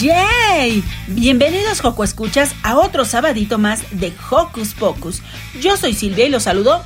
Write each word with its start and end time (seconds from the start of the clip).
¡Yay! 0.00 0.84
Bienvenidos, 1.08 1.80
Joco 1.80 2.04
Escuchas, 2.04 2.54
a 2.62 2.76
otro 2.76 3.04
sabadito 3.04 3.58
más 3.58 3.82
de 3.90 4.12
Hocus 4.30 4.74
Pocus. 4.74 5.22
Yo 5.60 5.76
soy 5.76 5.92
Silvia 5.92 6.26
y 6.26 6.28
los 6.28 6.44
saludo 6.44 6.84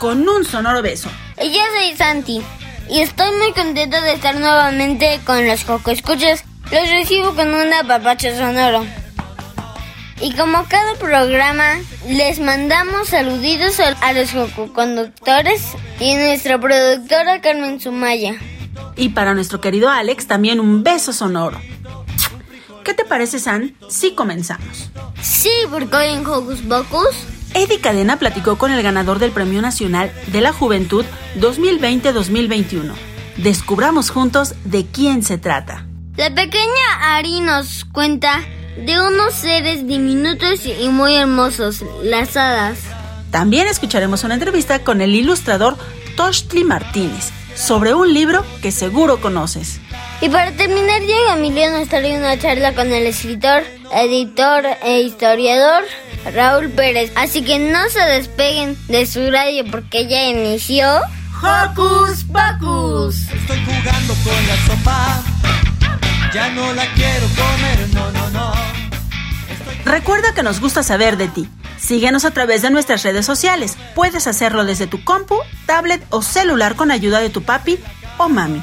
con 0.00 0.28
un 0.28 0.44
sonoro 0.44 0.82
beso. 0.82 1.08
Y 1.40 1.52
yo 1.52 1.60
soy 1.78 1.96
Santi. 1.96 2.42
Y 2.90 3.00
estoy 3.00 3.28
muy 3.38 3.52
contenta 3.52 4.00
de 4.00 4.14
estar 4.14 4.34
nuevamente 4.40 5.20
con 5.24 5.46
los 5.46 5.62
Joco 5.62 5.92
Escuchas. 5.92 6.44
Los 6.72 6.90
recibo 6.90 7.32
con 7.36 7.54
un 7.54 7.72
apapacho 7.72 8.34
sonoro. 8.36 8.84
Y 10.20 10.32
como 10.34 10.64
cada 10.64 10.96
programa, 10.96 11.78
les 12.08 12.40
mandamos 12.40 13.10
saluditos 13.10 13.78
a 13.78 14.12
los 14.14 14.30
Conductores 14.74 15.62
y 16.00 16.14
nuestra 16.16 16.58
productora 16.60 17.40
Carmen 17.40 17.78
Sumaya. 17.78 18.34
Y 18.96 19.10
para 19.10 19.34
nuestro 19.34 19.60
querido 19.60 19.88
Alex, 19.88 20.26
también 20.26 20.58
un 20.58 20.82
beso 20.82 21.12
sonoro. 21.12 21.60
¿Qué 22.84 22.94
te 22.94 23.04
parece, 23.04 23.38
San, 23.38 23.74
si 23.88 24.14
comenzamos? 24.14 24.90
Sí, 25.20 25.50
porque 25.70 25.94
hoy 25.94 26.08
en 26.08 26.26
Hocus 26.26 26.60
Pocus... 26.60 27.14
Eddie 27.54 27.80
Cadena 27.80 28.18
platicó 28.18 28.56
con 28.56 28.72
el 28.72 28.82
ganador 28.82 29.18
del 29.18 29.30
Premio 29.30 29.60
Nacional 29.62 30.10
de 30.28 30.40
la 30.40 30.52
Juventud 30.52 31.04
2020-2021. 31.38 32.92
Descubramos 33.36 34.10
juntos 34.10 34.54
de 34.64 34.86
quién 34.86 35.22
se 35.22 35.38
trata. 35.38 35.86
La 36.16 36.34
pequeña 36.34 37.16
Ari 37.16 37.40
nos 37.40 37.84
cuenta 37.84 38.40
de 38.76 39.00
unos 39.00 39.34
seres 39.34 39.86
diminutos 39.86 40.64
y 40.64 40.88
muy 40.88 41.14
hermosos, 41.14 41.84
las 42.02 42.36
hadas. 42.36 42.78
También 43.30 43.66
escucharemos 43.66 44.24
una 44.24 44.34
entrevista 44.34 44.80
con 44.80 45.00
el 45.00 45.14
ilustrador 45.14 45.76
Toshli 46.16 46.64
Martínez 46.64 47.30
sobre 47.54 47.94
un 47.94 48.12
libro 48.12 48.44
que 48.60 48.72
seguro 48.72 49.20
conoces. 49.20 49.81
Y 50.22 50.28
para 50.28 50.52
terminar, 50.52 51.00
Diego 51.00 51.32
Emilio 51.34 51.68
nos 51.70 51.88
trae 51.88 52.16
una 52.16 52.38
charla 52.38 52.72
con 52.74 52.92
el 52.92 53.08
escritor, 53.08 53.64
editor 53.92 54.64
e 54.84 55.00
historiador 55.00 55.82
Raúl 56.32 56.70
Pérez. 56.70 57.10
Así 57.16 57.42
que 57.42 57.58
no 57.58 57.90
se 57.90 57.98
despeguen 57.98 58.78
de 58.86 59.04
su 59.06 59.32
radio 59.32 59.64
porque 59.68 60.06
ya 60.06 60.22
inició. 60.28 60.86
¡Hocus 61.42 62.22
Pocus! 62.22 63.16
Estoy 63.32 63.64
jugando 63.64 64.14
con 64.22 64.46
la 64.46 64.56
sopa. 64.64 65.22
Ya 66.32 66.50
no 66.50 66.72
la 66.72 66.86
quiero 66.94 67.26
comer, 67.26 67.88
no, 67.92 68.12
no, 68.12 68.30
no. 68.30 68.52
Recuerda 69.84 70.32
que 70.34 70.44
nos 70.44 70.60
gusta 70.60 70.84
saber 70.84 71.16
de 71.16 71.26
ti. 71.26 71.48
Síguenos 71.78 72.24
a 72.24 72.30
través 72.30 72.62
de 72.62 72.70
nuestras 72.70 73.02
redes 73.02 73.26
sociales. 73.26 73.76
Puedes 73.96 74.28
hacerlo 74.28 74.64
desde 74.64 74.86
tu 74.86 75.02
compu, 75.02 75.34
tablet 75.66 76.00
o 76.10 76.22
celular 76.22 76.76
con 76.76 76.92
ayuda 76.92 77.18
de 77.18 77.28
tu 77.28 77.42
papi 77.42 77.80
o 78.18 78.28
mami. 78.28 78.62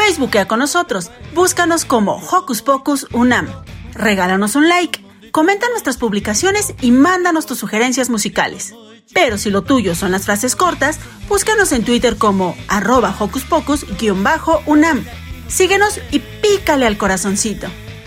Facebookea 0.00 0.46
con 0.46 0.60
nosotros. 0.60 1.10
Búscanos 1.34 1.84
como 1.84 2.14
Hocus 2.16 2.62
Pocus 2.62 3.06
Unam. 3.12 3.46
Regálanos 3.92 4.54
un 4.56 4.66
like, 4.66 5.04
comenta 5.30 5.68
nuestras 5.68 5.98
publicaciones 5.98 6.74
y 6.80 6.90
mándanos 6.90 7.44
tus 7.44 7.58
sugerencias 7.58 8.08
musicales. 8.08 8.74
Pero 9.12 9.36
si 9.36 9.50
lo 9.50 9.62
tuyo 9.62 9.94
son 9.94 10.12
las 10.12 10.24
frases 10.24 10.56
cortas, 10.56 10.98
búscanos 11.28 11.72
en 11.72 11.84
Twitter 11.84 12.16
como 12.16 12.56
arroba 12.66 13.14
Hocus 13.18 13.44
Pocus-Unam. 13.44 15.04
Síguenos 15.48 16.00
y 16.10 16.20
pícale 16.20 16.86
al 16.86 16.96
corazoncito. 16.96 17.66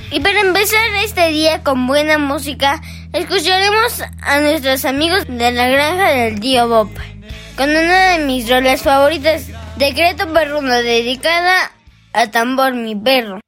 Y 0.09 0.19
para 0.19 0.41
empezar 0.41 0.81
este 1.03 1.29
día 1.29 1.61
con 1.61 1.85
buena 1.85 2.17
música, 2.17 2.81
escucharemos 3.13 4.01
a 4.21 4.39
nuestros 4.39 4.83
amigos 4.85 5.25
de 5.27 5.51
la 5.51 5.67
granja 5.67 6.09
del 6.09 6.39
tío 6.39 6.67
Bob, 6.67 6.89
con 7.55 7.69
una 7.69 8.17
de 8.17 8.25
mis 8.25 8.49
rolas 8.49 8.81
favoritas, 8.81 9.43
Decreto 9.77 10.31
Perruno, 10.33 10.73
dedicada 10.73 11.71
a 12.13 12.27
Tambor 12.27 12.73
mi 12.73 12.95
perro. 12.95 13.39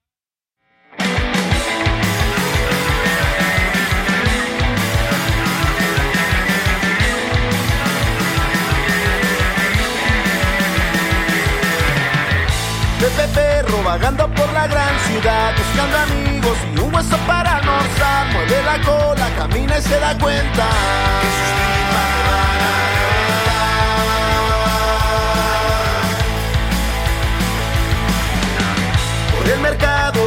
Pepe 12.99 13.27
Perro 13.35 13.83
vagando 13.83 14.27
por 14.33 14.51
la 14.53 14.67
gran 14.67 14.99
ciudad, 15.01 15.53
buscando 15.55 15.97
amigos 15.97 16.57
y 16.75 16.79
un 16.79 16.95
hueso 16.95 17.17
para 17.27 17.57
almorzar. 17.57 18.33
Mueve 18.33 18.63
la 18.63 18.81
cola, 18.81 19.29
camina 19.37 19.77
y 19.77 19.81
se 19.81 19.99
da 19.99 20.17
cuenta 20.17 21.64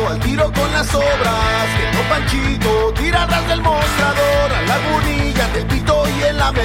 al 0.08 0.18
tiro 0.20 0.52
con 0.52 0.72
las 0.72 0.94
obras, 0.94 1.66
que 1.76 1.92
no 1.92 2.00
Panchito, 2.08 2.94
tira 2.94 3.26
ras 3.26 3.46
del 3.48 3.60
mostrador, 3.60 4.52
a 4.52 4.62
la 4.62 4.78
burnilla 4.90 5.48
del 5.48 5.66
pito 5.66 6.04
y 6.08 6.22
en 6.24 6.38
la 6.38 6.50
para 6.52 6.62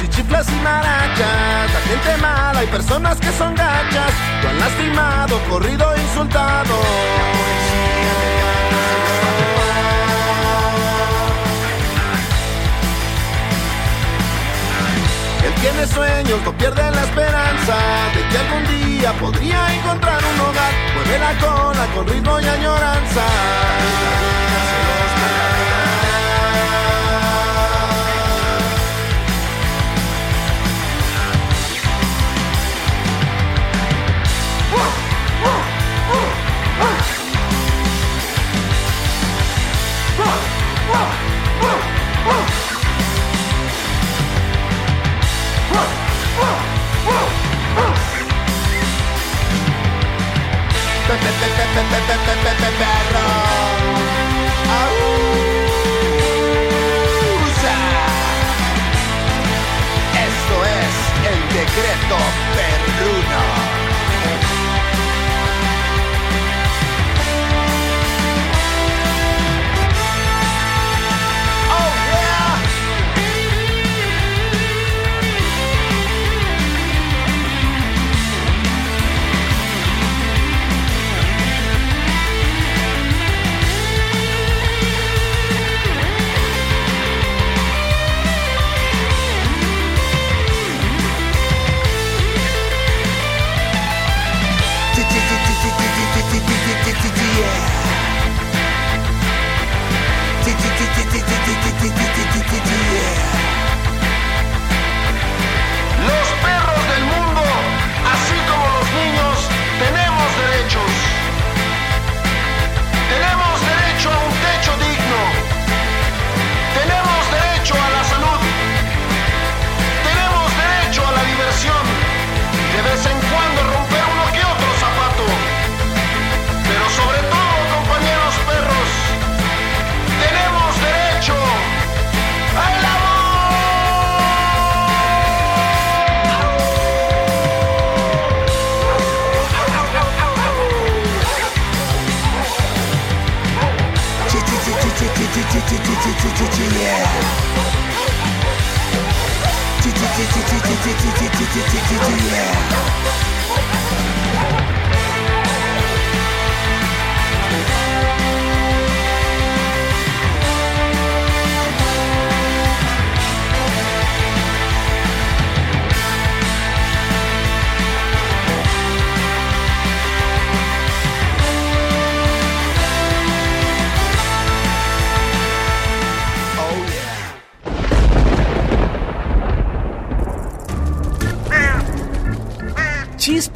chichiflas 0.00 0.48
y 0.48 0.60
marachas, 0.62 1.72
la 1.72 1.80
gente 1.88 2.16
mala 2.20 2.64
y 2.64 2.66
personas 2.66 3.18
que 3.18 3.30
son 3.32 3.54
gachas, 3.54 4.12
lo 4.42 4.48
han 4.48 4.58
lastimado, 4.58 5.40
corrido, 5.48 5.96
insultado. 5.96 6.74
Él 15.46 15.54
tiene 15.60 15.86
sueños, 15.86 16.40
no 16.44 16.52
pierde 16.52 16.90
la 16.90 17.02
esperanza 17.04 17.76
de 18.14 18.28
que 18.28 18.38
algún 18.38 18.64
día 18.66 19.12
podría 19.14 19.74
encontrar 19.74 20.20
un 20.24 20.40
hogar. 20.40 20.72
Mueve 20.94 21.18
la 21.18 21.38
cola 21.38 21.86
con 21.94 22.08
ritmo 22.08 22.40
y 22.40 22.46
añoranza. 22.46 23.22
Esto 60.26 60.64
es 60.64 60.94
el 61.28 61.40
decreto 61.54 62.16
perruno. 62.56 63.75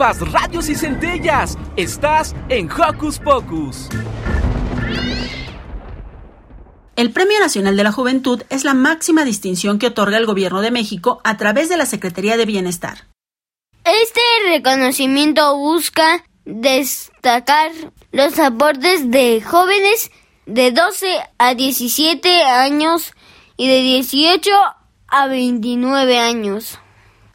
Chispas, 0.00 0.32
radios 0.32 0.68
y 0.70 0.74
centellas. 0.74 1.58
Estás 1.76 2.34
en 2.48 2.70
Hocus 2.72 3.18
Pocus. 3.18 3.88
El 6.96 7.12
Premio 7.12 7.38
Nacional 7.38 7.76
de 7.76 7.84
la 7.84 7.92
Juventud 7.92 8.42
es 8.48 8.64
la 8.64 8.72
máxima 8.72 9.26
distinción 9.26 9.78
que 9.78 9.88
otorga 9.88 10.16
el 10.16 10.24
Gobierno 10.24 10.62
de 10.62 10.70
México 10.70 11.20
a 11.22 11.36
través 11.36 11.68
de 11.68 11.76
la 11.76 11.84
Secretaría 11.84 12.38
de 12.38 12.46
Bienestar. 12.46 13.08
Este 13.84 14.20
reconocimiento 14.48 15.58
busca 15.58 16.24
destacar 16.46 17.70
los 18.12 18.38
aportes 18.38 19.10
de 19.10 19.42
jóvenes 19.42 20.10
de 20.46 20.72
12 20.72 21.20
a 21.36 21.54
17 21.54 22.42
años 22.44 23.12
y 23.58 23.68
de 23.68 23.82
18 23.82 24.50
a 25.08 25.26
29 25.26 26.18
años. 26.18 26.78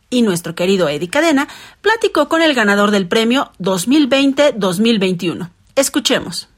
Y 0.09 0.21
nuestro 0.21 0.55
querido 0.55 0.87
Eddie 0.87 1.09
Cadena 1.09 1.47
platicó 1.81 2.29
con 2.29 2.41
el 2.41 2.53
ganador 2.53 2.91
del 2.91 3.07
premio 3.07 3.51
2020-2021. 3.59 5.49
Escuchemos. 5.75 6.49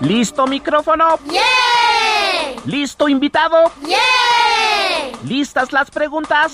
¿Listo 0.00 0.46
micrófono? 0.46 1.18
¿Listo 2.66 3.08
invitado? 3.08 3.72
¿Listas 5.24 5.72
las 5.72 5.90
preguntas? 5.90 6.52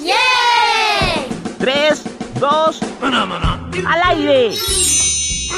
Tres, 1.58 2.04
dos, 2.38 2.80
al 3.02 4.00
aire. 4.04 4.54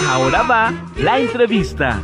Ahora 0.08 0.43
va 0.43 0.72
la 0.96 1.19
entrevista. 1.19 2.00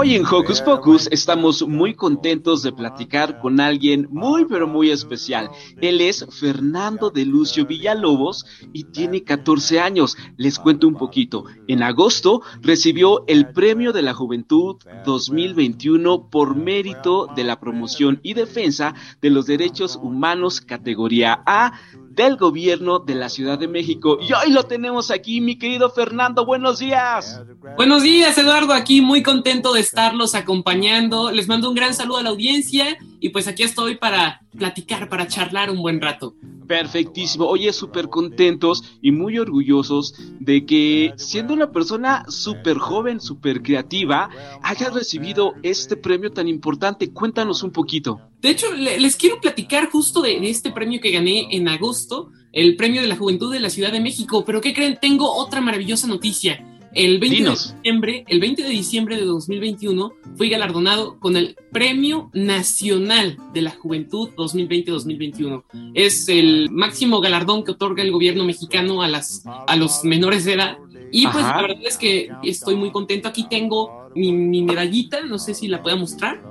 Hoy 0.00 0.14
en 0.14 0.24
Hocus 0.24 0.62
Pocus 0.62 1.08
estamos 1.10 1.66
muy 1.66 1.92
contentos 1.92 2.62
de 2.62 2.70
platicar 2.70 3.40
con 3.40 3.58
alguien 3.58 4.06
muy 4.12 4.44
pero 4.44 4.68
muy 4.68 4.92
especial. 4.92 5.50
Él 5.80 6.00
es 6.00 6.24
Fernando 6.30 7.10
de 7.10 7.26
Lucio 7.26 7.66
Villalobos 7.66 8.46
y 8.72 8.84
tiene 8.84 9.24
14 9.24 9.80
años. 9.80 10.16
Les 10.36 10.60
cuento 10.60 10.86
un 10.86 10.94
poquito. 10.94 11.46
En 11.66 11.82
agosto 11.82 12.42
recibió 12.62 13.24
el 13.26 13.48
Premio 13.48 13.92
de 13.92 14.02
la 14.02 14.14
Juventud 14.14 14.76
2021 15.04 16.30
por 16.30 16.54
mérito 16.54 17.26
de 17.34 17.42
la 17.42 17.58
promoción 17.58 18.20
y 18.22 18.34
defensa 18.34 18.94
de 19.20 19.30
los 19.30 19.46
derechos 19.46 19.98
humanos 20.00 20.60
categoría 20.60 21.42
A 21.44 21.72
del 22.18 22.36
gobierno 22.36 22.98
de 22.98 23.14
la 23.14 23.28
Ciudad 23.28 23.60
de 23.60 23.68
México. 23.68 24.18
Y 24.20 24.32
hoy 24.32 24.50
lo 24.50 24.64
tenemos 24.64 25.12
aquí, 25.12 25.40
mi 25.40 25.56
querido 25.56 25.88
Fernando. 25.88 26.44
Buenos 26.44 26.80
días. 26.80 27.40
Buenos 27.76 28.02
días, 28.02 28.36
Eduardo. 28.36 28.72
Aquí 28.72 29.00
muy 29.00 29.22
contento 29.22 29.72
de 29.72 29.80
estarlos 29.80 30.34
acompañando. 30.34 31.30
Les 31.30 31.46
mando 31.46 31.68
un 31.68 31.76
gran 31.76 31.94
saludo 31.94 32.18
a 32.18 32.22
la 32.24 32.30
audiencia 32.30 32.98
y 33.20 33.30
pues 33.30 33.48
aquí 33.48 33.62
estoy 33.62 33.96
para 33.96 34.40
platicar, 34.56 35.08
para 35.08 35.26
charlar 35.26 35.70
un 35.70 35.78
buen 35.80 36.00
rato. 36.00 36.34
Perfectísimo. 36.66 37.46
Oye, 37.46 37.72
súper 37.72 38.08
contentos 38.08 38.84
y 39.00 39.10
muy 39.10 39.38
orgullosos 39.38 40.14
de 40.38 40.66
que 40.66 41.12
siendo 41.16 41.54
una 41.54 41.72
persona 41.72 42.24
súper 42.28 42.76
joven, 42.76 43.20
súper 43.20 43.62
creativa, 43.62 44.28
hayas 44.62 44.92
recibido 44.92 45.54
este 45.62 45.96
premio 45.96 46.30
tan 46.30 46.46
importante. 46.46 47.10
Cuéntanos 47.10 47.62
un 47.62 47.70
poquito. 47.70 48.20
De 48.42 48.50
hecho, 48.50 48.70
le- 48.74 49.00
les 49.00 49.16
quiero 49.16 49.40
platicar 49.40 49.88
justo 49.90 50.20
de, 50.20 50.38
de 50.40 50.50
este 50.50 50.70
premio 50.70 51.00
que 51.00 51.10
gané 51.10 51.48
en 51.56 51.68
agosto, 51.68 52.30
el 52.52 52.76
Premio 52.76 53.00
de 53.00 53.08
la 53.08 53.16
Juventud 53.16 53.52
de 53.52 53.60
la 53.60 53.70
Ciudad 53.70 53.90
de 53.92 54.00
México. 54.00 54.44
Pero 54.44 54.60
¿qué 54.60 54.72
creen? 54.74 54.98
Tengo 55.00 55.32
otra 55.34 55.60
maravillosa 55.60 56.06
noticia. 56.06 56.64
El 56.94 57.18
20 57.18 57.36
Dinos. 57.36 57.68
de 57.68 57.74
diciembre, 57.76 58.24
el 58.28 58.40
20 58.40 58.62
de 58.62 58.68
diciembre 58.68 59.16
de 59.16 59.24
2021, 59.24 60.12
fui 60.36 60.48
galardonado 60.48 61.18
con 61.18 61.36
el 61.36 61.56
Premio 61.70 62.30
Nacional 62.32 63.36
de 63.52 63.62
la 63.62 63.70
Juventud 63.70 64.30
2020-2021. 64.36 65.64
Es 65.94 66.28
el 66.28 66.70
máximo 66.70 67.20
galardón 67.20 67.64
que 67.64 67.72
otorga 67.72 68.02
el 68.02 68.12
gobierno 68.12 68.44
mexicano 68.44 69.02
a 69.02 69.08
las 69.08 69.44
a 69.46 69.76
los 69.76 70.04
menores 70.04 70.44
de 70.44 70.54
edad. 70.54 70.78
Y 71.10 71.24
pues 71.24 71.44
Ajá. 71.44 71.56
la 71.56 71.62
verdad 71.68 71.82
es 71.86 71.96
que 71.96 72.30
estoy 72.42 72.76
muy 72.76 72.90
contento. 72.90 73.28
Aquí 73.28 73.46
tengo 73.48 74.10
mi, 74.14 74.32
mi 74.32 74.62
medallita, 74.62 75.20
no 75.24 75.38
sé 75.38 75.54
si 75.54 75.68
la 75.68 75.82
pueda 75.82 75.96
mostrar. 75.96 76.42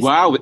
Wow. 0.00 0.38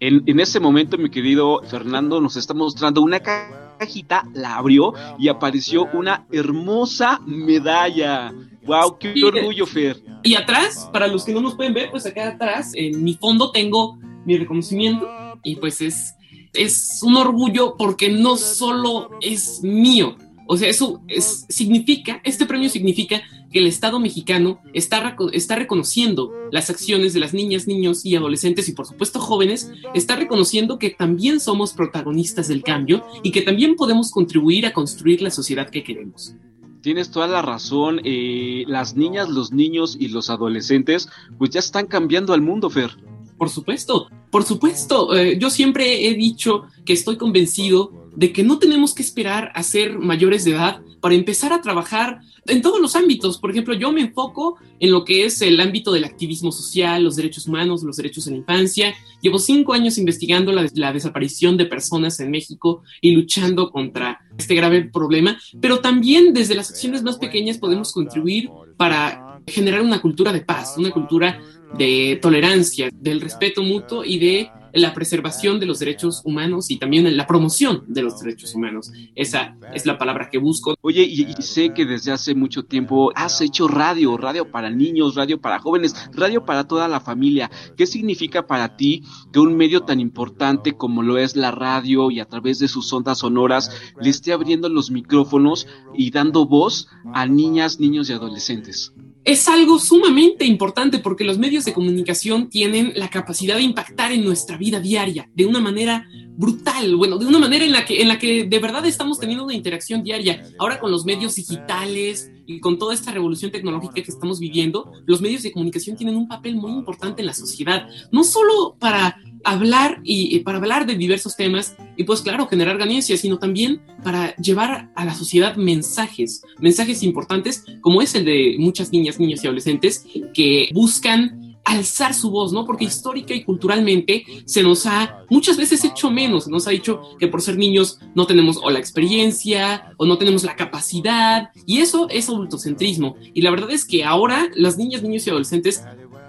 En, 0.00 0.22
en 0.26 0.40
este 0.40 0.60
momento, 0.60 0.96
mi 0.96 1.10
querido 1.10 1.60
Fernando 1.64 2.20
nos 2.20 2.36
está 2.36 2.54
mostrando 2.54 3.02
una 3.02 3.20
cajita, 3.20 4.24
la 4.32 4.56
abrió 4.56 4.94
y 5.18 5.28
apareció 5.28 5.88
una 5.92 6.26
hermosa 6.30 7.20
medalla. 7.26 8.32
Wow, 8.68 8.98
qué 8.98 9.12
Sí. 9.14 9.22
orgullo, 9.24 9.66
Fer. 9.66 10.00
Y 10.22 10.34
atrás, 10.36 10.88
para 10.92 11.08
los 11.08 11.24
que 11.24 11.32
no 11.32 11.40
nos 11.40 11.56
pueden 11.56 11.74
ver, 11.74 11.90
pues 11.90 12.06
acá 12.06 12.28
atrás, 12.28 12.72
en 12.74 13.02
mi 13.02 13.14
fondo 13.14 13.50
tengo 13.50 13.98
mi 14.24 14.36
reconocimiento 14.36 15.08
y 15.42 15.56
pues 15.56 15.80
es 15.80 16.14
es 16.54 17.00
un 17.02 17.16
orgullo 17.16 17.76
porque 17.76 18.10
no 18.10 18.36
solo 18.36 19.10
es 19.20 19.62
mío, 19.62 20.16
o 20.50 20.56
sea, 20.56 20.70
eso 20.70 21.02
es, 21.08 21.44
significa, 21.50 22.22
este 22.24 22.46
premio 22.46 22.70
significa 22.70 23.22
que 23.52 23.58
el 23.58 23.66
Estado 23.66 24.00
mexicano 24.00 24.60
está, 24.72 25.14
está 25.32 25.56
reconociendo 25.56 26.32
las 26.50 26.70
acciones 26.70 27.12
de 27.12 27.20
las 27.20 27.34
niñas, 27.34 27.66
niños 27.66 28.04
y 28.06 28.16
adolescentes 28.16 28.66
y 28.68 28.72
por 28.72 28.86
supuesto 28.86 29.20
jóvenes, 29.20 29.70
está 29.92 30.16
reconociendo 30.16 30.78
que 30.78 30.88
también 30.88 31.38
somos 31.38 31.74
protagonistas 31.74 32.48
del 32.48 32.62
cambio 32.62 33.04
y 33.22 33.30
que 33.30 33.42
también 33.42 33.76
podemos 33.76 34.10
contribuir 34.10 34.64
a 34.64 34.72
construir 34.72 35.20
la 35.20 35.30
sociedad 35.30 35.68
que 35.68 35.84
queremos. 35.84 36.34
Tienes 36.80 37.10
toda 37.10 37.26
la 37.26 37.42
razón, 37.42 38.00
eh, 38.04 38.64
las 38.66 38.96
niñas, 38.96 39.28
los 39.28 39.52
niños 39.52 39.96
y 39.98 40.08
los 40.08 40.30
adolescentes 40.30 41.08
pues 41.38 41.50
ya 41.50 41.60
están 41.60 41.86
cambiando 41.86 42.32
al 42.32 42.40
mundo, 42.40 42.70
Fer. 42.70 42.96
Por 43.38 43.50
supuesto, 43.50 44.08
por 44.30 44.44
supuesto. 44.44 45.16
Eh, 45.16 45.38
yo 45.38 45.48
siempre 45.48 46.08
he 46.08 46.14
dicho 46.14 46.64
que 46.84 46.92
estoy 46.92 47.16
convencido 47.16 47.92
de 48.16 48.32
que 48.32 48.42
no 48.42 48.58
tenemos 48.58 48.94
que 48.94 49.02
esperar 49.02 49.52
a 49.54 49.62
ser 49.62 49.98
mayores 49.98 50.44
de 50.44 50.50
edad 50.50 50.80
para 51.00 51.14
empezar 51.14 51.52
a 51.52 51.62
trabajar 51.62 52.20
en 52.46 52.62
todos 52.62 52.80
los 52.80 52.96
ámbitos. 52.96 53.38
Por 53.38 53.52
ejemplo, 53.52 53.74
yo 53.74 53.92
me 53.92 54.00
enfoco 54.00 54.56
en 54.80 54.90
lo 54.90 55.04
que 55.04 55.24
es 55.24 55.40
el 55.42 55.60
ámbito 55.60 55.92
del 55.92 56.04
activismo 56.04 56.50
social, 56.50 57.04
los 57.04 57.14
derechos 57.14 57.46
humanos, 57.46 57.84
los 57.84 57.96
derechos 57.96 58.24
de 58.24 58.32
la 58.32 58.38
infancia. 58.38 58.94
Llevo 59.20 59.38
cinco 59.38 59.72
años 59.72 59.98
investigando 59.98 60.50
la, 60.50 60.68
la 60.74 60.92
desaparición 60.92 61.56
de 61.56 61.66
personas 61.66 62.18
en 62.18 62.32
México 62.32 62.82
y 63.00 63.12
luchando 63.12 63.70
contra 63.70 64.20
este 64.36 64.56
grave 64.56 64.82
problema, 64.82 65.38
pero 65.60 65.78
también 65.78 66.32
desde 66.32 66.54
las 66.56 66.70
acciones 66.70 67.04
más 67.04 67.18
pequeñas 67.18 67.58
podemos 67.58 67.92
contribuir 67.92 68.50
para 68.76 69.27
generar 69.48 69.82
una 69.82 70.00
cultura 70.00 70.32
de 70.32 70.40
paz, 70.40 70.76
una 70.76 70.90
cultura 70.90 71.40
de 71.76 72.18
tolerancia, 72.22 72.88
del 72.92 73.20
respeto 73.20 73.62
mutuo 73.62 74.04
y 74.04 74.18
de 74.18 74.50
la 74.72 74.94
preservación 74.94 75.60
de 75.60 75.66
los 75.66 75.78
derechos 75.78 76.22
humanos 76.24 76.70
y 76.70 76.78
también 76.78 77.16
la 77.16 77.26
promoción 77.26 77.84
de 77.86 78.02
los 78.02 78.20
derechos 78.20 78.54
humanos. 78.54 78.92
Esa 79.14 79.56
es 79.74 79.86
la 79.86 79.98
palabra 79.98 80.28
que 80.30 80.38
busco. 80.38 80.76
Oye, 80.80 81.02
y, 81.02 81.32
sé 81.40 81.72
que 81.72 81.84
desde 81.84 82.12
hace 82.12 82.34
mucho 82.34 82.64
tiempo 82.64 83.10
has 83.14 83.40
hecho 83.40 83.68
radio, 83.68 84.16
radio 84.16 84.50
para 84.50 84.70
niños, 84.70 85.14
radio 85.14 85.40
para 85.40 85.58
jóvenes, 85.58 85.94
radio 86.12 86.44
para 86.44 86.64
toda 86.64 86.88
la 86.88 87.00
familia. 87.00 87.50
¿Qué 87.76 87.86
significa 87.86 88.46
para 88.46 88.76
ti 88.76 89.04
que 89.32 89.40
un 89.40 89.56
medio 89.56 89.82
tan 89.82 90.00
importante 90.00 90.72
como 90.76 91.02
lo 91.02 91.18
es 91.18 91.36
la 91.36 91.50
radio 91.50 92.10
y 92.10 92.20
a 92.20 92.26
través 92.26 92.58
de 92.58 92.68
sus 92.68 92.92
ondas 92.92 93.18
sonoras 93.18 93.70
le 94.00 94.10
esté 94.10 94.32
abriendo 94.32 94.68
los 94.68 94.90
micrófonos 94.90 95.66
y 95.94 96.10
dando 96.10 96.46
voz 96.46 96.88
a 97.14 97.26
niñas, 97.26 97.80
niños 97.80 98.10
y 98.10 98.12
adolescentes? 98.12 98.92
Es 99.28 99.46
algo 99.46 99.78
sumamente 99.78 100.46
importante 100.46 101.00
porque 101.00 101.22
los 101.22 101.36
medios 101.36 101.66
de 101.66 101.74
comunicación 101.74 102.48
tienen 102.48 102.94
la 102.96 103.10
capacidad 103.10 103.56
de 103.56 103.62
impactar 103.62 104.10
en 104.10 104.24
nuestra 104.24 104.56
vida 104.56 104.80
diaria 104.80 105.28
de 105.34 105.44
una 105.44 105.60
manera 105.60 106.08
brutal, 106.38 106.96
bueno, 106.96 107.18
de 107.18 107.26
una 107.26 107.38
manera 107.38 107.62
en 107.66 107.72
la 107.72 107.84
que, 107.84 108.00
en 108.00 108.08
la 108.08 108.18
que 108.18 108.44
de 108.44 108.58
verdad 108.58 108.86
estamos 108.86 109.20
teniendo 109.20 109.44
una 109.44 109.52
interacción 109.52 110.02
diaria. 110.02 110.44
Ahora 110.58 110.80
con 110.80 110.90
los 110.90 111.04
medios 111.04 111.34
digitales 111.34 112.30
y 112.48 112.60
con 112.60 112.78
toda 112.78 112.94
esta 112.94 113.12
revolución 113.12 113.52
tecnológica 113.52 113.94
que 113.94 114.10
estamos 114.10 114.40
viviendo, 114.40 114.90
los 115.04 115.20
medios 115.20 115.42
de 115.42 115.52
comunicación 115.52 115.96
tienen 115.96 116.16
un 116.16 116.26
papel 116.26 116.56
muy 116.56 116.72
importante 116.72 117.20
en 117.20 117.26
la 117.26 117.34
sociedad, 117.34 117.86
no 118.10 118.24
solo 118.24 118.74
para 118.78 119.20
hablar 119.44 120.00
y 120.02 120.38
para 120.40 120.58
hablar 120.58 120.86
de 120.86 120.94
diversos 120.94 121.36
temas 121.36 121.76
y 121.96 122.04
pues 122.04 122.22
claro, 122.22 122.46
generar 122.46 122.78
ganancias, 122.78 123.20
sino 123.20 123.38
también 123.38 123.82
para 124.02 124.34
llevar 124.36 124.90
a 124.94 125.04
la 125.04 125.14
sociedad 125.14 125.56
mensajes, 125.56 126.42
mensajes 126.58 127.02
importantes 127.02 127.64
como 127.82 128.00
es 128.00 128.14
el 128.14 128.24
de 128.24 128.56
muchas 128.58 128.92
niñas, 128.92 129.20
niños 129.20 129.44
y 129.44 129.46
adolescentes 129.46 130.06
que 130.32 130.70
buscan 130.72 131.37
alzar 131.68 132.14
su 132.14 132.30
voz, 132.30 132.52
¿no? 132.52 132.64
Porque 132.64 132.84
histórica 132.84 133.34
y 133.34 133.44
culturalmente 133.44 134.24
se 134.44 134.62
nos 134.62 134.86
ha 134.86 135.24
muchas 135.28 135.56
veces 135.56 135.84
hecho 135.84 136.10
menos, 136.10 136.44
se 136.44 136.50
nos 136.50 136.66
ha 136.66 136.70
dicho 136.70 137.00
que 137.18 137.28
por 137.28 137.42
ser 137.42 137.56
niños 137.56 137.98
no 138.14 138.26
tenemos 138.26 138.58
o 138.62 138.70
la 138.70 138.78
experiencia 138.78 139.92
o 139.96 140.06
no 140.06 140.18
tenemos 140.18 140.44
la 140.44 140.56
capacidad. 140.56 141.50
Y 141.66 141.78
eso 141.78 142.08
es 142.10 142.28
adultocentrismo. 142.28 143.16
Y 143.34 143.42
la 143.42 143.50
verdad 143.50 143.70
es 143.70 143.84
que 143.84 144.04
ahora 144.04 144.48
las 144.54 144.78
niñas, 144.78 145.02
niños 145.02 145.26
y 145.26 145.30
adolescentes 145.30 145.82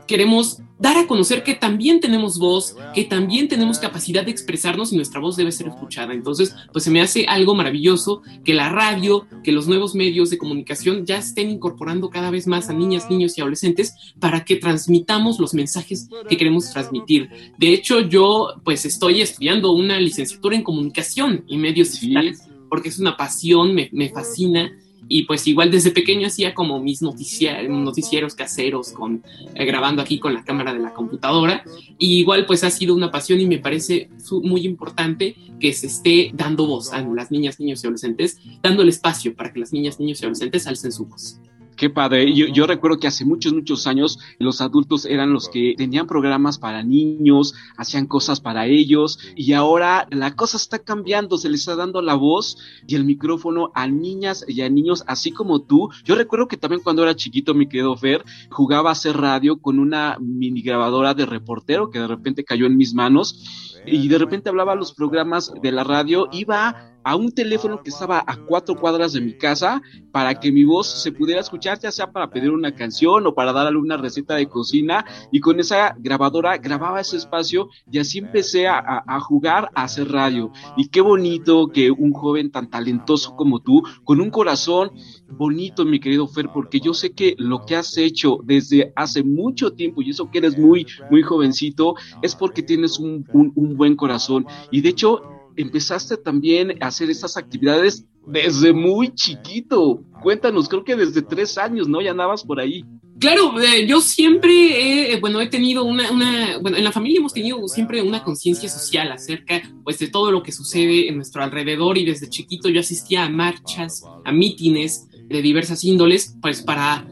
queremos 0.10 0.58
dar 0.80 0.98
a 0.98 1.06
conocer 1.06 1.44
que 1.44 1.54
también 1.54 2.00
tenemos 2.00 2.40
voz, 2.40 2.76
que 2.96 3.04
también 3.04 3.48
tenemos 3.48 3.78
capacidad 3.78 4.26
de 4.26 4.32
expresarnos 4.32 4.92
y 4.92 4.96
nuestra 4.96 5.22
voz 5.22 5.36
debe 5.36 5.52
ser 5.52 5.68
escuchada. 5.68 6.16
Entonces, 6.16 6.56
pues 6.74 6.84
se 6.84 6.90
me 6.90 7.00
hace 7.00 7.26
algo 7.28 7.54
maravilloso 7.54 8.24
que 8.44 8.56
la 8.56 8.70
radio, 8.70 9.28
que 9.44 9.52
los 9.52 9.68
nuevos 9.68 9.94
medios 9.94 10.32
de 10.32 10.40
comunicación 10.40 11.06
ya 11.06 11.18
estén 11.18 11.52
incorporando 11.52 12.10
cada 12.10 12.32
vez 12.32 12.48
más 12.48 12.70
a 12.70 12.74
niñas, 12.74 13.08
niños 13.08 13.38
y 13.38 13.42
adolescentes 13.42 13.94
para 14.20 14.44
que 14.44 14.56
transmitamos 14.56 15.40
los 15.40 15.54
mensajes 15.54 16.10
que 16.28 16.38
queremos 16.38 16.72
transmitir. 16.72 17.30
De 17.60 17.72
hecho, 17.72 18.00
yo 18.00 18.56
pues 18.64 18.86
estoy 18.86 19.22
estudiando 19.22 19.74
una 19.74 20.00
licenciatura 20.00 20.56
en 20.56 20.64
comunicación 20.64 21.44
y 21.48 21.58
medios 21.58 21.92
digitales 21.92 22.42
porque 22.68 22.90
es 22.90 22.98
una 22.98 23.16
pasión, 23.16 23.76
me, 23.76 23.90
me 23.92 24.10
fascina 24.10 24.72
y 25.10 25.24
pues 25.24 25.46
igual 25.48 25.72
desde 25.72 25.92
pequeño 25.92 26.28
hacía 26.28 26.54
como 26.54 26.80
mis 26.80 27.02
noticieros 27.02 28.36
caseros 28.36 28.92
con 28.92 29.24
eh, 29.56 29.66
grabando 29.66 30.02
aquí 30.02 30.20
con 30.20 30.34
la 30.34 30.46
cámara 30.46 30.72
de 30.72 30.80
la 30.80 30.94
computadora 30.94 31.64
y 31.98 32.20
igual 32.20 32.46
pues 32.46 32.64
ha 32.64 32.70
sido 32.70 32.94
una 32.96 33.12
pasión 33.12 33.42
y 33.42 33.48
me 33.48 33.58
parece 33.58 34.10
muy 34.44 34.66
importante 34.66 35.36
que 35.60 35.74
se 35.74 35.88
esté 35.88 36.32
dando 36.34 36.68
voz 36.68 36.94
a 36.94 37.02
las 37.02 37.32
niñas, 37.32 37.60
niños 37.60 37.84
y 37.84 37.88
adolescentes, 37.88 38.40
dando 38.62 38.84
el 38.84 38.90
espacio 38.90 39.34
para 39.36 39.52
que 39.52 39.60
las 39.60 39.74
niñas, 39.74 40.00
niños 40.00 40.22
y 40.22 40.26
adolescentes 40.26 40.68
alcen 40.68 40.92
su 40.92 41.06
voz. 41.06 41.40
Qué 41.80 41.90
padre. 41.90 42.34
Yo, 42.34 42.68
recuerdo 42.68 43.00
que 43.00 43.08
hace 43.08 43.24
muchos, 43.24 43.54
muchos 43.54 43.88
años 43.88 44.20
los 44.38 44.60
adultos 44.60 45.06
eran 45.06 45.32
los 45.32 45.48
que 45.48 45.76
tenían 45.78 46.08
programas 46.08 46.58
para 46.58 46.84
niños, 46.84 47.54
hacían 47.78 48.06
cosas 48.06 48.42
para 48.42 48.66
ellos 48.66 49.18
y 49.38 49.54
ahora 49.54 50.06
la 50.12 50.36
cosa 50.36 50.58
está 50.58 50.80
cambiando, 50.80 51.38
se 51.38 51.48
les 51.48 51.62
está 51.62 51.78
dando 51.78 52.02
la 52.02 52.16
voz 52.16 52.58
y 52.86 52.96
el 52.96 53.06
micrófono 53.06 53.72
a 53.76 53.88
niñas 53.88 54.44
y 54.46 54.60
a 54.60 54.70
niños, 54.70 55.06
así 55.08 55.32
como 55.32 55.62
tú. 55.62 55.90
Yo 56.04 56.16
recuerdo 56.16 56.50
que 56.50 56.58
también 56.58 56.82
cuando 56.84 57.04
era 57.04 57.16
chiquito, 57.16 57.54
mi 57.54 57.70
querido 57.70 57.96
Fer, 57.96 58.26
jugaba 58.50 58.90
a 58.90 58.92
hacer 58.92 59.16
radio 59.16 59.62
con 59.62 59.80
una 59.80 60.18
mini 60.20 60.62
grabadora 60.62 61.14
de 61.14 61.26
reportero 61.26 61.92
que 61.92 62.00
de 62.00 62.08
repente 62.08 62.44
cayó 62.44 62.66
en 62.66 62.76
mis 62.76 62.94
manos 62.94 63.80
y 63.86 64.10
de 64.10 64.18
repente 64.18 64.50
hablaba 64.50 64.76
los 64.76 64.94
programas 64.94 65.54
de 65.62 65.72
la 65.72 65.86
radio, 65.86 66.28
iba 66.34 66.99
a 67.04 67.16
un 67.16 67.32
teléfono 67.32 67.82
que 67.82 67.90
estaba 67.90 68.24
a 68.26 68.38
cuatro 68.38 68.76
cuadras 68.76 69.14
de 69.14 69.22
mi 69.22 69.38
casa 69.38 69.82
para 70.12 70.40
que 70.40 70.52
mi 70.52 70.64
voz 70.64 70.88
se 70.88 71.12
pudiera 71.12 71.42
escuchar, 71.42 71.80
ya 71.80 71.92
sea 71.92 72.12
para 72.12 72.30
pedir 72.30 72.52
una 72.52 72.74
canción 72.74 73.26
o 73.28 73.34
para 73.34 73.54
darle 73.54 73.80
una 73.80 73.98
receta 73.98 74.36
de 74.36 74.48
cocina. 74.48 75.06
Y 75.32 75.40
con 75.40 75.60
esa 75.60 75.96
grabadora 75.98 76.58
grababa 76.58 77.02
ese 77.02 77.18
espacio 77.18 77.70
y 77.92 78.00
así 78.00 78.20
empecé 78.20 78.68
a, 78.68 79.04
jugar 79.22 79.70
a 79.76 79.84
hacer 79.84 80.12
radio. 80.12 80.52
Y 80.78 80.88
qué 80.88 81.02
bonito 81.02 81.68
que 81.68 81.92
un 81.92 82.14
joven 82.14 82.52
tan 82.52 82.70
talentoso 82.70 83.36
como 83.36 83.60
tú, 83.60 83.84
con 84.04 84.22
un 84.22 84.30
corazón 84.30 84.92
bonito, 85.28 85.86
mi 85.86 86.00
querido 86.00 86.28
Fer, 86.28 86.50
porque 86.54 86.80
yo 86.80 86.94
sé 86.94 87.12
que 87.12 87.36
lo 87.38 87.66
que 87.66 87.76
has 87.76 87.98
hecho 87.98 88.40
desde 88.44 88.92
hace 88.96 89.24
mucho 89.24 89.74
tiempo, 89.74 90.02
y 90.02 90.10
eso 90.10 90.30
que 90.32 90.40
eres 90.40 90.58
muy, 90.58 90.88
muy 91.12 91.22
jovencito, 91.22 91.96
es 92.22 92.36
porque 92.36 92.64
tienes 92.64 93.00
un, 93.00 93.26
un 93.34 93.78
buen 93.78 93.96
corazón. 93.96 94.46
Y 94.72 94.82
de 94.82 94.90
hecho, 94.90 95.39
empezaste 95.62 96.16
también 96.16 96.82
a 96.82 96.88
hacer 96.88 97.10
estas 97.10 97.36
actividades 97.36 98.06
desde 98.26 98.72
muy 98.72 99.14
chiquito. 99.14 100.02
Cuéntanos, 100.22 100.70
creo 100.70 100.84
que 100.84 100.96
desde 100.96 101.22
tres 101.22 101.58
años, 101.58 101.88
¿no? 101.88 102.02
Ya 102.02 102.12
andabas 102.12 102.44
por 102.44 102.60
ahí. 102.60 102.86
Claro, 103.20 103.60
eh, 103.60 103.86
yo 103.86 104.00
siempre, 104.00 105.12
he, 105.12 105.20
bueno, 105.20 105.42
he 105.42 105.48
tenido 105.48 105.84
una, 105.84 106.10
una, 106.10 106.58
bueno, 106.60 106.78
en 106.78 106.86
la 106.86 106.94
familia 106.94 107.20
hemos 107.20 107.34
tenido 107.34 107.68
siempre 107.68 108.02
una 108.02 108.24
conciencia 108.24 108.70
social 108.70 109.12
acerca, 109.12 109.62
pues, 109.84 110.00
de 110.00 110.08
todo 110.08 110.32
lo 110.32 110.42
que 110.42 110.54
sucede 110.54 111.10
en 111.10 111.18
nuestro 111.18 111.44
alrededor 111.44 111.98
y 111.98 112.06
desde 112.06 112.30
chiquito 112.30 112.70
yo 112.70 112.80
asistía 112.80 113.26
a 113.26 113.30
marchas, 113.30 114.04
a 114.24 114.32
mítines 114.32 115.10
de 115.28 115.42
diversas 115.42 115.84
índoles, 115.84 116.38
pues, 116.42 116.62
para, 116.62 117.06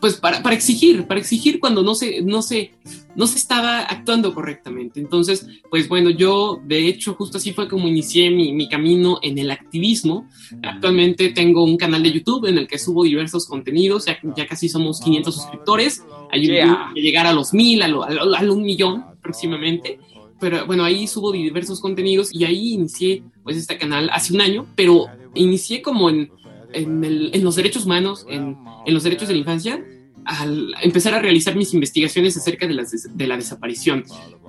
pues, 0.00 0.14
para, 0.14 0.42
para 0.42 0.56
exigir, 0.56 1.06
para 1.06 1.20
exigir 1.20 1.60
cuando 1.60 1.84
no 1.84 1.94
se, 1.94 2.20
no 2.22 2.42
se, 2.42 2.72
no 3.18 3.26
se 3.26 3.36
estaba 3.36 3.80
actuando 3.80 4.32
correctamente. 4.32 5.00
Entonces, 5.00 5.44
pues 5.68 5.88
bueno, 5.88 6.08
yo 6.08 6.60
de 6.64 6.86
hecho 6.86 7.14
justo 7.14 7.38
así 7.38 7.52
fue 7.52 7.66
como 7.66 7.88
inicié 7.88 8.30
mi, 8.30 8.68
camino 8.68 9.18
en 9.22 9.38
el 9.38 9.50
activismo. 9.50 10.28
Actualmente 10.62 11.30
tengo 11.30 11.64
un 11.64 11.76
canal 11.76 12.00
de 12.04 12.12
YouTube 12.12 12.46
en 12.46 12.58
el 12.58 12.68
que 12.68 12.78
subo 12.78 13.02
diversos 13.02 13.46
contenidos, 13.46 14.06
ya, 14.06 14.20
ya 14.36 14.46
casi 14.46 14.68
somos 14.68 15.00
500 15.00 15.34
suscriptores, 15.34 16.04
ayudé 16.30 16.62
a 16.62 16.92
llegar 16.94 17.26
a 17.26 17.32
los 17.32 17.52
mil, 17.52 17.82
a, 17.82 17.88
un 17.88 18.62
millón 18.62 19.04
próximamente 19.20 19.98
pero 20.40 20.64
bueno, 20.66 20.84
ahí 20.84 21.08
subo 21.08 21.32
diversos 21.32 21.80
contenidos 21.80 22.32
y 22.32 22.44
ahí 22.44 22.74
inicié 22.74 23.24
pues 23.42 23.56
este 23.56 23.76
canal 23.76 24.08
hace 24.12 24.32
un 24.32 24.40
año, 24.40 24.66
pero 24.76 25.06
inicié 25.34 25.82
como 25.82 26.08
en, 26.08 26.30
en, 26.72 27.42
los 27.42 27.56
derechos 27.56 27.86
humanos, 27.86 28.24
en, 28.28 28.56
en, 28.86 28.94
los 28.94 29.02
derechos 29.02 29.26
de 29.26 29.34
la 29.34 29.40
infancia, 29.40 29.84
al 30.28 30.74
empezar 30.82 31.14
a 31.14 31.20
realizar 31.20 31.56
mis 31.56 31.72
investigaciones 31.72 32.36
acerca 32.36 32.66
de, 32.66 32.76
de 33.14 33.26
la 33.26 33.36
desaparición. 33.36 34.04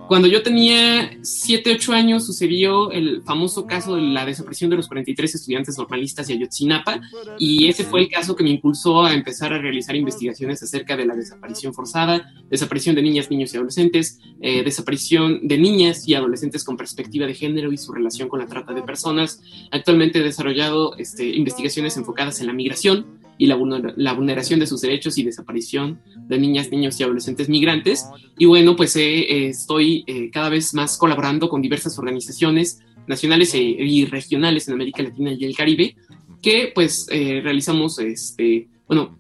Cuando 0.09 0.27
yo 0.27 0.43
tenía 0.43 1.12
7, 1.21 1.71
8 1.75 1.93
años 1.93 2.25
sucedió 2.25 2.91
el 2.91 3.21
famoso 3.21 3.65
caso 3.65 3.95
de 3.95 4.01
la 4.01 4.25
desaparición 4.25 4.69
de 4.69 4.75
los 4.75 4.88
43 4.88 5.36
estudiantes 5.36 5.77
normalistas 5.77 6.27
de 6.27 6.33
Ayotzinapa 6.33 7.00
y 7.38 7.67
ese 7.67 7.86
fue 7.86 8.01
el 8.01 8.09
caso 8.09 8.36
que 8.36 8.43
me 8.43 8.50
impulsó 8.50 9.05
a 9.05 9.13
empezar 9.13 9.53
a 9.53 9.59
realizar 9.59 9.95
investigaciones 9.95 10.62
acerca 10.63 10.98
de 10.98 11.05
la 11.05 11.15
desaparición 11.15 11.74
forzada, 11.74 12.33
desaparición 12.50 12.95
de 12.95 13.03
niñas, 13.03 13.29
niños 13.29 13.53
y 13.53 13.57
adolescentes, 13.57 14.19
eh, 14.41 14.63
desaparición 14.63 15.48
de 15.48 15.59
niñas 15.59 16.07
y 16.07 16.15
adolescentes 16.15 16.63
con 16.63 16.75
perspectiva 16.75 17.25
de 17.25 17.36
género 17.36 17.71
y 17.71 17.77
su 17.77 17.93
relación 17.93 18.27
con 18.27 18.39
la 18.39 18.48
trata 18.48 18.74
de 18.74 18.81
personas. 18.81 19.41
Actualmente 19.71 20.19
he 20.19 20.24
desarrollado 20.24 20.98
este, 20.98 21.25
investigaciones 21.29 21.95
enfocadas 21.95 22.41
en 22.41 22.48
la 22.48 22.53
migración, 22.53 23.28
y 23.39 23.48
la, 23.48 23.58
la, 23.96 24.13
vulneración 24.13 24.60
de 24.60 24.67
sus 24.67 24.81
derechos 24.81 25.17
y 25.17 25.24
desaparición 25.24 26.01
de 26.27 26.38
niñas, 26.38 26.69
niños 26.72 27.00
y 27.00 27.03
adolescentes 27.03 27.48
migrantes. 27.48 28.05
Y 28.38 28.46
bueno, 28.46 28.75
pues 28.75 28.98
eh, 28.98 29.48
estoy 29.48 30.03
eh, 30.08 30.29
cada 30.29 30.50
vez 30.50 30.74
más 30.74 30.98
colaborando 30.98 31.48
con 31.48 31.62
diversas 31.62 31.98
organizaciones 31.98 32.81
nacionales 33.08 33.53
e, 33.53 33.60
y 33.62 34.05
regionales 34.05 34.67
en 34.67 34.74
América 34.74 35.01
Latina 35.03 35.31
y 35.31 35.46
el 35.46 35.55
Caribe, 35.55 35.96
que 36.41 36.74
pues 36.75 37.08
eh, 37.12 37.39
realizamos, 37.41 37.98
este, 38.00 38.67
bueno, 38.86 39.17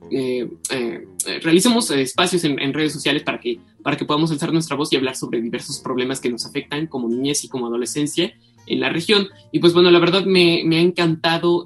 realizamos 1.41 1.89
espacios 1.91 2.43
en, 2.43 2.59
en, 2.59 2.73
redes 2.73 2.91
sociales 2.91 3.23
para 3.23 3.39
que, 3.39 3.59
para 3.81 3.95
que 3.95 4.03
podamos 4.03 4.31
alzar 4.31 4.51
nuestra 4.51 4.75
voz 4.75 4.91
y 4.91 4.97
hablar 4.97 5.15
sobre 5.15 5.41
diversos 5.41 5.79
problemas 5.79 6.19
que 6.19 6.29
nos 6.29 6.45
afectan 6.45 6.87
como 6.87 7.07
niñez 7.07 7.45
y 7.45 7.47
como 7.47 7.67
adolescencia 7.67 8.33
en 8.67 8.81
la 8.81 8.89
región. 8.89 9.29
Y 9.53 9.59
pues 9.59 9.73
bueno, 9.73 9.89
la 9.91 9.99
verdad 9.99 10.25
me, 10.25 10.63
me 10.65 10.77
ha 10.77 10.81
encantado 10.81 11.63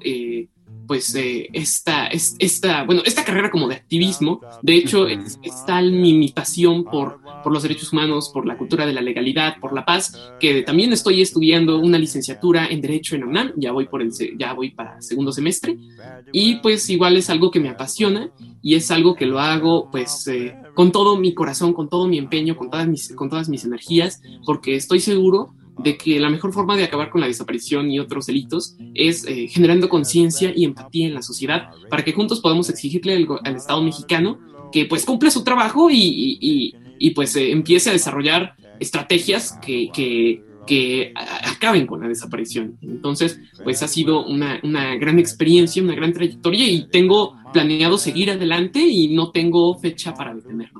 pues 0.86 1.14
eh, 1.14 1.48
esta, 1.52 2.06
esta, 2.06 2.84
bueno, 2.84 3.02
esta 3.04 3.24
carrera 3.24 3.50
como 3.50 3.68
de 3.68 3.76
activismo, 3.76 4.40
de 4.62 4.74
hecho, 4.76 5.06
es, 5.08 5.38
tal 5.66 5.92
mi, 5.92 6.28
pasión 6.28 6.84
por, 6.84 7.20
por 7.42 7.52
los 7.52 7.62
derechos 7.62 7.92
humanos, 7.92 8.30
por 8.32 8.46
la 8.46 8.56
cultura 8.56 8.86
de 8.86 8.92
la 8.92 9.00
legalidad, 9.00 9.58
por 9.60 9.72
la 9.72 9.84
paz, 9.84 10.32
que 10.40 10.62
también 10.62 10.92
estoy 10.92 11.22
estudiando 11.22 11.78
una 11.78 11.98
licenciatura 11.98 12.66
en 12.66 12.80
Derecho 12.80 13.16
en 13.16 13.24
UNAM, 13.24 13.52
ya 13.56 13.72
voy, 13.72 13.86
por 13.86 14.02
el, 14.02 14.10
ya 14.38 14.52
voy 14.52 14.70
para 14.70 15.00
segundo 15.00 15.32
semestre, 15.32 15.76
y 16.32 16.56
pues 16.56 16.88
igual 16.90 17.16
es 17.16 17.30
algo 17.30 17.50
que 17.50 17.60
me 17.60 17.68
apasiona 17.68 18.30
y 18.62 18.74
es 18.74 18.90
algo 18.90 19.14
que 19.14 19.26
lo 19.26 19.40
hago 19.40 19.90
pues 19.90 20.26
eh, 20.26 20.56
con 20.74 20.90
todo 20.90 21.18
mi 21.18 21.34
corazón, 21.34 21.72
con 21.72 21.88
todo 21.88 22.08
mi 22.08 22.18
empeño, 22.18 22.56
con 22.56 22.70
todas 22.70 22.88
mis, 22.88 23.14
con 23.14 23.28
todas 23.28 23.48
mis 23.48 23.64
energías, 23.64 24.22
porque 24.46 24.76
estoy 24.76 25.00
seguro 25.00 25.54
de 25.78 25.96
que 25.96 26.20
la 26.20 26.30
mejor 26.30 26.52
forma 26.52 26.76
de 26.76 26.84
acabar 26.84 27.10
con 27.10 27.20
la 27.20 27.26
desaparición 27.26 27.90
y 27.90 27.98
otros 27.98 28.26
delitos 28.26 28.76
es 28.94 29.26
eh, 29.26 29.48
generando 29.48 29.88
conciencia 29.88 30.52
y 30.54 30.64
empatía 30.64 31.06
en 31.06 31.14
la 31.14 31.22
sociedad 31.22 31.70
para 31.90 32.04
que 32.04 32.12
juntos 32.12 32.40
podamos 32.40 32.68
exigirle 32.70 33.14
al, 33.14 33.56
Estado 33.56 33.82
mexicano 33.82 34.38
que 34.72 34.86
pues 34.86 35.04
cumpla 35.04 35.30
su 35.30 35.44
trabajo 35.44 35.88
y, 35.90 36.74
pues 37.14 37.36
eh, 37.36 37.52
empiece 37.52 37.90
a 37.90 37.92
desarrollar 37.92 38.54
estrategias 38.80 39.58
que, 39.64 39.90
que, 39.94 40.42
acaben 41.14 41.86
con 41.86 42.00
la 42.00 42.08
desaparición. 42.08 42.78
Entonces, 42.80 43.38
pues 43.62 43.82
ha 43.82 43.88
sido 43.88 44.24
una, 44.24 44.60
una 44.62 44.96
gran 44.96 45.18
experiencia, 45.18 45.82
una 45.82 45.94
gran 45.94 46.12
trayectoria 46.12 46.66
y 46.66 46.88
tengo 46.88 47.36
planeado 47.52 47.98
seguir 47.98 48.30
adelante 48.30 48.80
y 48.80 49.14
no 49.14 49.30
tengo 49.30 49.78
fecha 49.78 50.14
para 50.14 50.34
detenerlo 50.34 50.73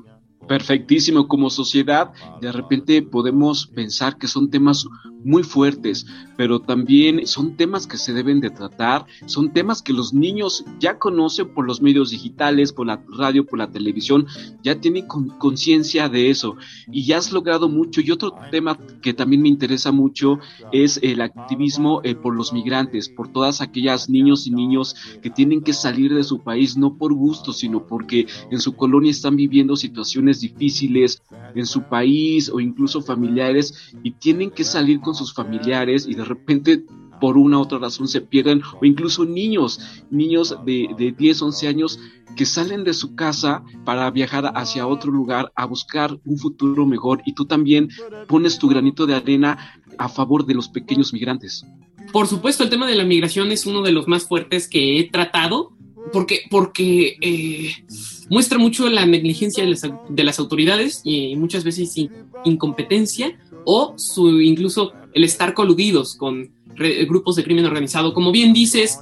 perfectísimo 0.47 1.27
como 1.27 1.49
sociedad, 1.49 2.11
de 2.41 2.51
repente 2.51 3.01
podemos 3.01 3.67
pensar 3.67 4.17
que 4.17 4.27
son 4.27 4.49
temas 4.49 4.85
muy 5.25 5.43
fuertes, 5.43 6.05
pero 6.37 6.59
también 6.59 7.25
son 7.25 7.57
temas 7.57 7.87
que 7.87 7.97
se 7.97 8.13
deben 8.13 8.39
de 8.39 8.51
tratar, 8.51 9.05
son 9.25 9.51
temas 9.51 9.81
que 9.81 9.91
los 9.91 10.13
niños 10.13 10.63
ya 10.79 10.99
conocen 10.99 11.53
por 11.53 11.65
los 11.65 11.81
medios 11.81 12.11
digitales, 12.11 12.71
por 12.71 12.87
la 12.87 13.01
radio, 13.17 13.45
por 13.45 13.59
la 13.59 13.71
televisión, 13.71 14.27
ya 14.63 14.79
tienen 14.79 15.07
conciencia 15.07 16.09
de 16.09 16.29
eso 16.29 16.55
y 16.91 17.05
ya 17.05 17.17
has 17.17 17.31
logrado 17.31 17.69
mucho. 17.69 18.01
Y 18.01 18.11
otro 18.11 18.35
tema 18.51 18.77
que 19.01 19.13
también 19.13 19.41
me 19.41 19.49
interesa 19.49 19.91
mucho 19.91 20.39
es 20.71 20.99
el 21.01 21.21
activismo 21.21 22.01
eh, 22.03 22.15
por 22.15 22.35
los 22.35 22.53
migrantes, 22.53 23.09
por 23.09 23.31
todas 23.31 23.61
aquellas 23.61 24.09
niños 24.09 24.45
y 24.45 24.51
niños 24.51 24.95
que 25.21 25.29
tienen 25.29 25.61
que 25.61 25.73
salir 25.73 26.13
de 26.13 26.23
su 26.23 26.39
país 26.39 26.77
no 26.77 26.97
por 26.97 27.13
gusto, 27.13 27.51
sino 27.51 27.87
porque 27.87 28.27
en 28.51 28.59
su 28.59 28.75
colonia 28.75 29.11
están 29.11 29.35
viviendo 29.35 29.75
situaciones 29.75 30.39
difíciles 30.39 31.23
en 31.55 31.65
su 31.65 31.83
país 31.83 32.49
o 32.49 32.59
incluso 32.59 33.01
familiares 33.01 33.93
y 34.03 34.11
tienen 34.11 34.51
que 34.51 34.63
salir 34.63 34.99
con 34.99 35.14
sus 35.15 35.33
familiares 35.33 36.05
y 36.07 36.15
de 36.15 36.25
repente 36.25 36.85
por 37.19 37.37
una 37.37 37.57
u 37.57 37.61
otra 37.61 37.79
razón 37.79 38.07
se 38.07 38.21
pierden 38.21 38.61
o 38.81 38.85
incluso 38.85 39.25
niños, 39.25 39.79
niños 40.09 40.57
de, 40.65 40.89
de 40.97 41.11
10, 41.11 41.41
11 41.41 41.67
años 41.67 41.99
que 42.35 42.45
salen 42.45 42.83
de 42.83 42.93
su 42.93 43.15
casa 43.15 43.63
para 43.85 44.09
viajar 44.11 44.51
hacia 44.55 44.87
otro 44.87 45.11
lugar 45.11 45.51
a 45.55 45.65
buscar 45.65 46.19
un 46.25 46.37
futuro 46.37 46.85
mejor. 46.85 47.21
Y 47.25 47.33
tú 47.33 47.45
también 47.45 47.89
pones 48.27 48.59
tu 48.59 48.67
granito 48.67 49.05
de 49.05 49.15
arena 49.15 49.79
a 49.97 50.09
favor 50.09 50.45
de 50.45 50.53
los 50.53 50.67
pequeños 50.67 51.13
migrantes. 51.13 51.65
Por 52.11 52.27
supuesto, 52.27 52.63
el 52.63 52.69
tema 52.69 52.87
de 52.87 52.95
la 52.95 53.03
migración 53.05 53.51
es 53.51 53.65
uno 53.65 53.81
de 53.81 53.91
los 53.91 54.07
más 54.07 54.27
fuertes 54.27 54.67
que 54.67 54.99
he 54.99 55.09
tratado 55.09 55.71
porque, 56.11 56.41
porque 56.49 57.17
eh, 57.21 57.73
muestra 58.29 58.57
mucho 58.57 58.89
la 58.89 59.05
negligencia 59.05 59.63
de 59.63 59.71
las, 59.71 59.81
de 60.09 60.23
las 60.23 60.39
autoridades 60.39 61.01
y 61.03 61.35
muchas 61.35 61.63
veces 61.63 61.95
incompetencia 62.43 63.37
o 63.65 63.95
su 63.97 64.41
incluso 64.41 64.93
el 65.15 65.23
estar 65.23 65.53
coludidos 65.53 66.15
con 66.15 66.51
grupos 67.07 67.37
de 67.37 67.43
crimen 67.43 67.65
organizado. 67.65 68.13
Como 68.13 68.33
bien 68.33 68.51
dices, 68.51 68.99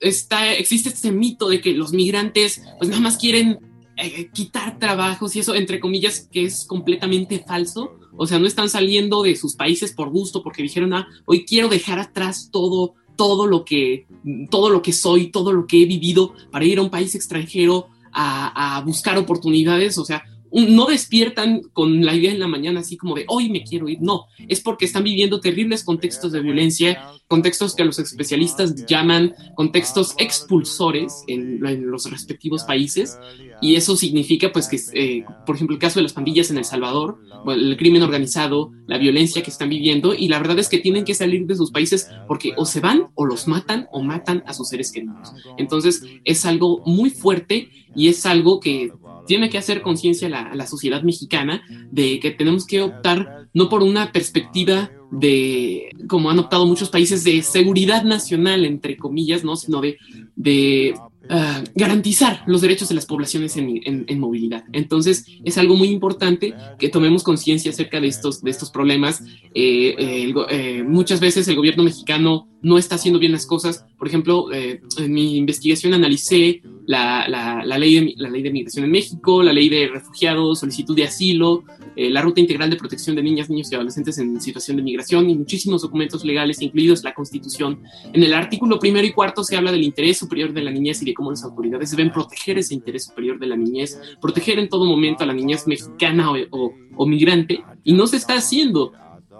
está, 0.00 0.52
existe 0.54 0.88
este 0.88 1.10
mito 1.10 1.48
de 1.48 1.60
que 1.60 1.72
los 1.72 1.92
migrantes 1.92 2.62
pues 2.78 2.88
nada 2.88 3.02
más 3.02 3.18
quieren 3.18 3.58
eh, 3.96 4.30
quitar 4.32 4.78
trabajos 4.78 5.34
y 5.34 5.40
eso, 5.40 5.56
entre 5.56 5.80
comillas, 5.80 6.28
que 6.30 6.44
es 6.44 6.64
completamente 6.64 7.40
falso. 7.40 7.98
O 8.16 8.28
sea, 8.28 8.38
no 8.38 8.46
están 8.46 8.68
saliendo 8.68 9.24
de 9.24 9.34
sus 9.34 9.56
países 9.56 9.92
por 9.92 10.10
gusto 10.10 10.42
porque 10.42 10.62
dijeron, 10.62 10.94
ah, 10.94 11.08
hoy 11.24 11.44
quiero 11.44 11.68
dejar 11.68 11.98
atrás 11.98 12.48
todo, 12.52 12.94
todo 13.16 13.48
lo 13.48 13.64
que, 13.64 14.06
todo 14.50 14.70
lo 14.70 14.82
que 14.82 14.92
soy, 14.92 15.32
todo 15.32 15.52
lo 15.52 15.66
que 15.66 15.82
he 15.82 15.86
vivido 15.86 16.32
para 16.52 16.64
ir 16.64 16.78
a 16.78 16.82
un 16.82 16.90
país 16.90 17.16
extranjero 17.16 17.88
a, 18.12 18.76
a 18.76 18.80
buscar 18.82 19.18
oportunidades. 19.18 19.98
O 19.98 20.04
sea, 20.04 20.22
no 20.52 20.86
despiertan 20.86 21.62
con 21.72 22.04
la 22.04 22.14
idea 22.14 22.30
en 22.30 22.40
la 22.40 22.48
mañana 22.48 22.80
así 22.80 22.96
como 22.96 23.14
de 23.14 23.24
hoy 23.28 23.50
me 23.50 23.64
quiero 23.64 23.88
ir, 23.88 24.00
no, 24.00 24.26
es 24.48 24.60
porque 24.60 24.84
están 24.84 25.04
viviendo 25.04 25.40
terribles 25.40 25.84
contextos 25.84 26.32
de 26.32 26.40
violencia, 26.40 27.00
contextos 27.28 27.74
que 27.74 27.84
los 27.84 27.98
especialistas 27.98 28.86
llaman 28.86 29.34
contextos 29.54 30.14
expulsores 30.18 31.24
en, 31.26 31.60
los 31.90 32.10
respectivos 32.10 32.64
países 32.64 33.18
y 33.60 33.74
eso 33.74 33.96
significa 33.96 34.52
pues 34.52 34.68
que, 34.68 34.80
eh, 34.94 35.24
por 35.44 35.56
ejemplo, 35.56 35.74
el 35.74 35.80
caso 35.80 35.98
de 35.98 36.04
las 36.04 36.12
pandillas 36.12 36.50
en 36.50 36.58
El 36.58 36.64
Salvador, 36.64 37.18
el 37.46 37.76
crimen 37.76 38.02
organizado, 38.02 38.72
la 38.86 38.98
violencia 38.98 39.42
que 39.42 39.50
están 39.50 39.68
viviendo 39.68 40.14
y 40.14 40.28
la 40.28 40.38
verdad 40.38 40.58
es 40.58 40.68
que 40.68 40.78
tienen 40.78 41.04
que 41.04 41.14
salir 41.14 41.46
de 41.46 41.56
sus 41.56 41.70
países 41.70 42.08
porque 42.28 42.52
o 42.56 42.64
se 42.64 42.80
van 42.80 43.08
o 43.14 43.24
los 43.24 43.48
matan 43.48 43.88
o 43.90 44.02
matan 44.02 44.42
a 44.46 44.54
sus 44.54 44.68
seres 44.68 44.92
queridos. 44.92 45.32
Entonces 45.58 46.02
es 46.24 46.44
algo 46.44 46.82
muy 46.86 47.10
fuerte 47.10 47.70
y 47.94 48.08
es 48.08 48.26
algo 48.26 48.60
que 48.60 48.92
tiene 49.26 49.50
que 49.50 49.58
hacer 49.58 49.82
conciencia 49.82 50.28
la, 50.28 50.54
la 50.54 50.66
sociedad 50.66 51.02
mexicana 51.02 51.62
de 51.90 52.20
que 52.20 52.30
tenemos 52.30 52.66
que 52.66 52.82
optar 52.82 53.48
no 53.52 53.68
por 53.68 53.82
una 53.82 54.12
perspectiva 54.12 54.90
de, 55.10 55.90
como 56.08 56.30
han 56.30 56.38
optado 56.38 56.66
muchos 56.66 56.90
países, 56.90 57.24
de 57.24 57.42
seguridad 57.42 58.04
nacional, 58.04 58.64
entre 58.64 58.96
comillas, 58.96 59.44
¿no? 59.44 59.56
Sino 59.56 59.80
de, 59.80 59.98
de 60.34 60.94
ah, 61.30 61.62
garantizar 61.74 62.42
los 62.46 62.60
derechos 62.60 62.88
de 62.88 62.94
las 62.94 63.06
poblaciones 63.06 63.56
en, 63.56 63.80
en, 63.84 64.20
movilidad. 64.20 64.64
Entonces, 64.72 65.26
es 65.44 65.58
algo 65.58 65.76
muy 65.76 65.88
importante 65.88 66.54
que 66.78 66.88
tomemos 66.88 67.22
conciencia 67.22 67.70
acerca 67.70 68.00
de 68.00 68.08
estos, 68.08 68.42
de 68.42 68.50
estos 68.50 68.70
problemas. 68.70 69.22
Eh, 69.54 70.32
eh, 70.50 70.82
muchas 70.82 71.20
veces 71.20 71.46
el 71.48 71.56
gobierno 71.56 71.84
mexicano 71.84 72.48
no 72.62 72.78
está 72.78 72.96
haciendo 72.96 73.18
bien 73.20 73.32
las 73.32 73.46
cosas. 73.46 73.84
Por 73.98 74.08
ejemplo, 74.08 74.52
eh, 74.52 74.80
en 74.98 75.12
mi 75.12 75.36
investigación 75.36 75.94
analicé 75.94 76.62
la, 76.86 77.28
la, 77.28 77.78
ley 77.78 77.94
de, 77.94 78.14
la 78.16 78.30
ley 78.30 78.42
de 78.42 78.50
migración 78.50 78.84
en 78.84 78.90
México, 78.90 79.42
la 79.42 79.52
ley 79.52 79.68
de 79.68 79.88
refugiados, 79.88 80.60
solicitud 80.60 80.96
de 80.96 81.04
asilo, 81.04 81.64
eh, 81.96 82.10
la 82.10 82.20
ruta 82.20 82.40
integral 82.40 82.68
de 82.68 82.76
protección 82.76 83.16
de 83.16 83.22
niñas, 83.22 83.48
niños 83.48 83.72
y 83.72 83.74
adolescentes 83.74 84.18
en 84.18 84.38
situación 84.38 84.76
de 84.76 84.82
migración 84.82 85.30
y 85.30 85.34
muchísimos 85.34 85.80
documentos 85.80 86.24
legales, 86.26 86.60
incluidos 86.60 87.02
la 87.02 87.14
Constitución. 87.14 87.80
En 88.12 88.22
el 88.22 88.34
artículo 88.34 88.78
primero 88.78 89.06
y 89.06 89.12
cuarto 89.12 89.42
se 89.42 89.56
habla 89.56 89.72
del 89.72 89.82
interés 89.82 90.18
superior 90.18 90.52
de 90.52 90.62
la 90.62 90.70
niñez 90.70 91.00
y 91.00 91.06
de 91.06 91.14
cómo 91.14 91.30
las 91.30 91.42
autoridades 91.42 91.90
deben 91.90 92.12
proteger 92.12 92.58
ese 92.58 92.74
interés 92.74 93.04
superior 93.04 93.38
de 93.38 93.46
la 93.46 93.56
niñez, 93.56 93.98
proteger 94.20 94.58
en 94.58 94.68
todo 94.68 94.84
momento 94.84 95.24
a 95.24 95.26
la 95.26 95.32
niñez 95.32 95.66
mexicana 95.66 96.30
o, 96.50 97.06
migrante, 97.06 97.64
y 97.82 97.94
no 97.94 98.06
se 98.06 98.18
está 98.18 98.34
haciendo. 98.34 98.92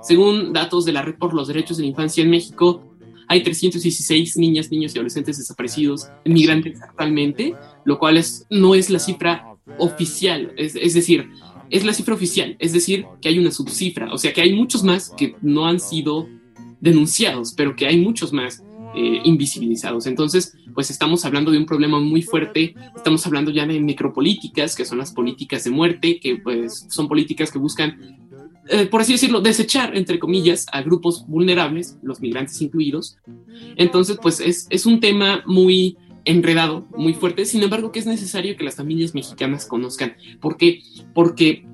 Según 0.02 0.52
datos 0.52 0.84
de 0.86 0.92
la 0.92 1.02
Red 1.02 1.16
por 1.16 1.34
los 1.34 1.48
Derechos 1.48 1.76
de 1.76 1.82
la 1.82 1.90
Infancia 1.90 2.22
en 2.22 2.30
México, 2.30 2.82
hay 3.28 3.42
316 3.42 4.36
niñas, 4.36 4.70
niños 4.70 4.94
y 4.94 4.98
adolescentes 4.98 5.36
desaparecidos, 5.36 6.08
migrantes 6.24 6.80
actualmente, 6.80 7.54
lo 7.84 7.98
cual 7.98 8.16
es, 8.16 8.46
no 8.50 8.74
es 8.74 8.88
la 8.88 8.98
cifra 8.98 9.56
oficial, 9.78 10.52
es, 10.56 10.94
decir, 10.94 11.28
es 11.70 11.84
la 11.84 11.92
cifra 11.92 12.14
oficial, 12.14 12.56
es 12.58 12.72
decir, 12.72 13.06
que 13.20 13.28
hay 13.28 13.38
una 13.38 13.50
subcifra, 13.50 14.12
o 14.12 14.18
sea 14.18 14.32
que 14.32 14.40
hay 14.40 14.54
muchos 14.54 14.82
más 14.82 15.12
que 15.16 15.36
no 15.42 15.66
han 15.66 15.80
sido 15.80 16.28
denunciados, 16.80 17.54
pero 17.56 17.74
que 17.74 17.86
hay 17.86 17.98
muchos 17.98 18.32
más 18.32 18.62
eh, 18.94 19.20
invisibilizados. 19.24 20.06
Entonces, 20.06 20.56
pues 20.74 20.90
estamos 20.90 21.24
hablando 21.24 21.50
de 21.50 21.58
un 21.58 21.66
problema 21.66 22.00
muy 22.00 22.22
fuerte, 22.22 22.74
estamos 22.94 23.26
hablando 23.26 23.50
ya 23.50 23.66
de 23.66 23.80
necropolíticas, 23.80 24.74
que 24.76 24.84
son 24.84 24.98
las 24.98 25.12
políticas 25.12 25.64
de 25.64 25.70
muerte, 25.70 26.20
que 26.20 26.36
pues 26.36 26.86
son 26.88 27.08
políticas 27.08 27.50
que 27.50 27.58
buscan 27.58 28.16
eh, 28.68 28.86
por 28.86 29.00
así 29.00 29.12
decirlo, 29.12 29.40
desechar, 29.40 29.96
entre 29.96 30.18
comillas, 30.18 30.66
a 30.72 30.82
grupos 30.82 31.24
vulnerables, 31.28 31.98
los 32.02 32.20
migrantes 32.20 32.60
incluidos. 32.60 33.16
Entonces, 33.76 34.18
pues 34.20 34.40
es, 34.40 34.66
es 34.70 34.86
un 34.86 34.98
tema 34.98 35.42
muy 35.46 35.96
enredado, 36.26 36.86
muy 36.96 37.14
fuerte, 37.14 37.46
sin 37.46 37.62
embargo, 37.62 37.92
que 37.92 38.00
es 38.00 38.06
necesario 38.06 38.56
que 38.56 38.64
las 38.64 38.76
familias 38.76 39.14
mexicanas 39.14 39.64
conozcan. 39.64 40.16
¿Por 40.40 40.56
qué? 40.56 40.82
Porque 41.14 41.66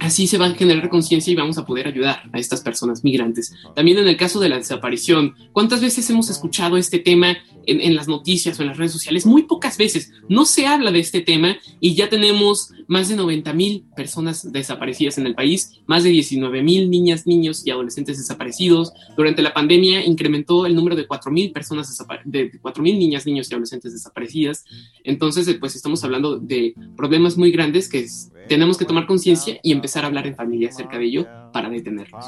Así 0.00 0.26
se 0.26 0.38
va 0.38 0.46
a 0.46 0.54
generar 0.54 0.88
conciencia 0.88 1.30
y 1.30 1.36
vamos 1.36 1.58
a 1.58 1.66
poder 1.66 1.86
ayudar 1.86 2.22
a 2.32 2.38
estas 2.38 2.62
personas 2.62 3.04
migrantes. 3.04 3.54
También 3.76 3.98
en 3.98 4.08
el 4.08 4.16
caso 4.16 4.40
de 4.40 4.48
la 4.48 4.56
desaparición, 4.56 5.34
¿cuántas 5.52 5.82
veces 5.82 6.08
hemos 6.08 6.30
escuchado 6.30 6.78
este 6.78 6.98
tema 6.98 7.36
en, 7.66 7.94
las 7.94 8.08
noticias 8.08 8.58
o 8.58 8.62
en 8.62 8.68
las 8.68 8.78
redes 8.78 8.92
sociales? 8.92 9.26
Muy 9.26 9.42
pocas 9.42 9.76
veces. 9.76 10.10
No 10.26 10.46
se 10.46 10.66
habla 10.66 10.90
de 10.90 11.00
este 11.00 11.20
tema 11.20 11.58
y 11.80 11.94
ya 11.94 12.08
tenemos 12.08 12.72
más 12.86 13.10
de 13.10 13.16
90 13.16 13.52
mil 13.52 13.84
personas 13.94 14.50
desaparecidas 14.50 15.18
en 15.18 15.26
el 15.26 15.34
país, 15.34 15.80
más 15.86 16.02
de 16.02 16.08
19 16.10 16.62
mil 16.62 16.90
niñas, 16.90 17.26
niños 17.26 17.66
y 17.66 17.70
adolescentes 17.70 18.16
desaparecidos. 18.16 18.94
Durante 19.18 19.42
la 19.42 19.52
pandemia 19.52 20.02
incrementó 20.02 20.64
el 20.64 20.74
número 20.74 20.96
de 20.96 21.06
4 21.06 21.30
mil 21.30 21.52
personas, 21.52 21.94
de 22.24 22.58
4 22.58 22.82
mil 22.82 22.98
niñas, 22.98 23.26
niños 23.26 23.50
y 23.50 23.54
adolescentes 23.54 23.92
desaparecidas. 23.92 24.64
Entonces, 25.04 25.46
eh, 25.46 25.58
pues 25.60 25.76
estamos 25.76 26.02
hablando 26.04 26.38
de 26.38 26.74
problemas 26.96 27.36
muy 27.36 27.50
grandes 27.50 27.86
que 27.86 28.06
tenemos 28.50 28.76
que 28.76 28.84
tomar 28.84 29.06
conciencia 29.06 29.60
y 29.62 29.70
empezar 29.70 30.02
a 30.02 30.08
hablar 30.08 30.26
en 30.26 30.34
familia 30.34 30.70
acerca 30.70 30.98
de 30.98 31.04
ello 31.04 31.26
para 31.52 31.70
detenerlos. 31.70 32.24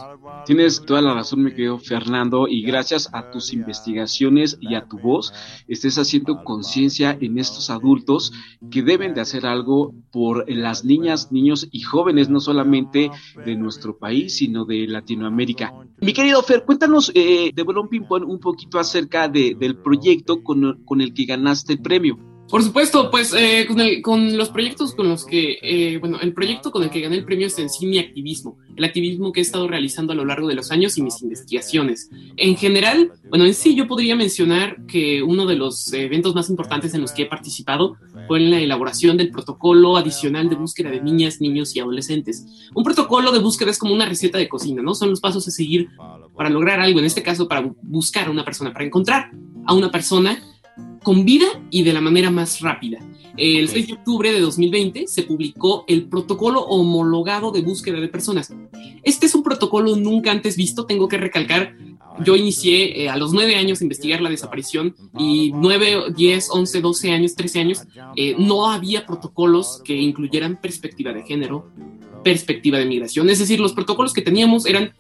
Tienes 0.47 0.81
toda 0.87 1.03
la 1.03 1.15
razón, 1.15 1.43
mi 1.43 1.51
querido 1.51 1.81
Fernando, 1.81 2.47
y 2.47 2.63
gracias 2.63 3.11
a 3.13 3.33
tus 3.33 3.53
investigaciones 3.53 4.57
y 4.61 4.77
a 4.77 4.85
tu 4.87 5.01
voz, 5.01 5.35
estés 5.67 5.99
haciendo 5.99 6.45
conciencia 6.45 7.19
en 7.21 7.39
estos 7.39 7.71
adultos 7.71 8.33
que 8.71 8.83
deben 8.83 9.15
de 9.15 9.21
hacer 9.21 9.47
algo 9.47 9.97
por 10.13 10.49
las 10.49 10.85
niñas, 10.85 11.33
niños 11.33 11.67
y 11.73 11.81
jóvenes, 11.81 12.29
no 12.29 12.39
solamente 12.39 13.11
de 13.45 13.57
nuestro 13.57 13.99
país, 13.99 14.37
sino 14.37 14.65
de 14.65 14.87
Latinoamérica. 14.87 15.73
Mi 16.01 16.13
querido 16.13 16.41
Fer, 16.45 16.63
cuéntanos 16.65 17.11
eh, 17.17 17.51
de 17.53 17.63
Bolón 17.65 17.89
Pimpón 17.89 18.23
un 18.23 18.39
poquito 18.39 18.79
acerca 18.79 19.27
del 19.27 19.77
proyecto 19.79 20.45
con 20.45 21.01
el 21.01 21.15
que 21.15 21.25
ganaste 21.25 21.73
el 21.73 21.83
premio. 21.83 22.32
Por 22.53 22.63
supuesto, 22.63 23.11
pues 23.11 23.33
eh, 23.35 23.67
con, 24.03 24.37
los 24.37 24.51
proyectos 24.51 24.95
con 24.95 25.09
los 25.09 25.25
que, 25.25 25.57
eh, 25.63 25.97
bueno, 25.97 26.21
el 26.21 26.35
proyecto 26.35 26.71
con 26.71 26.83
el 26.83 26.91
que 26.91 27.01
gané 27.01 27.17
el 27.17 27.25
premio 27.25 27.47
es 27.47 27.59
en 27.59 27.71
sí 27.71 27.87
mi 27.87 27.99
activismo, 27.99 28.59
el 28.77 28.85
activismo 28.85 29.33
que 29.33 29.41
he 29.41 29.43
estado 29.43 29.67
realizando 29.67 30.13
a 30.13 30.17
lo 30.17 30.27
largo 30.27 30.49
de 30.49 30.55
los 30.55 30.71
años 30.71 30.99
y 30.99 31.03
mis 31.03 31.23
investigaciones. 31.23 32.11
En 32.37 32.55
general, 32.59 33.11
bueno, 33.31 33.47
en 33.47 33.55
sí 33.55 33.75
yo 33.75 33.87
podría 33.87 34.17
mencionar 34.17 34.85
que 34.85 35.23
uno 35.23 35.47
de 35.47 35.57
los 35.57 35.95
eventos 35.95 36.35
más 36.35 36.51
importantes 36.51 36.93
en 36.93 37.01
los 37.01 37.13
que 37.13 37.23
he 37.23 37.27
participado 37.27 37.97
fue 38.29 38.39
en 38.41 38.51
la 38.51 38.61
elaboración 38.61 39.17
del 39.17 39.31
protocolo 39.31 39.97
adicional 39.97 40.51
de 40.51 40.57
búsqueda 40.57 40.91
de 40.91 41.01
niñas, 41.01 41.41
niños 41.41 41.75
y 41.75 41.81
adolescentes. 41.81 42.45
Un 42.75 42.85
protocolo 42.85 43.33
de 43.33 43.39
búsqueda 43.39 43.71
es 43.71 43.79
como 43.79 43.95
una 43.95 44.05
receta 44.05 44.37
de 44.37 44.51
cocina, 44.51 44.83
¿no? 44.83 44.95
Son 44.95 45.09
los 45.09 45.23
pasos 45.23 45.49
a 45.49 45.51
seguir 45.51 45.89
para 46.37 46.51
lograr 46.51 46.81
algo, 46.81 46.99
en 46.99 47.07
este 47.07 47.23
caso 47.23 47.49
para 47.49 47.73
buscar 47.81 48.29
a 48.29 48.31
una 48.31 48.45
persona, 48.45 48.75
para 48.75 48.85
encontrar 48.85 49.31
a 49.65 49.73
una 49.73 49.91
persona 49.91 50.39
con 51.03 51.25
vida 51.25 51.47
y 51.71 51.83
de 51.83 51.93
la 51.93 52.01
manera 52.01 52.31
más 52.31 52.61
rápida. 52.61 52.99
El 53.37 53.69
6 53.69 53.87
de 53.87 53.93
octubre 53.95 54.33
de 54.33 54.41
2020 54.41 55.07
se 55.07 55.23
publicó 55.23 55.85
el 55.89 56.05
protocolo 56.05 56.61
homologado 56.61 57.51
de 57.51 57.63
búsqueda 57.63 58.01
de 58.01 58.09
personas. 58.09 58.53
Este 59.03 59.27
es 59.27 59.35
un 59.35 59.43
protocolo 59.43 59.97
nunca 59.97 60.31
antes 60.31 60.57
visto, 60.57 60.85
tengo 60.85 61.09
que 61.09 61.17
recalcar. 61.17 61.75
Yo 62.23 62.37
inicié 62.37 63.05
eh, 63.05 63.09
a 63.09 63.17
los 63.17 63.33
9 63.33 63.57
años 63.57 63.81
a 63.81 63.85
investigar 63.85 64.21
la 64.21 64.29
desaparición 64.29 64.95
y 65.19 65.51
9, 65.55 66.13
10, 66.15 66.51
11, 66.51 66.81
12 66.83 67.11
años, 67.11 67.35
13 67.35 67.61
años, 67.61 67.83
eh, 68.17 68.37
no 68.39 68.71
había 68.71 69.07
protocolos 69.07 69.81
que 69.83 69.97
incluyeran 69.97 70.61
perspectiva 70.61 71.13
de 71.15 71.23
género, 71.23 71.71
perspectiva 72.23 72.79
de 72.79 72.85
migración. 72.85 73.31
Es 73.31 73.39
decir, 73.39 73.61
los 73.61 73.73
protocolos 73.73 74.13
que 74.13 74.21
teníamos 74.21 74.67
eran 74.67 74.93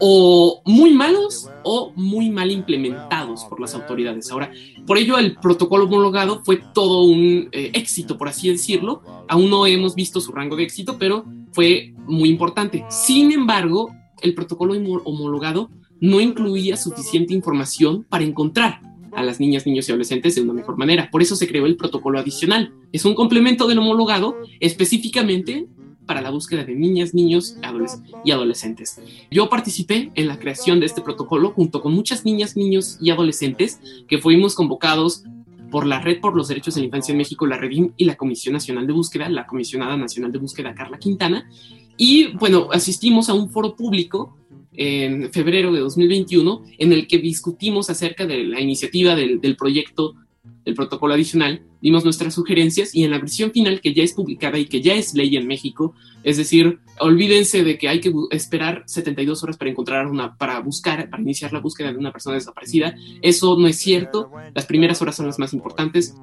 o 0.00 0.62
muy 0.64 0.92
malos 0.94 1.48
o 1.64 1.92
muy 1.96 2.30
mal 2.30 2.50
implementados 2.50 3.44
por 3.44 3.60
las 3.60 3.74
autoridades. 3.74 4.30
Ahora, 4.30 4.50
por 4.86 4.98
ello 4.98 5.18
el 5.18 5.36
protocolo 5.36 5.84
homologado 5.84 6.42
fue 6.44 6.60
todo 6.74 7.04
un 7.04 7.48
eh, 7.52 7.70
éxito, 7.74 8.16
por 8.16 8.28
así 8.28 8.48
decirlo. 8.48 9.02
Aún 9.28 9.50
no 9.50 9.66
hemos 9.66 9.94
visto 9.94 10.20
su 10.20 10.32
rango 10.32 10.56
de 10.56 10.64
éxito, 10.64 10.96
pero 10.98 11.24
fue 11.52 11.94
muy 12.06 12.28
importante. 12.28 12.84
Sin 12.88 13.32
embargo, 13.32 13.90
el 14.22 14.34
protocolo 14.34 14.74
homologado 15.04 15.70
no 16.00 16.20
incluía 16.20 16.76
suficiente 16.76 17.34
información 17.34 18.04
para 18.08 18.24
encontrar 18.24 18.80
a 19.12 19.22
las 19.22 19.40
niñas, 19.40 19.66
niños 19.66 19.88
y 19.88 19.92
adolescentes 19.92 20.34
de 20.34 20.42
una 20.42 20.52
mejor 20.52 20.78
manera. 20.78 21.10
Por 21.10 21.22
eso 21.22 21.34
se 21.34 21.48
creó 21.48 21.66
el 21.66 21.76
protocolo 21.76 22.18
adicional. 22.18 22.72
Es 22.92 23.04
un 23.04 23.14
complemento 23.14 23.66
del 23.66 23.78
homologado 23.78 24.36
específicamente 24.60 25.66
para 26.08 26.22
la 26.22 26.30
búsqueda 26.30 26.64
de 26.64 26.74
niñas, 26.74 27.12
niños 27.12 27.56
y 28.24 28.30
adolescentes. 28.30 28.98
Yo 29.30 29.50
participé 29.50 30.10
en 30.14 30.26
la 30.26 30.38
creación 30.38 30.80
de 30.80 30.86
este 30.86 31.02
protocolo 31.02 31.52
junto 31.52 31.82
con 31.82 31.92
muchas 31.92 32.24
niñas, 32.24 32.56
niños 32.56 32.96
y 33.00 33.10
adolescentes 33.10 33.78
que 34.08 34.16
fuimos 34.16 34.54
convocados 34.54 35.22
por 35.70 35.86
la 35.86 36.00
Red 36.00 36.20
por 36.20 36.34
los 36.34 36.48
Derechos 36.48 36.74
de 36.74 36.80
la 36.80 36.86
Infancia 36.86 37.12
en 37.12 37.18
México, 37.18 37.46
la 37.46 37.58
Redim 37.58 37.92
y 37.98 38.06
la 38.06 38.16
Comisión 38.16 38.54
Nacional 38.54 38.86
de 38.86 38.94
Búsqueda, 38.94 39.28
la 39.28 39.46
Comisionada 39.46 39.98
Nacional 39.98 40.32
de 40.32 40.38
Búsqueda 40.38 40.74
Carla 40.74 40.98
Quintana. 40.98 41.46
Y 41.98 42.28
bueno, 42.38 42.68
asistimos 42.72 43.28
a 43.28 43.34
un 43.34 43.50
foro 43.50 43.76
público 43.76 44.38
en 44.72 45.30
febrero 45.30 45.72
de 45.72 45.80
2021 45.80 46.62
en 46.78 46.92
el 46.94 47.06
que 47.06 47.18
discutimos 47.18 47.90
acerca 47.90 48.24
de 48.24 48.44
la 48.44 48.60
iniciativa 48.60 49.14
del, 49.14 49.42
del 49.42 49.56
proyecto 49.56 50.14
el 50.64 50.74
protocolo 50.74 51.14
adicional, 51.14 51.62
dimos 51.80 52.04
nuestras 52.04 52.34
sugerencias 52.34 52.94
y 52.94 53.04
en 53.04 53.10
la 53.10 53.18
versión 53.18 53.52
final 53.52 53.80
que 53.80 53.94
ya 53.94 54.02
es 54.02 54.12
publicada 54.12 54.58
y 54.58 54.66
que 54.66 54.82
ya 54.82 54.94
es 54.94 55.14
ley 55.14 55.36
en 55.36 55.46
México, 55.46 55.94
es 56.24 56.36
decir, 56.36 56.80
olvídense 57.00 57.64
de 57.64 57.78
que 57.78 57.88
hay 57.88 58.00
que 58.00 58.12
esperar 58.30 58.82
72 58.86 59.42
horas 59.42 59.56
para 59.56 59.70
encontrar 59.70 60.06
una, 60.06 60.36
para 60.36 60.60
buscar, 60.60 61.08
para 61.08 61.22
iniciar 61.22 61.52
la 61.52 61.60
búsqueda 61.60 61.92
de 61.92 61.98
una 61.98 62.12
persona 62.12 62.34
desaparecida. 62.34 62.94
Eso 63.22 63.56
no 63.56 63.66
es 63.66 63.78
cierto. 63.78 64.30
Las 64.54 64.66
primeras 64.66 65.00
horas 65.00 65.16
son 65.16 65.26
las 65.26 65.38
más 65.38 65.52
importantes. 65.54 66.14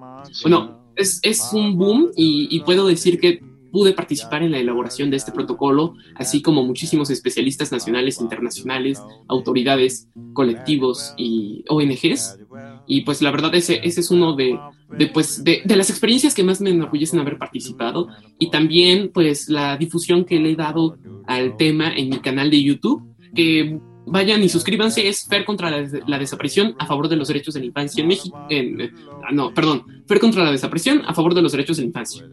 Bueno, 0.43 0.91
es, 0.95 1.19
es 1.23 1.49
un 1.53 1.77
boom 1.77 2.11
y, 2.15 2.47
y 2.55 2.59
puedo 2.61 2.87
decir 2.87 3.19
que 3.19 3.41
pude 3.75 3.91
participar 3.91 4.41
en 4.41 4.53
la 4.53 4.59
elaboración 4.59 5.09
de 5.09 5.17
este 5.17 5.33
protocolo, 5.33 5.95
así 6.15 6.41
como 6.41 6.63
muchísimos 6.63 7.09
especialistas 7.09 7.73
nacionales, 7.73 8.21
internacionales, 8.21 9.03
autoridades, 9.27 10.07
colectivos 10.31 11.13
y 11.17 11.65
ONGs. 11.67 12.39
Y 12.87 13.01
pues 13.01 13.21
la 13.21 13.31
verdad 13.31 13.53
ese, 13.53 13.81
ese 13.83 13.99
es 13.99 14.11
uno 14.11 14.33
de, 14.33 14.57
de, 14.97 15.07
pues, 15.07 15.43
de, 15.43 15.61
de, 15.65 15.75
las 15.75 15.89
experiencias 15.89 16.33
que 16.33 16.45
más 16.45 16.61
me 16.61 16.69
enorgullecen 16.69 17.19
haber 17.19 17.37
participado 17.37 18.07
y 18.39 18.49
también 18.49 19.11
pues 19.13 19.49
la 19.49 19.75
difusión 19.75 20.23
que 20.23 20.39
le 20.39 20.51
he 20.51 20.55
dado 20.55 20.97
al 21.27 21.57
tema 21.57 21.93
en 21.93 22.07
mi 22.07 22.19
canal 22.19 22.49
de 22.49 22.63
YouTube, 22.63 23.03
que 23.35 23.77
vayan 24.05 24.43
y 24.43 24.49
suscríbanse, 24.49 25.07
es 25.07 25.27
Fer 25.27 25.45
contra 25.45 25.69
la, 25.71 26.19
desaparición 26.19 26.75
a 26.79 26.85
favor 26.85 27.09
de 27.09 27.15
los 27.15 27.27
derechos 27.27 27.53
de 27.53 27.59
la 27.61 27.65
infancia 27.67 28.01
en 28.01 28.07
México. 28.07 28.47
Eh, 28.49 28.91
no, 29.31 29.53
perdón, 29.53 29.83
Fer 30.07 30.19
contra 30.19 30.43
la 30.43 30.51
desaparición 30.51 31.01
a 31.05 31.13
favor 31.13 31.33
de 31.33 31.41
los 31.41 31.51
derechos 31.51 31.77
de 31.77 31.83
la 31.83 31.87
infancia. 31.87 32.27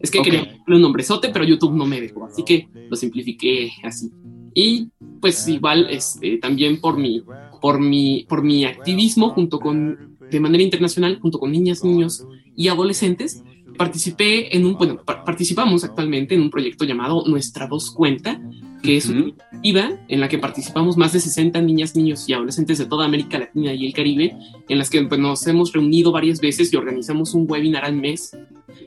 Es 0.00 0.10
que 0.10 0.22
quería 0.22 0.40
ponerle 0.40 0.76
un 0.76 0.82
nombrezote, 0.82 1.30
pero 1.30 1.44
YouTube 1.44 1.74
no 1.74 1.86
me 1.86 2.00
dejó, 2.00 2.26
así 2.26 2.44
que 2.44 2.68
lo 2.88 2.96
simplifiqué 2.96 3.72
así. 3.82 4.10
Y 4.54 4.88
pues 5.20 5.46
igual, 5.48 5.88
este, 5.90 6.38
también 6.38 6.80
por 6.80 6.96
mi, 6.96 7.22
por 7.60 7.80
mi, 7.80 8.24
por 8.28 8.42
mi 8.42 8.64
activismo 8.64 9.30
junto 9.30 9.58
con, 9.58 10.16
de 10.30 10.40
manera 10.40 10.62
internacional, 10.62 11.18
junto 11.20 11.38
con 11.38 11.52
niñas, 11.52 11.84
niños 11.84 12.26
y 12.54 12.68
adolescentes, 12.68 13.42
participé 13.76 14.56
en 14.56 14.64
un, 14.64 14.74
bueno, 14.74 15.02
participamos 15.04 15.84
actualmente 15.84 16.34
en 16.34 16.40
un 16.40 16.50
proyecto 16.50 16.84
llamado 16.84 17.24
Nuestra 17.26 17.66
Voz 17.66 17.90
Cuenta, 17.90 18.40
que 18.82 18.96
es 18.96 19.06
una 19.08 19.20
iniciativa 19.20 19.90
en 20.08 20.20
la 20.20 20.28
que 20.28 20.38
participamos 20.38 20.96
más 20.96 21.12
de 21.12 21.20
60 21.20 21.60
niñas, 21.62 21.96
niños 21.96 22.28
y 22.28 22.32
adolescentes 22.32 22.78
de 22.78 22.86
toda 22.86 23.04
América 23.06 23.38
Latina 23.38 23.72
y 23.72 23.86
el 23.86 23.92
Caribe, 23.92 24.36
en 24.68 24.78
las 24.78 24.90
que 24.90 25.02
pues, 25.02 25.20
nos 25.20 25.46
hemos 25.46 25.72
reunido 25.72 26.12
varias 26.12 26.40
veces 26.40 26.72
y 26.72 26.76
organizamos 26.76 27.34
un 27.34 27.46
webinar 27.48 27.84
al 27.84 27.96
mes. 27.96 28.36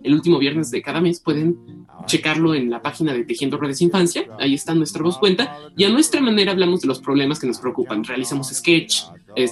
El 0.04 0.14
último 0.14 0.40
viernes 0.40 0.72
de 0.72 0.82
cada 0.82 1.02
mes 1.02 1.20
pueden 1.20 1.86
checarlo 2.06 2.56
en 2.56 2.70
la 2.70 2.82
página 2.82 3.14
de 3.14 3.24
Tejiendo 3.24 3.58
Redes 3.58 3.82
Infancia, 3.82 4.26
ahí 4.40 4.54
está 4.54 4.74
nuestra 4.74 5.04
voz 5.04 5.18
cuenta, 5.18 5.58
y 5.76 5.84
a 5.84 5.90
nuestra 5.90 6.22
manera 6.22 6.52
hablamos 6.52 6.82
de 6.82 6.88
los 6.88 7.00
problemas 7.00 7.40
que 7.40 7.48
nos 7.48 7.60
preocupan. 7.60 8.04
Realizamos 8.04 8.50
sketch, 8.50 9.04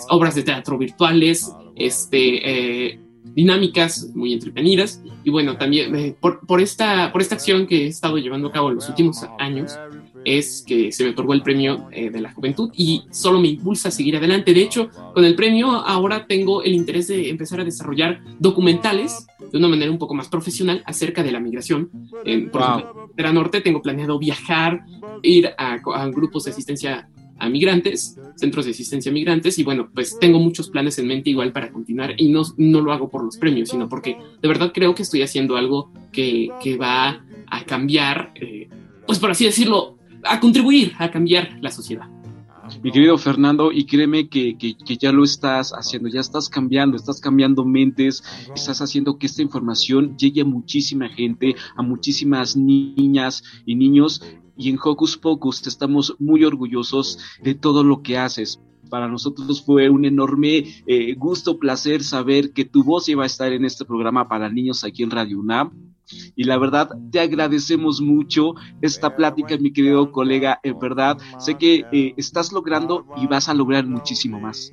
obras 0.10 0.36
de 0.36 0.44
teatro 0.44 0.78
virtuales, 0.78 1.52
este, 1.76 2.90
eh, 2.90 3.00
dinámicas 3.34 4.10
muy 4.16 4.34
entretenidas. 4.34 5.02
Y 5.24 5.30
bueno, 5.30 5.58
también 5.58 5.96
eh, 5.96 6.16
por, 6.20 6.46
por, 6.46 6.62
esta, 6.62 7.12
por 7.12 7.22
esta 7.22 7.36
acción 7.36 7.68
que 7.68 7.86
he 7.86 7.88
estado 7.88 8.18
llevando 8.18 8.48
a 8.48 8.52
cabo 8.52 8.70
en 8.70 8.76
los 8.76 8.90
últimos 8.90 9.24
años, 9.40 9.78
es 10.28 10.64
que 10.68 10.92
se 10.92 11.06
me 11.06 11.12
otorgó 11.12 11.34
el 11.34 11.42
premio 11.42 11.88
eh, 11.92 12.10
de 12.10 12.20
la 12.20 12.34
juventud 12.34 12.70
y 12.76 13.04
solo 13.12 13.40
me 13.40 13.48
impulsa 13.48 13.88
a 13.88 13.92
seguir 13.92 14.18
adelante. 14.18 14.54
De 14.54 14.62
hecho, 14.62 14.90
con 15.14 15.24
el 15.24 15.36
premio 15.36 15.70
ahora 15.70 16.28
tengo 16.28 16.64
el 16.64 16.74
interés 16.74 17.08
de 17.08 17.30
empezar 17.30 17.62
a 17.62 17.64
desarrollar 17.64 18.22
documentales 18.38 19.26
de 19.52 19.58
una 19.58 19.70
manera 19.70 19.90
un 19.90 19.98
poco 19.98 20.16
más 20.16 20.28
profesional 20.28 20.84
acerca 20.86 21.24
de 21.24 21.32
la 21.32 21.40
migración. 21.40 21.90
por 21.90 22.28
ejemplo, 22.28 23.10
en 23.16 23.34
Norte 23.34 23.62
tengo 23.62 23.82
planeado 23.82 24.20
viajar, 24.20 24.84
ir 25.24 25.48
a, 25.58 25.76
a 25.76 26.08
grupos 26.10 26.44
de 26.44 26.52
asistencia 26.52 27.08
a 27.40 27.50
migrantes, 27.50 28.20
centros 28.36 28.66
de 28.66 28.72
asistencia 28.72 29.12
a 29.12 29.14
migrantes, 29.14 29.58
y 29.60 29.64
bueno, 29.64 29.90
pues 29.94 30.18
tengo 30.20 30.40
muchos 30.40 30.70
planes 30.70 30.98
en 31.00 31.08
mente 31.08 31.30
igual 31.30 31.54
para 31.54 31.72
continuar, 31.72 32.16
y 32.18 32.30
no, 32.30 32.42
no 32.58 32.82
lo 32.82 32.92
hago 32.92 33.10
por 33.10 33.24
los 33.24 33.38
premios, 33.38 33.70
sino 33.70 33.88
porque 33.88 34.18
de 34.42 34.48
verdad 34.48 34.72
creo 34.74 34.96
que 34.96 35.04
estoy 35.04 35.22
haciendo 35.22 35.56
algo 35.56 35.92
que, 36.12 36.50
que 36.62 36.78
va 36.78 37.24
a 37.46 37.64
cambiar, 37.66 38.32
eh, 38.36 38.68
pues 39.06 39.20
por 39.20 39.32
así 39.32 39.46
decirlo, 39.46 39.97
a 40.30 40.40
contribuir 40.40 40.94
a 40.98 41.10
cambiar 41.10 41.58
la 41.62 41.72
sociedad. 41.72 42.08
Mi 42.84 42.92
querido 42.92 43.18
Fernando, 43.18 43.72
y 43.72 43.86
créeme 43.86 44.28
que, 44.28 44.58
que, 44.58 44.76
que, 44.78 44.98
ya 44.98 45.14
lo 45.14 45.24
estás 45.24 45.72
haciendo, 45.72 46.10
ya 46.10 46.20
estás 46.20 46.50
cambiando, 46.50 46.98
estás 46.98 47.22
cambiando 47.22 47.64
mentes, 47.64 48.22
estás 48.54 48.82
haciendo 48.82 49.18
que 49.18 49.28
esta 49.28 49.42
información 49.42 50.18
llegue 50.18 50.42
a 50.42 50.46
muchísima 50.46 51.08
gente, 51.08 51.56
a 51.78 51.82
muchísimas 51.82 52.58
niñas 52.58 53.42
y 53.66 53.76
niños 53.76 54.22
y 54.58 54.70
en 54.70 54.80
Hocus 54.84 55.18
Pocus 55.18 55.66
estamos 55.68 56.16
muy 56.20 56.44
orgullosos 56.44 57.20
de 57.44 57.54
todo 57.54 57.84
lo 57.84 58.02
que 58.02 58.18
haces. 58.18 58.60
Para 58.90 59.08
nosotros 59.08 59.64
fue 59.64 59.90
un 59.90 60.06
enorme 60.06 60.66
eh, 60.88 61.14
gusto, 61.16 61.60
placer 61.60 62.04
saber 62.04 62.54
que 62.54 62.66
tu 62.66 62.84
voz 62.84 63.08
iba 63.10 63.24
a 63.24 63.28
estar 63.28 63.52
en 63.54 63.66
este 63.66 63.86
programa 63.86 64.28
para 64.28 64.50
niños 64.50 64.84
aquí 64.84 65.04
en 65.04 65.12
Radio 65.12 65.40
UNAM. 65.40 65.87
Y 66.36 66.44
la 66.44 66.58
verdad, 66.58 66.90
te 67.12 67.20
agradecemos 67.20 68.02
mucho 68.02 68.54
esta 68.82 69.16
plática, 69.16 69.58
mi 69.58 69.72
querido 69.72 70.12
colega. 70.12 70.60
En 70.64 70.80
verdad, 70.80 71.18
sé 71.40 71.56
que 71.56 71.86
eh, 71.92 72.14
estás 72.18 72.52
logrando 72.52 73.06
y 73.22 73.28
vas 73.28 73.50
a 73.50 73.54
lograr 73.54 73.86
muchísimo 73.86 74.40
más. 74.40 74.72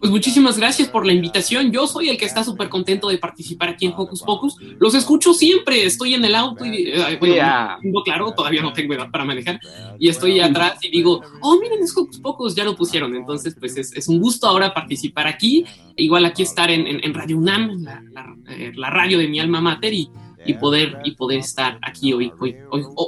Pues 0.00 0.10
muchísimas 0.10 0.56
gracias 0.56 0.88
por 0.88 1.04
la 1.04 1.12
invitación. 1.12 1.70
Yo 1.70 1.86
soy 1.86 2.08
el 2.08 2.16
que 2.16 2.24
está 2.24 2.42
súper 2.42 2.70
contento 2.70 3.08
de 3.08 3.18
participar 3.18 3.68
aquí 3.68 3.84
en 3.84 3.92
Hocus 3.94 4.22
Pocus. 4.22 4.56
Los 4.78 4.94
escucho 4.94 5.34
siempre. 5.34 5.84
Estoy 5.84 6.14
en 6.14 6.24
el 6.24 6.34
auto 6.34 6.64
y, 6.64 6.88
eh, 6.88 7.18
bueno, 7.20 7.34
yeah. 7.34 7.78
no, 7.82 8.02
claro, 8.02 8.32
todavía 8.32 8.62
no 8.62 8.72
tengo 8.72 8.94
edad 8.94 9.10
para 9.10 9.26
manejar. 9.26 9.60
Y 9.98 10.08
estoy 10.08 10.40
atrás 10.40 10.78
y 10.82 10.90
digo, 10.90 11.20
oh, 11.42 11.60
miren, 11.60 11.82
es 11.82 11.94
Hocus 11.94 12.18
Pocus, 12.18 12.54
ya 12.54 12.64
lo 12.64 12.74
pusieron. 12.76 13.14
Entonces, 13.14 13.54
pues 13.60 13.76
es, 13.76 13.94
es 13.94 14.08
un 14.08 14.20
gusto 14.20 14.46
ahora 14.46 14.72
participar 14.72 15.26
aquí. 15.26 15.66
Igual 15.96 16.24
aquí 16.24 16.44
estar 16.44 16.70
en, 16.70 16.86
en, 16.86 17.04
en 17.04 17.12
Radio 17.12 17.36
UNAM, 17.36 17.82
la, 17.82 18.02
la, 18.10 18.36
eh, 18.48 18.72
la, 18.74 18.88
radio 18.88 19.18
de 19.18 19.28
mi 19.28 19.38
alma 19.38 19.60
mater 19.60 19.92
y, 19.92 20.08
y, 20.44 20.54
poder, 20.54 20.98
y 21.04 21.12
poder 21.12 21.40
estar 21.40 21.78
aquí 21.82 22.12
hoy, 22.12 22.32
hoy, 22.40 22.56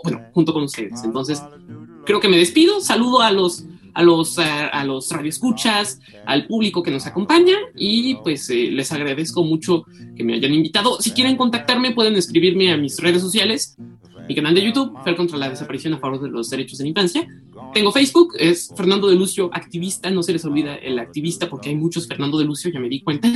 bueno, 0.05 0.23
junto 0.33 0.53
con 0.53 0.64
ustedes. 0.64 1.03
Entonces, 1.05 1.42
creo 2.05 2.21
que 2.21 2.29
me 2.29 2.37
despido. 2.37 2.81
Saludo 2.81 3.21
a 3.21 3.33
los 3.33 3.64
a 3.95 4.03
los, 4.03 4.38
a, 4.38 4.68
a 4.68 4.85
los 4.85 5.11
radioescuchas, 5.11 6.01
al 6.25 6.47
público 6.47 6.83
que 6.83 6.90
nos 6.90 7.07
acompaña 7.07 7.55
y 7.77 8.14
pues 8.16 8.49
eh, 8.51 8.71
les 8.71 8.90
agradezco 8.90 9.45
mucho 9.45 9.85
que 10.16 10.25
me 10.25 10.35
hayan 10.35 10.55
invitado. 10.55 11.01
Si 11.01 11.11
quieren 11.12 11.37
contactarme 11.37 11.92
pueden 11.92 12.14
escribirme 12.16 12.73
a 12.73 12.77
mis 12.77 12.99
redes 12.99 13.21
sociales, 13.21 13.77
mi 14.29 14.35
canal 14.35 14.55
de 14.55 14.64
YouTube, 14.64 14.97
Fer 15.05 15.16
contra 15.16 15.37
la 15.37 15.51
desaparición 15.51 15.95
a 15.95 15.99
favor 15.99 16.23
de 16.23 16.31
los 16.31 16.49
derechos 16.49 16.79
de 16.79 16.85
la 16.85 16.88
infancia. 16.88 17.29
Tengo 17.73 17.91
Facebook, 17.91 18.35
es 18.39 18.73
Fernando 18.77 19.09
de 19.09 19.17
Lucio 19.17 19.49
Activista, 19.53 20.11
no 20.11 20.23
se 20.23 20.33
les 20.33 20.45
olvida 20.45 20.75
el 20.75 20.99
activista 20.99 21.49
porque 21.49 21.71
hay 21.71 21.77
muchos 21.77 22.07
Fernando 22.07 22.39
de 22.39 22.45
Lucio, 22.45 22.71
ya 22.71 22.79
me 22.81 22.89
di 22.89 23.01
cuenta, 23.01 23.29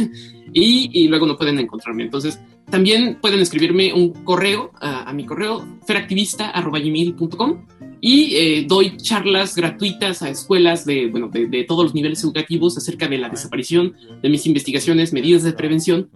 y, 0.53 1.09
luego 1.09 1.27
no 1.27 1.37
pueden 1.37 1.59
encontrarme. 1.59 2.03
Entonces, 2.03 2.39
también 2.71 3.19
pueden 3.21 3.41
escribirme 3.41 3.95
un 3.95 4.13
correo 4.25 4.73
a, 4.81 5.09
a 5.09 5.13
mi 5.13 5.25
correo, 5.25 5.65
feractivista.com 5.87 7.65
y 8.01 8.37
eh, 8.37 8.65
doy 8.69 8.97
charlas 8.97 9.55
gratuitas 9.55 10.23
a 10.23 10.29
escuelas 10.29 10.85
de, 10.85 11.07
bueno, 11.07 11.29
de, 11.29 11.47
de, 11.47 11.65
todos 11.65 11.85
los 11.85 11.95
niveles 11.95 12.23
educativos 12.23 12.77
acerca 12.77 13.09
de 13.09 13.19
la 13.19 13.29
desaparición, 13.29 13.95
de 14.23 14.29
mis 14.29 14.47
investigaciones, 14.47 15.13
medidas 15.13 15.43
de 15.43 15.53
prevención, 15.53 16.11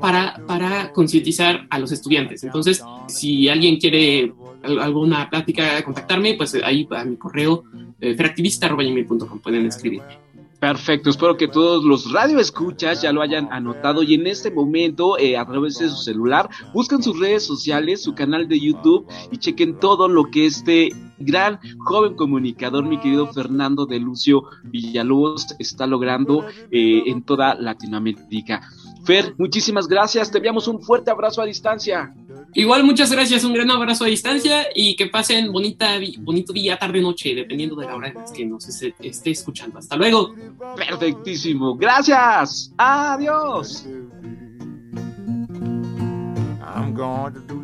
para, 0.00 0.42
para 0.46 0.92
concientizar 0.92 1.66
a 1.70 1.78
los 1.78 1.92
estudiantes. 1.92 2.44
Entonces, 2.44 2.82
si 3.08 3.48
alguien 3.48 3.78
quiere 3.78 4.32
alguna 4.62 5.28
plática, 5.30 5.82
contactarme, 5.82 6.34
pues 6.34 6.54
ahí 6.62 6.86
a 6.90 7.04
mi 7.04 7.16
correo 7.16 7.64
eh, 8.00 8.14
feractivista.com 8.14 9.38
pueden 9.40 9.66
escribirme. 9.66 10.18
Perfecto, 10.60 11.08
espero 11.08 11.38
que 11.38 11.48
todos 11.48 11.84
los 11.84 12.12
radioescuchas 12.12 13.00
ya 13.00 13.12
lo 13.12 13.22
hayan 13.22 13.50
anotado 13.50 14.02
y 14.02 14.12
en 14.12 14.26
este 14.26 14.50
momento 14.50 15.18
eh, 15.18 15.38
a 15.38 15.46
través 15.46 15.78
de 15.78 15.88
su 15.88 15.96
celular 15.96 16.50
busquen 16.74 17.02
sus 17.02 17.18
redes 17.18 17.46
sociales, 17.46 18.02
su 18.02 18.14
canal 18.14 18.46
de 18.46 18.60
YouTube 18.60 19.06
y 19.32 19.38
chequen 19.38 19.78
todo 19.78 20.06
lo 20.06 20.30
que 20.30 20.44
este 20.44 20.90
gran 21.18 21.60
joven 21.78 22.14
comunicador, 22.14 22.84
mi 22.84 22.98
querido 22.98 23.26
Fernando 23.28 23.86
de 23.86 24.00
Lucio 24.00 24.42
Villalobos, 24.64 25.54
está 25.58 25.86
logrando 25.86 26.46
eh, 26.70 27.04
en 27.06 27.22
toda 27.22 27.54
Latinoamérica. 27.54 28.60
Fer, 29.04 29.34
muchísimas 29.38 29.86
gracias, 29.86 30.30
te 30.30 30.38
enviamos 30.38 30.68
un 30.68 30.80
fuerte 30.80 31.10
abrazo 31.10 31.42
a 31.42 31.46
distancia. 31.46 32.14
Igual, 32.52 32.84
muchas 32.84 33.12
gracias, 33.12 33.44
un 33.44 33.54
gran 33.54 33.70
abrazo 33.70 34.04
a 34.04 34.08
distancia 34.08 34.66
y 34.74 34.96
que 34.96 35.06
pasen 35.06 35.52
bonita, 35.52 35.98
bonito 36.18 36.52
día, 36.52 36.76
tarde, 36.76 37.00
noche, 37.00 37.34
dependiendo 37.34 37.76
de 37.76 37.86
la 37.86 37.94
hora 37.94 38.08
en 38.08 38.14
la 38.14 38.24
que 38.24 38.44
nos 38.44 38.68
esté 38.68 39.30
escuchando. 39.30 39.78
Hasta 39.78 39.96
luego. 39.96 40.34
Perfectísimo, 40.76 41.76
gracias. 41.76 42.72
Adiós. 42.76 43.86
I'm 46.62 46.94
going 46.94 47.34
to 47.34 47.40
do 47.40 47.59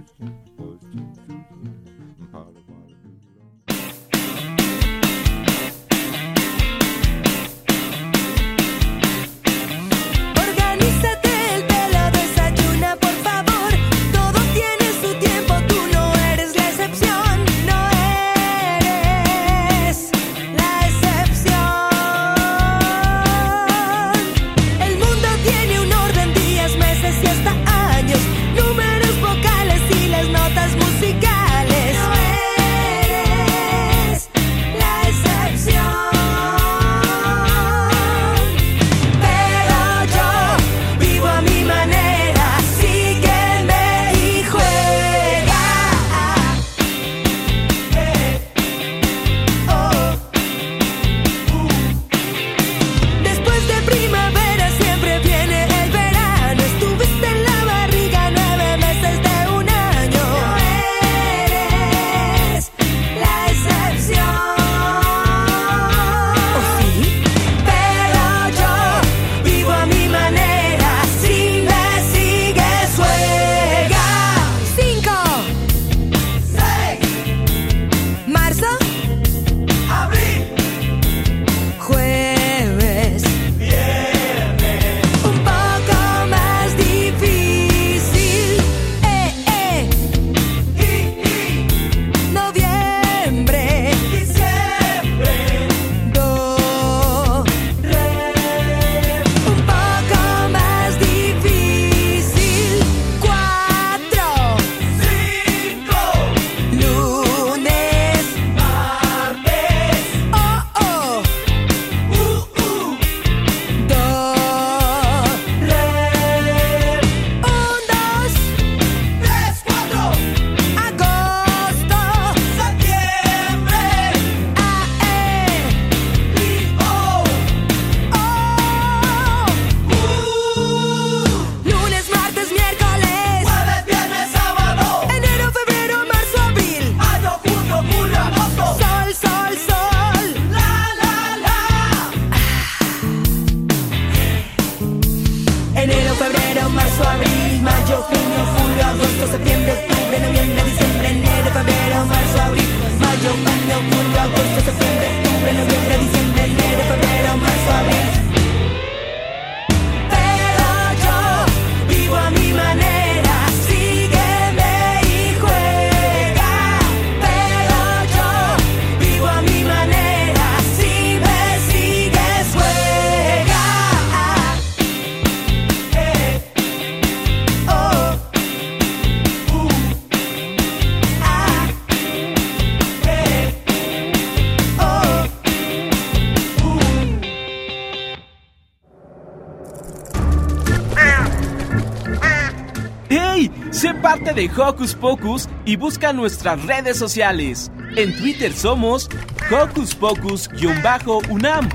de 194.37 194.51
Hocus 194.55 194.94
Pocus 194.94 195.49
y 195.64 195.77
busca 195.77 196.12
nuestras 196.12 196.62
redes 196.66 196.99
sociales. 196.99 197.70
En 197.96 198.14
Twitter 198.18 198.53
somos 198.53 199.09
Hocus 199.51 199.94
Pocus-UNAM 199.94 201.68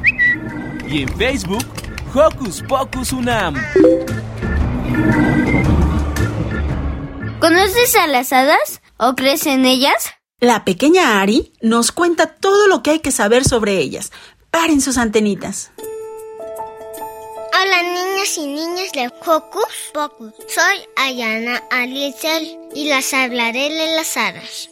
y 0.87 1.01
en 1.01 1.17
Facebook 1.17 1.65
Hocus 2.13 2.61
Pocus 2.61 3.13
UNAM. 3.13 3.55
¿Conoces 7.39 7.95
a 7.95 8.05
las 8.05 8.31
hadas 8.31 8.81
o 8.97 9.15
crees 9.15 9.47
en 9.47 9.65
ellas? 9.65 10.11
La 10.39 10.63
pequeña 10.63 11.19
Ari 11.19 11.53
nos 11.61 11.91
cuenta 11.91 12.27
todo 12.27 12.67
lo 12.67 12.83
que 12.83 12.91
hay 12.91 12.99
que 12.99 13.11
saber 13.11 13.43
sobre 13.43 13.79
ellas. 13.79 14.11
Paren 14.51 14.81
sus 14.81 14.99
antenitas. 14.99 15.71
Hola 17.59 18.10
niñas 18.21 18.37
y 18.37 18.47
niñas 18.47 18.91
de 18.91 19.11
Hocus 19.25 19.91
Pocus. 19.93 20.33
Soy 20.47 20.87
Ayana 20.95 21.63
Alizel 21.71 22.55
y 22.75 22.87
las 22.87 23.13
hablaré 23.13 23.69
de 23.69 23.95
las 23.95 24.15
hadas. 24.15 24.69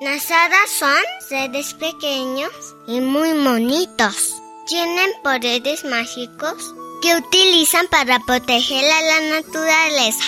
Las 0.00 0.30
hadas 0.30 0.70
son 0.78 1.02
seres 1.28 1.74
pequeños 1.74 2.52
y 2.86 3.00
muy 3.00 3.32
bonitos. 3.32 4.36
Tienen 4.68 5.10
poderes 5.24 5.84
mágicos 5.84 6.72
que 7.02 7.16
utilizan 7.16 7.88
para 7.88 8.20
proteger 8.20 8.84
a 8.84 9.02
la 9.02 9.20
naturaleza. 9.40 10.24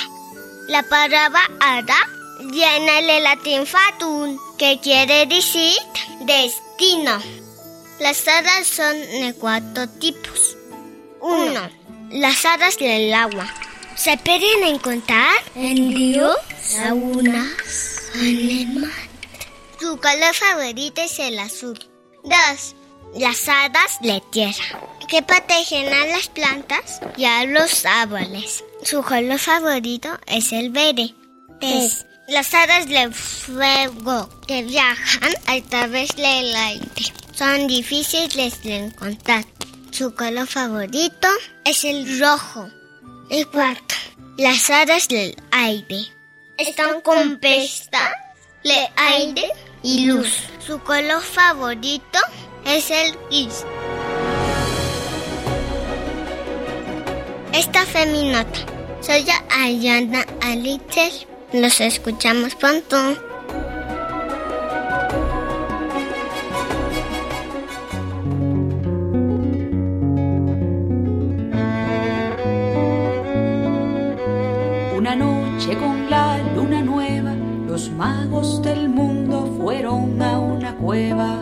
La 0.66 0.82
palabra 0.82 1.42
hada 1.60 1.96
viene 2.40 3.02
del 3.02 3.22
latín 3.22 3.66
fatum, 3.66 4.36
que 4.58 4.80
quiere 4.80 5.26
decir 5.26 5.78
destino. 6.22 7.20
Las 8.00 8.26
hadas 8.26 8.66
son 8.66 8.98
de 8.98 9.34
cuatro 9.38 9.86
tipos. 9.86 10.56
Uno, 11.20 11.68
las 12.10 12.46
hadas 12.46 12.78
del 12.78 13.12
agua. 13.12 13.46
Se 13.94 14.16
pueden 14.16 14.64
encontrar 14.64 15.36
en 15.54 15.92
ríos, 15.92 16.34
lagunas, 16.78 18.10
anemas. 18.14 18.90
Su 19.78 19.98
color 19.98 20.34
favorito 20.34 21.02
es 21.02 21.18
el 21.18 21.38
azul. 21.38 21.78
Dos, 22.24 22.74
las 23.16 23.46
hadas 23.46 23.98
de 24.00 24.22
tierra, 24.32 24.80
que 25.06 25.20
protegen 25.20 25.92
a 25.92 26.06
las 26.06 26.28
plantas 26.28 27.00
y 27.18 27.26
a 27.26 27.44
los 27.44 27.84
árboles. 27.84 28.64
Su 28.82 29.02
color 29.02 29.38
favorito 29.38 30.08
es 30.26 30.52
el 30.52 30.70
verde. 30.70 31.14
Tres, 31.60 32.06
las 32.28 32.54
hadas 32.54 32.88
de 32.88 33.10
fuego, 33.10 34.30
que 34.46 34.62
viajan 34.62 35.34
a 35.46 35.60
través 35.68 36.16
del 36.16 36.56
aire. 36.56 37.19
Son 37.40 37.66
difíciles 37.68 38.62
de 38.62 38.76
encontrar. 38.76 39.46
Su 39.92 40.14
color 40.14 40.46
favorito 40.46 41.26
es 41.64 41.84
el 41.84 42.20
rojo. 42.20 42.68
Y 43.30 43.44
cuarto, 43.44 43.94
las 44.36 44.68
hadas 44.68 45.08
del 45.08 45.34
aire. 45.50 46.02
Están 46.58 47.00
compuestas 47.00 48.12
de 48.62 48.86
aire 48.94 49.50
y 49.82 50.04
luz. 50.04 50.28
Su 50.58 50.80
color 50.80 51.22
favorito 51.22 52.18
es 52.66 52.90
el 52.90 53.16
gris. 53.30 53.64
Esta 57.54 57.86
fue 57.86 58.04
mi 58.04 58.28
nota. 58.28 58.60
Soy 59.00 59.24
Ayana 59.48 60.26
Alitel. 60.42 61.10
Nos 61.54 61.80
escuchamos 61.80 62.54
pronto. 62.54 63.29
Los 77.80 77.90
magos 77.92 78.60
del 78.60 78.90
mundo 78.90 79.56
fueron 79.58 80.20
a 80.20 80.38
una 80.38 80.76
cueva. 80.76 81.38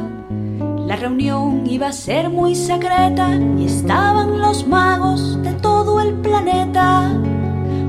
La 0.87 0.95
reunión 0.95 1.65
iba 1.67 1.89
a 1.89 1.93
ser 1.93 2.31
muy 2.31 2.55
secreta 2.55 3.35
y 3.59 3.65
estaban 3.65 4.39
los 4.39 4.65
magos 4.65 5.43
de 5.43 5.53
todo 5.55 6.01
el 6.01 6.15
planeta. 6.15 7.09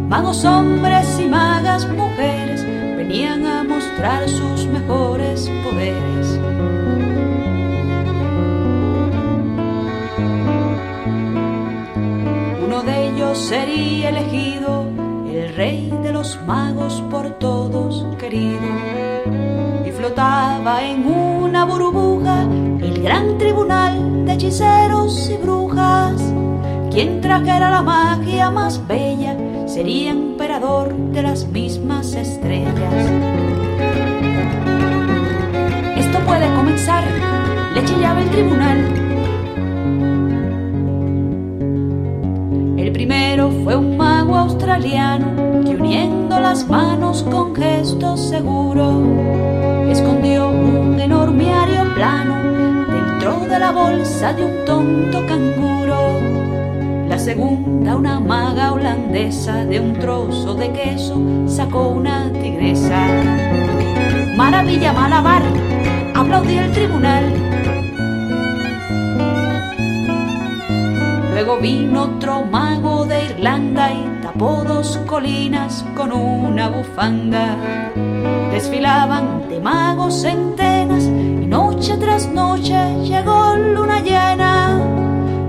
Magos 0.10 0.46
hombres 0.46 1.20
y 1.20 1.28
magas 1.28 1.88
mujeres 1.90 2.66
venían 2.98 3.46
a 3.46 3.64
mostrar 3.64 4.28
sus 4.28 4.66
mejores 4.66 5.48
poderes. 5.64 6.40
Uno 12.66 12.82
de 12.82 13.10
ellos 13.10 13.38
sería 13.38 14.10
elegido 14.10 14.88
el 15.32 15.56
rey 15.56 15.94
de 16.02 16.12
los 16.12 16.40
magos 16.48 17.04
por 17.12 17.30
todos 17.38 17.59
y 24.50 25.38
brujas. 25.38 26.20
Quien 26.90 27.22
trajera 27.22 27.70
la 27.70 27.84
magia 27.84 28.50
más 28.50 28.82
bella 28.88 29.38
sería 29.68 30.10
emperador 30.10 30.92
de 31.14 31.22
las 31.22 31.46
mismas 31.46 32.16
estrellas. 32.16 32.96
Esto 35.96 36.20
puede 36.26 36.52
comenzar, 36.56 37.04
le 37.76 37.86
chillaba 37.86 38.22
el 38.24 38.30
tribunal. 38.32 38.78
El 42.78 42.92
primero 42.92 43.52
fue 43.64 43.76
un 43.76 43.98
mago 43.98 44.36
australiano 44.36 45.64
que 45.64 45.76
uniendo 45.76 46.40
las 46.40 46.68
manos 46.68 47.22
con 47.22 47.56
gesto 47.56 48.18
seguro 48.18 49.04
escondió 49.92 50.50
un 50.50 51.00
enorme 51.00 51.40
dentro 51.46 52.39
la 53.60 53.72
bolsa 53.72 54.32
de 54.32 54.46
un 54.46 54.66
tonto 54.66 55.26
canguro. 55.26 56.22
La 57.10 57.20
segunda, 57.20 57.98
una 57.98 58.20
maga 58.20 58.72
holandesa 58.72 59.66
de 59.66 59.82
un 59.82 59.94
trozo 60.00 60.54
de 60.54 60.72
queso 60.72 61.22
sacó 61.46 61.90
una 61.90 62.32
tigresa. 62.32 63.06
Maravilla 64.38 64.94
malabar, 64.94 65.42
aplaudió 66.16 66.62
el 66.62 66.72
tribunal. 66.72 67.26
Luego 71.34 71.58
vino 71.58 72.04
otro 72.04 72.46
mago 72.46 73.06
de 73.06 73.26
Irlanda 73.26 73.92
y 73.92 74.22
tapó 74.22 74.64
dos 74.66 74.98
colinas 75.06 75.86
con 75.98 76.14
una 76.14 76.70
bufanda. 76.70 77.58
Desfilaban 78.52 79.50
de 79.50 79.60
magos 79.60 80.22
centenas 80.22 81.04
noche 81.80 81.96
tras 81.96 82.28
noche 82.28 82.76
llegó 83.06 83.56
luna 83.56 84.02
llena, 84.02 84.82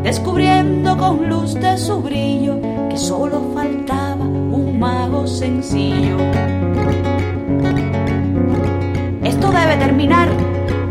descubriendo 0.04 0.96
con 0.96 1.28
luz 1.28 1.54
de 1.54 1.76
su 1.76 2.00
brillo 2.00 2.60
que 2.88 2.96
solo 2.96 3.50
faltaba 3.52 4.24
un 4.24 4.78
mago 4.78 5.26
sencillo. 5.26 6.18
Esto 9.24 9.50
debe 9.50 9.76
terminar, 9.76 10.28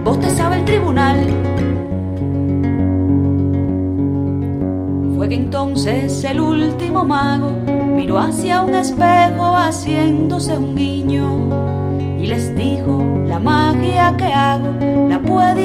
vos 0.04 0.20
te 0.20 0.30
sabe 0.30 0.58
el 0.58 0.66
tribunal. 0.66 1.26
Fue 5.16 5.30
que 5.30 5.36
entonces 5.36 6.22
el 6.26 6.42
último 6.42 7.06
mago 7.06 7.52
miró 7.96 8.20
hacia 8.20 8.62
un 8.62 8.76
espejo 8.76 9.56
haciéndose 9.56 10.58
un 10.58 10.76
guiño 10.76 11.80
y 12.20 12.28
les 12.28 12.54
dijo, 12.58 13.02
la 13.26 13.40
magia 13.40 14.14
que 14.18 14.26
hago 14.26 14.69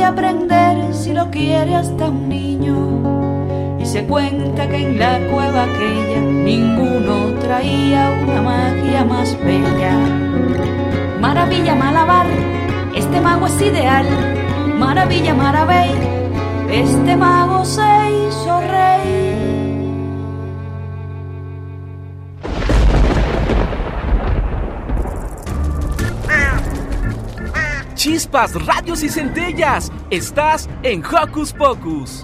aprender 0.05 0.94
si 0.94 1.12
lo 1.12 1.30
quiere 1.30 1.74
hasta 1.74 2.09
un 2.09 2.28
niño. 2.28 3.78
Y 3.78 3.86
se 3.86 4.05
cuenta 4.07 4.68
que 4.68 4.76
en 4.76 4.98
la 4.98 5.18
cueva 5.30 5.64
aquella 5.64 6.20
ninguno 6.20 7.34
traía 7.40 8.11
una 8.22 8.42
magia 8.42 9.05
más 9.05 9.36
bella. 9.44 9.96
Maravilla 11.20 11.74
Malabar, 11.74 12.26
este 12.94 13.20
mago 13.20 13.46
es 13.46 13.61
ideal. 13.61 14.07
Maravilla 14.78 15.34
Maravey, 15.34 15.92
este 16.70 17.16
mago 17.16 17.64
se 17.64 17.82
hizo 17.82 18.61
rey. 18.61 19.34
Chispas, 28.05 28.52
radios 28.66 29.02
y 29.02 29.09
centellas. 29.09 29.90
Estás 30.11 30.68
en 30.82 31.02
Hocus 31.02 31.55
Pocus. 31.55 32.22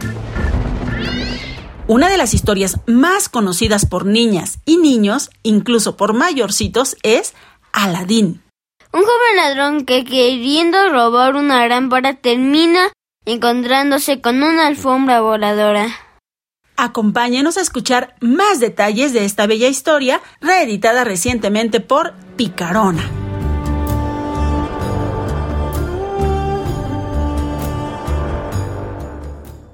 Una 1.87 2.11
de 2.11 2.19
las 2.19 2.35
historias 2.35 2.81
más 2.87 3.31
conocidas 3.31 3.87
por 3.87 4.05
niñas 4.05 4.59
y 4.67 4.77
niños, 4.77 5.31
incluso 5.43 5.97
por 5.97 6.13
mayorcitos, 6.13 6.99
es 7.03 7.33
Aladín. 7.73 8.43
Un 8.93 9.01
joven 9.01 9.37
ladrón 9.37 9.87
que 9.87 10.05
queriendo 10.05 10.91
robar 10.91 11.35
una 11.35 11.67
lámpara 11.67 12.13
termina 12.13 12.93
encontrándose 13.25 14.21
con 14.21 14.43
una 14.43 14.67
alfombra 14.67 15.23
voladora. 15.23 15.89
Acompáñenos 16.77 17.57
a 17.57 17.63
escuchar 17.63 18.17
más 18.21 18.61
detalles 18.61 19.15
de 19.15 19.25
esta 19.25 19.47
bella 19.47 19.69
historia, 19.69 20.21
reeditada 20.43 21.05
recientemente 21.05 21.81
por 21.81 22.13
Picarona. 22.37 23.30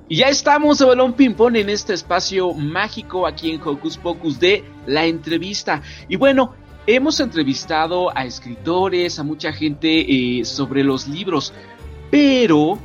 Y 0.08 0.18
ya 0.18 0.28
estamos 0.28 0.78
de 0.78 0.84
balón 0.84 1.14
ping-pong 1.14 1.56
en 1.56 1.68
este 1.68 1.92
espacio 1.92 2.52
mágico 2.54 3.26
aquí 3.26 3.50
en 3.50 3.60
Hocus 3.60 3.98
Pocus 3.98 4.38
de 4.38 4.64
la 4.86 5.04
entrevista. 5.04 5.82
Y 6.08 6.14
bueno, 6.14 6.54
hemos 6.86 7.18
entrevistado 7.18 8.16
a 8.16 8.24
escritores, 8.24 9.18
a 9.18 9.24
mucha 9.24 9.52
gente 9.52 9.88
eh, 10.38 10.44
sobre 10.44 10.84
los 10.84 11.08
libros, 11.08 11.52
pero 12.08 12.78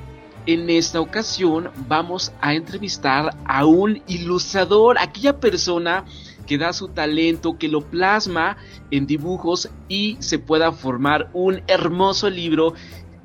en 0.48 0.68
esta 0.72 1.00
ocasión 1.00 1.70
vamos 1.88 2.34
a 2.42 2.56
entrevistar 2.56 3.38
a 3.46 3.68
un 3.68 4.02
ilustrador, 4.08 4.98
aquella 4.98 5.40
persona 5.40 6.06
que 6.48 6.58
da 6.58 6.74
su 6.74 6.88
talento, 6.88 7.60
que 7.60 7.68
lo 7.68 7.82
plasma 7.82 8.58
en 8.90 9.06
dibujos 9.06 9.70
y 9.88 10.18
se 10.22 10.40
pueda 10.40 10.72
formar 10.72 11.30
un 11.34 11.62
hermoso 11.68 12.32
libro. 12.32 12.74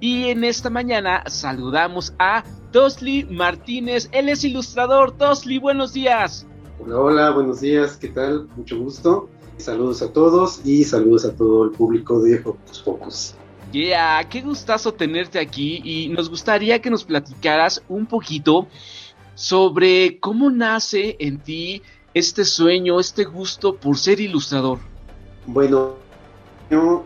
Y 0.00 0.28
en 0.28 0.44
esta 0.44 0.68
mañana 0.68 1.24
saludamos 1.26 2.12
a 2.18 2.44
Tosli 2.76 3.24
Martínez. 3.30 4.10
Él 4.12 4.28
es 4.28 4.44
ilustrador. 4.44 5.12
Tosli, 5.12 5.58
buenos 5.58 5.94
días. 5.94 6.46
Hola, 6.78 6.98
hola, 6.98 7.30
buenos 7.30 7.62
días. 7.62 7.96
¿Qué 7.96 8.08
tal? 8.08 8.48
Mucho 8.54 8.78
gusto. 8.78 9.30
Saludos 9.56 10.02
a 10.02 10.12
todos 10.12 10.60
y 10.62 10.84
saludos 10.84 11.24
a 11.24 11.34
todo 11.34 11.64
el 11.64 11.70
público 11.70 12.20
de 12.20 12.38
Hocus 12.44 12.80
Pocus. 12.80 13.34
Yeah, 13.72 14.28
qué 14.28 14.42
gustazo 14.42 14.92
tenerte 14.92 15.38
aquí 15.38 15.80
y 15.84 16.10
nos 16.10 16.28
gustaría 16.28 16.82
que 16.82 16.90
nos 16.90 17.02
platicaras 17.04 17.82
un 17.88 18.04
poquito 18.04 18.66
sobre 19.34 20.20
cómo 20.20 20.50
nace 20.50 21.16
en 21.18 21.38
ti 21.38 21.80
este 22.12 22.44
sueño, 22.44 23.00
este 23.00 23.24
gusto 23.24 23.76
por 23.76 23.96
ser 23.96 24.20
ilustrador. 24.20 24.80
Bueno, 25.46 25.94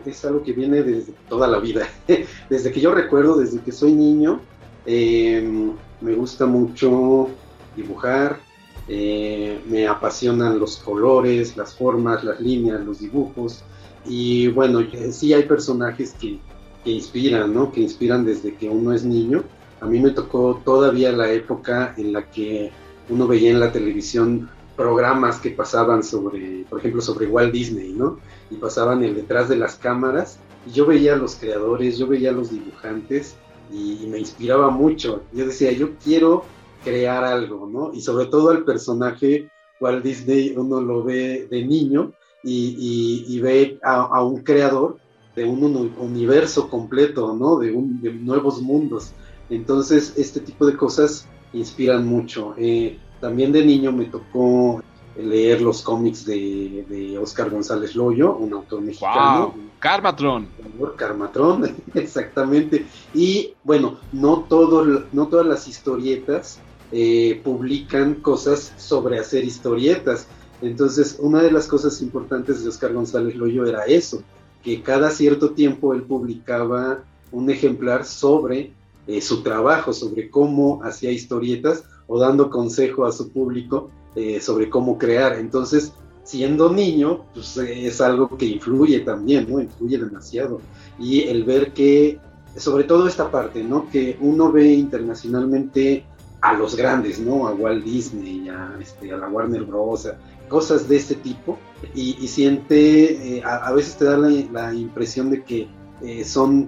es 0.05 0.25
algo 0.25 0.43
que 0.43 0.51
viene 0.51 0.83
desde 0.83 1.13
toda 1.29 1.47
la 1.47 1.59
vida. 1.59 1.87
Desde 2.49 2.73
que 2.73 2.81
yo 2.81 2.93
recuerdo, 2.93 3.37
desde 3.37 3.61
que 3.61 3.71
soy 3.71 3.93
niño, 3.93 4.41
eh, 4.85 5.71
me 6.01 6.13
gusta 6.13 6.45
mucho 6.45 7.29
dibujar, 7.75 8.39
eh, 8.87 9.61
me 9.67 9.87
apasionan 9.87 10.59
los 10.59 10.77
colores, 10.77 11.55
las 11.55 11.75
formas, 11.75 12.23
las 12.23 12.39
líneas, 12.39 12.81
los 12.81 12.99
dibujos. 12.99 13.63
Y 14.05 14.47
bueno, 14.47 14.79
sí 15.11 15.33
hay 15.33 15.43
personajes 15.43 16.13
que, 16.19 16.39
que 16.83 16.91
inspiran, 16.91 17.53
¿no? 17.53 17.71
Que 17.71 17.81
inspiran 17.81 18.25
desde 18.25 18.55
que 18.55 18.67
uno 18.67 18.93
es 18.93 19.03
niño. 19.03 19.43
A 19.79 19.85
mí 19.85 19.99
me 19.99 20.11
tocó 20.11 20.61
todavía 20.65 21.11
la 21.11 21.31
época 21.31 21.93
en 21.97 22.13
la 22.13 22.29
que 22.29 22.71
uno 23.09 23.27
veía 23.27 23.51
en 23.51 23.59
la 23.59 23.71
televisión 23.71 24.49
programas 24.75 25.39
que 25.39 25.51
pasaban 25.51 26.01
sobre, 26.03 26.65
por 26.69 26.79
ejemplo, 26.79 27.01
sobre 27.01 27.27
Walt 27.27 27.53
Disney, 27.53 27.93
¿no? 27.93 28.17
Y 28.49 28.55
pasaban 28.55 29.03
el 29.03 29.15
detrás 29.15 29.49
de 29.49 29.57
las 29.57 29.75
cámaras. 29.75 30.39
Y 30.65 30.71
yo 30.71 30.85
veía 30.85 31.13
a 31.13 31.17
los 31.17 31.35
creadores, 31.35 31.97
yo 31.97 32.07
veía 32.07 32.29
a 32.29 32.33
los 32.33 32.51
dibujantes 32.51 33.35
y, 33.71 34.07
me 34.07 34.19
inspiraba 34.19 34.69
mucho. 34.69 35.23
Yo 35.33 35.45
decía, 35.45 35.71
yo 35.71 35.95
quiero 36.03 36.43
crear 36.83 37.23
algo, 37.23 37.67
¿no? 37.67 37.93
Y 37.93 38.01
sobre 38.01 38.25
todo 38.25 38.51
el 38.51 38.63
personaje 38.63 39.49
Walt 39.79 40.03
Disney, 40.03 40.53
uno 40.55 40.81
lo 40.81 41.03
ve 41.03 41.47
de 41.49 41.65
niño 41.65 42.13
y, 42.43 43.25
y, 43.27 43.39
ve 43.39 43.79
a, 43.83 44.23
un 44.23 44.41
creador 44.43 44.97
de 45.35 45.45
un, 45.45 45.93
universo 45.97 46.69
completo, 46.69 47.35
¿no? 47.35 47.57
De, 47.57 47.71
un, 47.71 48.01
de, 48.01 48.13
nuevos 48.13 48.61
mundos. 48.61 49.13
Entonces, 49.49 50.13
este 50.17 50.39
tipo 50.39 50.65
de 50.65 50.77
cosas 50.77 51.27
inspiran 51.53 52.05
mucho. 52.05 52.53
Eh, 52.57 52.97
también 53.19 53.51
de 53.51 53.65
niño 53.65 53.91
me 53.91 54.05
tocó 54.05 54.83
leer 55.17 55.61
los 55.61 55.81
cómics 55.81 56.25
de, 56.25 56.85
de 56.89 57.17
Oscar 57.17 57.49
González 57.49 57.95
Loyo, 57.95 58.35
un 58.35 58.53
autor 58.53 58.81
mexicano. 58.81 59.47
Wow. 59.47 59.71
Carmatron. 59.79 60.47
Carmatron, 60.95 61.75
exactamente. 61.93 62.85
Y 63.13 63.53
bueno, 63.63 63.97
no, 64.11 64.45
todo, 64.47 65.05
no 65.11 65.27
todas 65.27 65.45
las 65.45 65.67
historietas 65.67 66.59
eh, 66.91 67.41
publican 67.43 68.15
cosas 68.15 68.73
sobre 68.77 69.19
hacer 69.19 69.43
historietas. 69.43 70.27
Entonces, 70.61 71.17
una 71.19 71.41
de 71.41 71.51
las 71.51 71.67
cosas 71.67 72.01
importantes 72.01 72.63
de 72.63 72.69
Oscar 72.69 72.93
González 72.93 73.35
Loyo 73.35 73.65
era 73.65 73.85
eso, 73.85 74.23
que 74.63 74.81
cada 74.83 75.09
cierto 75.09 75.51
tiempo 75.51 75.93
él 75.93 76.03
publicaba 76.03 77.03
un 77.31 77.49
ejemplar 77.49 78.05
sobre 78.05 78.73
eh, 79.07 79.21
su 79.21 79.41
trabajo, 79.41 79.93
sobre 79.93 80.29
cómo 80.29 80.83
hacía 80.83 81.11
historietas 81.11 81.83
o 82.07 82.19
dando 82.19 82.49
consejo 82.49 83.05
a 83.05 83.11
su 83.11 83.31
público 83.31 83.89
eh, 84.15 84.39
sobre 84.41 84.69
cómo 84.69 84.97
crear. 84.97 85.33
Entonces, 85.33 85.93
siendo 86.23 86.71
niño, 86.71 87.25
pues 87.33 87.57
es 87.57 88.01
algo 88.01 88.37
que 88.37 88.45
influye 88.45 89.01
también, 89.01 89.47
¿no? 89.49 89.61
Influye 89.61 89.97
demasiado. 89.97 90.61
Y 90.99 91.21
el 91.21 91.43
ver 91.43 91.73
que, 91.73 92.19
sobre 92.55 92.83
todo 92.83 93.07
esta 93.07 93.31
parte, 93.31 93.63
¿no? 93.63 93.89
Que 93.89 94.17
uno 94.21 94.51
ve 94.51 94.73
internacionalmente 94.73 96.05
a 96.41 96.53
los 96.53 96.75
grandes, 96.75 97.19
¿no? 97.19 97.47
A 97.47 97.53
Walt 97.53 97.83
Disney, 97.83 98.49
a, 98.49 98.75
este, 98.81 99.07
la 99.07 99.27
Warner 99.27 99.63
Bros., 99.63 100.09
cosas 100.47 100.89
de 100.89 100.97
ese 100.97 101.15
tipo, 101.15 101.57
y, 101.95 102.27
siente, 102.27 103.37
eh, 103.37 103.43
a, 103.43 103.71
veces 103.71 103.97
te 103.97 104.05
da 104.05 104.17
la, 104.17 104.73
impresión 104.73 105.31
de 105.31 105.43
que 105.43 105.67
eh, 106.01 106.25
son 106.25 106.67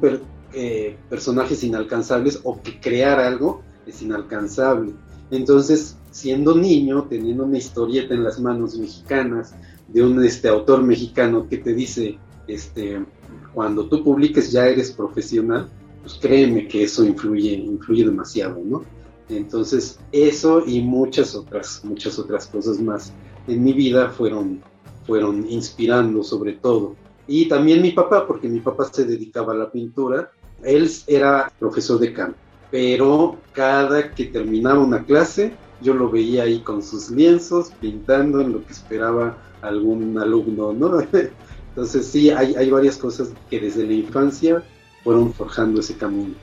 eh, 0.53 0.97
personajes 1.09 1.63
inalcanzables 1.63 2.39
o 2.43 2.61
que 2.61 2.79
crear 2.79 3.19
algo 3.19 3.61
es 3.85 4.01
inalcanzable. 4.01 4.93
Entonces, 5.31 5.97
siendo 6.13 6.55
niño, 6.55 7.07
teniendo 7.09 7.43
una 7.43 7.57
historieta 7.57 8.13
en 8.13 8.23
las 8.23 8.39
manos 8.39 8.77
mexicanas 8.77 9.55
de 9.87 10.03
un 10.03 10.23
este, 10.23 10.47
autor 10.47 10.83
mexicano 10.83 11.47
que 11.49 11.57
te 11.57 11.73
dice, 11.73 12.19
este, 12.47 13.03
cuando 13.51 13.89
tú 13.89 14.03
publiques 14.03 14.51
ya 14.51 14.67
eres 14.67 14.91
profesional, 14.91 15.67
pues 16.01 16.13
créeme 16.21 16.67
que 16.67 16.83
eso 16.83 17.03
influye, 17.03 17.53
influye 17.53 18.05
demasiado, 18.05 18.61
¿no? 18.63 18.83
Entonces, 19.27 19.99
eso 20.11 20.63
y 20.65 20.81
muchas 20.81 21.33
otras, 21.33 21.81
muchas 21.83 22.19
otras 22.19 22.45
cosas 22.45 22.79
más 22.79 23.11
en 23.47 23.63
mi 23.63 23.73
vida 23.73 24.09
fueron, 24.09 24.61
fueron 25.07 25.49
inspirando 25.49 26.21
sobre 26.23 26.53
todo. 26.53 26.95
Y 27.25 27.47
también 27.47 27.81
mi 27.81 27.91
papá, 27.91 28.27
porque 28.27 28.47
mi 28.47 28.59
papá 28.59 28.87
se 28.91 29.05
dedicaba 29.05 29.53
a 29.53 29.57
la 29.57 29.71
pintura, 29.71 30.29
él 30.61 30.87
era 31.07 31.51
profesor 31.57 31.99
de 31.99 32.13
canto, 32.13 32.37
pero 32.69 33.37
cada 33.51 34.13
que 34.13 34.25
terminaba 34.25 34.79
una 34.79 35.03
clase, 35.03 35.53
yo 35.81 35.93
lo 35.93 36.09
veía 36.09 36.43
ahí 36.43 36.59
con 36.59 36.81
sus 36.83 37.09
lienzos, 37.09 37.71
pintando 37.79 38.41
en 38.41 38.53
lo 38.53 38.65
que 38.65 38.73
esperaba 38.73 39.37
algún 39.61 40.17
alumno, 40.17 40.73
¿no? 40.73 41.01
Entonces 41.69 42.05
sí, 42.05 42.29
hay, 42.29 42.69
varias 42.69 42.97
cosas 42.97 43.33
que 43.49 43.59
desde 43.59 43.85
la 43.85 43.93
infancia 43.93 44.63
fueron 45.03 45.33
forjando 45.33 45.79
ese 45.79 45.97
camino. 45.97 46.35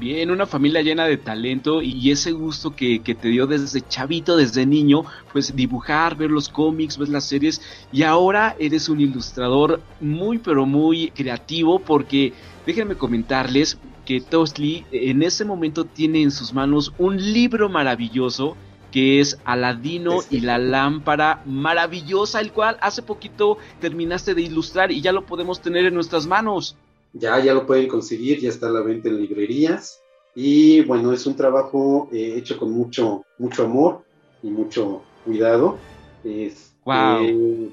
Bien, 0.00 0.30
una 0.30 0.46
familia 0.46 0.82
llena 0.82 1.04
de 1.04 1.18
talento 1.18 1.80
y 1.80 2.10
ese 2.10 2.32
gusto 2.32 2.74
que, 2.74 3.00
que, 3.00 3.14
te 3.14 3.28
dio 3.28 3.46
desde 3.46 3.80
chavito, 3.82 4.36
desde 4.36 4.66
niño, 4.66 5.04
pues 5.32 5.54
dibujar, 5.54 6.16
ver 6.16 6.30
los 6.30 6.48
cómics, 6.48 6.98
ver 6.98 7.10
las 7.10 7.24
series 7.24 7.60
y 7.92 8.02
ahora 8.02 8.56
eres 8.58 8.88
un 8.88 9.00
ilustrador 9.00 9.80
muy 10.00 10.38
pero 10.38 10.66
muy 10.66 11.10
creativo 11.10 11.78
porque 11.78 12.32
déjenme 12.66 12.96
comentarles 12.96 13.78
que 14.04 14.20
Tosli 14.20 14.84
en 14.92 15.22
ese 15.22 15.44
momento 15.44 15.84
tiene 15.84 16.22
en 16.22 16.30
sus 16.30 16.52
manos 16.52 16.92
un 16.98 17.16
libro 17.16 17.68
maravilloso 17.68 18.56
que 18.92 19.20
es 19.20 19.38
Aladino 19.44 20.20
y 20.30 20.40
la 20.40 20.56
lámpara 20.56 21.42
maravillosa, 21.46 22.40
el 22.40 22.52
cual 22.52 22.76
hace 22.80 23.02
poquito 23.02 23.58
terminaste 23.80 24.34
de 24.34 24.42
ilustrar 24.42 24.92
y 24.92 25.00
ya 25.00 25.10
lo 25.10 25.26
podemos 25.26 25.60
tener 25.60 25.84
en 25.86 25.94
nuestras 25.94 26.28
manos. 26.28 26.76
Ya, 27.12 27.38
ya 27.40 27.54
lo 27.54 27.66
pueden 27.66 27.88
conseguir, 27.88 28.38
ya 28.38 28.50
está 28.50 28.68
a 28.68 28.70
la 28.70 28.82
venta 28.82 29.08
en 29.08 29.20
librerías. 29.20 30.00
Y 30.36 30.82
bueno, 30.82 31.12
es 31.12 31.26
un 31.26 31.34
trabajo 31.34 32.08
eh, 32.12 32.34
hecho 32.36 32.56
con 32.56 32.70
mucho, 32.70 33.24
mucho 33.38 33.64
amor. 33.64 34.04
y 34.44 34.50
mucho 34.50 35.02
cuidado. 35.24 35.78
Este, 36.22 36.74
Wow. 36.84 37.72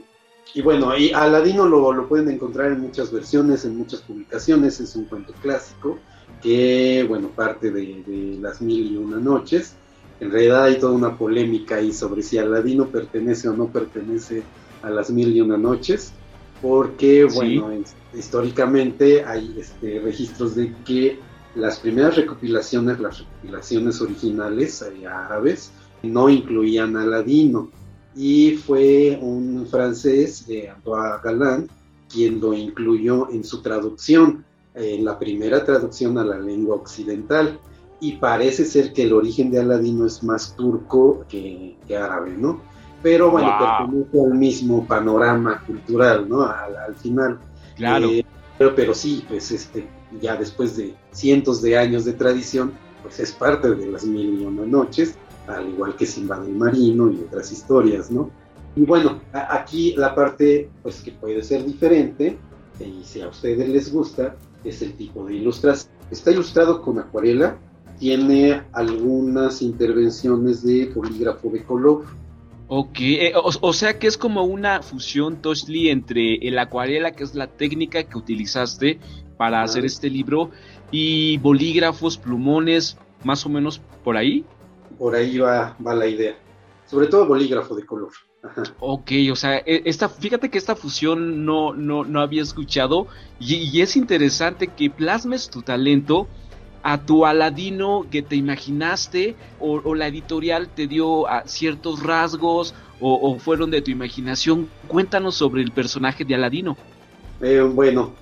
Y 0.53 0.61
bueno, 0.61 0.97
y 0.97 1.11
Aladino 1.11 1.65
lo, 1.65 1.93
lo 1.93 2.07
pueden 2.07 2.29
encontrar 2.29 2.71
en 2.71 2.82
muchas 2.82 3.11
versiones, 3.11 3.63
en 3.63 3.77
muchas 3.77 4.01
publicaciones, 4.01 4.79
es 4.79 4.95
un 4.95 5.05
cuento 5.05 5.34
clásico 5.41 5.97
que, 6.41 7.05
bueno, 7.07 7.29
parte 7.29 7.71
de, 7.71 8.03
de 8.05 8.37
Las 8.39 8.61
Mil 8.61 8.91
y 8.91 8.97
Una 8.97 9.17
Noches. 9.17 9.75
En 10.19 10.31
realidad 10.31 10.65
hay 10.65 10.79
toda 10.79 10.93
una 10.93 11.17
polémica 11.17 11.75
ahí 11.75 11.91
sobre 11.91 12.21
si 12.21 12.37
Aladino 12.37 12.87
pertenece 12.87 13.49
o 13.49 13.53
no 13.53 13.67
pertenece 13.67 14.43
a 14.81 14.89
Las 14.89 15.09
Mil 15.09 15.35
y 15.35 15.41
Una 15.41 15.57
Noches, 15.57 16.13
porque, 16.61 17.25
bueno, 17.25 17.71
históricamente 18.13 19.23
hay 19.23 19.55
este, 19.57 19.99
registros 19.99 20.55
de 20.55 20.73
que 20.85 21.19
las 21.55 21.79
primeras 21.79 22.15
recopilaciones, 22.15 22.99
las 22.99 23.19
recopilaciones 23.19 23.99
originales 24.01 24.81
eh, 24.83 25.07
árabes, 25.07 25.71
no 26.03 26.29
incluían 26.29 26.95
a 26.97 27.03
Aladino. 27.03 27.69
Y 28.15 28.57
fue 28.57 29.17
un 29.21 29.65
francés, 29.67 30.45
eh, 30.49 30.69
Antoine 30.69 31.15
Galland, 31.23 31.69
quien 32.11 32.39
lo 32.39 32.53
incluyó 32.53 33.29
en 33.31 33.43
su 33.43 33.61
traducción, 33.61 34.45
eh, 34.76 34.99
la 35.01 35.17
primera 35.19 35.63
traducción 35.63 36.17
a 36.17 36.24
la 36.24 36.39
lengua 36.39 36.76
occidental. 36.76 37.59
Y 37.99 38.13
parece 38.13 38.65
ser 38.65 38.93
que 38.93 39.03
el 39.03 39.13
origen 39.13 39.51
de 39.51 39.59
Aladino 39.59 40.07
es 40.07 40.24
más 40.24 40.55
turco 40.55 41.24
que, 41.30 41.78
que 41.88 41.95
árabe, 41.95 42.36
¿no? 42.38 42.61
Pero 43.03 43.30
bueno, 43.30 43.49
Wow. 43.59 43.88
pertenece 43.89 44.22
al 44.26 44.34
mismo 44.38 44.88
panorama 44.88 45.63
cultural, 45.67 46.28
¿no? 46.28 46.41
Al, 46.41 46.76
al 46.78 46.95
final. 46.95 47.39
Claro. 47.76 48.07
Eh, 48.09 48.26
pero, 48.57 48.76
pero 48.76 48.93
sí, 48.93 49.24
pues 49.28 49.51
este, 49.51 49.88
ya 50.19 50.36
después 50.36 50.78
de 50.78 50.95
cientos 51.11 51.61
de 51.61 51.78
años 51.78 52.05
de 52.05 52.13
tradición, 52.13 52.74
pues 53.01 53.19
es 53.19 53.32
parte 53.32 53.74
de 53.74 53.88
las 53.88 54.03
mil 54.05 54.39
y 54.41 54.45
una 54.45 54.65
noches, 54.65 55.15
al 55.47 55.69
igual 55.69 55.95
que 55.95 56.05
Simba 56.05 56.39
del 56.39 56.55
Marino 56.55 57.11
y 57.11 57.19
otras 57.22 57.51
historias, 57.51 58.11
¿no? 58.11 58.30
Y 58.76 58.82
bueno, 58.86 59.19
aquí 59.34 59.95
la 59.95 60.13
parte 60.15 60.69
pues 60.84 61.01
que 61.01 61.11
puede 61.11 61.43
ser 61.43 61.65
diferente, 61.65 62.38
y 62.80 63.03
si 63.03 63.22
a 63.22 63.28
ustedes 63.30 63.67
les 63.67 63.91
gusta, 63.91 64.36
es 64.64 64.82
el 64.82 64.93
tipo 64.93 65.26
de 65.26 65.36
ilustración. 65.36 65.93
Está 66.09 66.32
ilustrado 66.32 66.82
con 66.82 66.99
acuarela, 66.99 67.57
tiene 67.99 68.64
algunas 68.74 69.62
intervenciones 69.62 70.64
de 70.64 70.88
bolígrafo 70.93 71.49
de 71.49 71.64
color, 71.64 72.03
Ok, 72.74 72.99
eh, 73.01 73.34
o, 73.36 73.49
o 73.59 73.74
sea 73.74 73.99
que 73.99 74.07
es 74.07 74.18
como 74.18 74.45
una 74.45 74.82
fusión, 74.82 75.41
Toshli, 75.41 75.89
entre 75.89 76.36
el 76.36 76.57
acuarela, 76.57 77.12
que 77.12 77.26
es 77.26 77.36
la 77.36 77.47
técnica 77.47 78.03
que 78.03 78.18
utilizaste 78.18 78.97
para 79.36 79.62
hacer 79.62 79.84
este 79.84 80.09
libro, 80.09 80.51
y 80.89 81.38
bolígrafos, 81.39 82.18
plumones, 82.18 82.97
más 83.26 83.45
o 83.45 83.49
menos 83.49 83.82
por 84.05 84.16
ahí. 84.16 84.45
por 84.97 85.16
ahí 85.16 85.38
va, 85.38 85.76
va 85.86 85.93
la 85.93 86.07
idea. 86.07 86.38
Sobre 86.86 87.07
todo 87.07 87.28
bolígrafo 87.28 87.76
de 87.76 87.86
color. 87.86 88.12
Ajá. 88.43 88.63
Ok, 88.79 89.11
o 89.31 89.35
sea, 89.35 89.57
e- 89.57 89.83
esta, 89.85 90.09
fíjate 90.09 90.49
que 90.49 90.57
esta 90.57 90.75
fusión 90.75 91.45
no, 91.45 91.73
no, 91.73 92.03
no 92.03 92.21
había 92.21 92.41
escuchado 92.41 93.07
y, 93.39 93.55
y 93.55 93.81
es 93.81 93.95
interesante 93.95 94.67
que 94.67 94.89
plasmes 94.89 95.49
tu 95.49 95.61
talento 95.61 96.27
a 96.83 97.05
tu 97.05 97.25
Aladino 97.25 98.07
que 98.09 98.23
te 98.23 98.35
imaginaste 98.35 99.35
o, 99.59 99.79
o 99.83 99.95
la 99.95 100.07
editorial 100.07 100.69
te 100.69 100.87
dio 100.87 101.27
a 101.27 101.47
ciertos 101.47 102.01
rasgos 102.01 102.73
o, 102.99 103.13
o 103.13 103.39
fueron 103.39 103.69
de 103.69 103.81
tu 103.81 103.91
imaginación. 103.91 104.67
Cuéntanos 104.87 105.35
sobre 105.35 105.61
el 105.61 105.71
personaje 105.71 106.25
de 106.25 106.35
Aladino. 106.35 106.77
Eh, 107.41 107.61
bueno, 107.61 108.15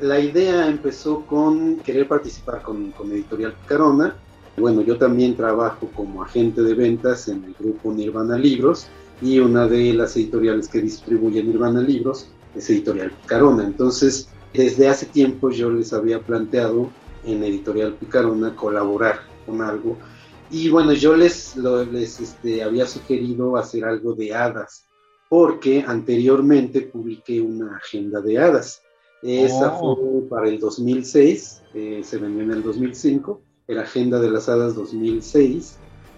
la 0.00 0.20
idea 0.20 0.66
empezó 0.68 1.24
con 1.26 1.76
querer 1.80 2.06
participar 2.06 2.62
con, 2.62 2.90
con 2.92 3.10
Editorial 3.12 3.54
Picarona. 3.54 4.14
Bueno, 4.56 4.82
yo 4.82 4.98
también 4.98 5.36
trabajo 5.36 5.88
como 5.94 6.22
agente 6.22 6.62
de 6.62 6.74
ventas 6.74 7.28
en 7.28 7.44
el 7.44 7.54
grupo 7.58 7.92
Nirvana 7.94 8.36
Libros 8.36 8.86
y 9.22 9.38
una 9.38 9.66
de 9.68 9.92
las 9.94 10.16
editoriales 10.16 10.68
que 10.68 10.80
distribuye 10.80 11.42
Nirvana 11.42 11.80
Libros 11.80 12.28
es 12.54 12.68
Editorial 12.70 13.10
Picarona. 13.12 13.64
Entonces, 13.64 14.28
desde 14.52 14.88
hace 14.88 15.06
tiempo 15.06 15.50
yo 15.50 15.70
les 15.70 15.92
había 15.92 16.20
planteado 16.20 16.90
en 17.24 17.42
Editorial 17.44 17.94
Picarona 17.94 18.54
colaborar 18.56 19.20
con 19.46 19.62
algo. 19.62 19.96
Y 20.50 20.68
bueno, 20.68 20.92
yo 20.92 21.16
les, 21.16 21.56
lo- 21.56 21.84
les 21.84 22.20
este, 22.20 22.62
había 22.62 22.86
sugerido 22.86 23.56
hacer 23.56 23.84
algo 23.84 24.12
de 24.14 24.34
hadas, 24.34 24.84
porque 25.30 25.82
anteriormente 25.86 26.82
publiqué 26.82 27.40
una 27.40 27.76
agenda 27.76 28.20
de 28.20 28.38
hadas. 28.38 28.82
Esa 29.22 29.78
Oh. 29.80 29.96
fue 29.96 30.28
para 30.28 30.48
el 30.48 30.58
2006, 30.58 31.62
eh, 31.74 32.02
se 32.04 32.18
vendió 32.18 32.42
en 32.42 32.50
el 32.50 32.62
2005, 32.62 33.40
era 33.68 33.82
Agenda 33.82 34.20
de 34.20 34.30
las 34.30 34.48
Hadas 34.48 34.74
2006. 34.74 35.76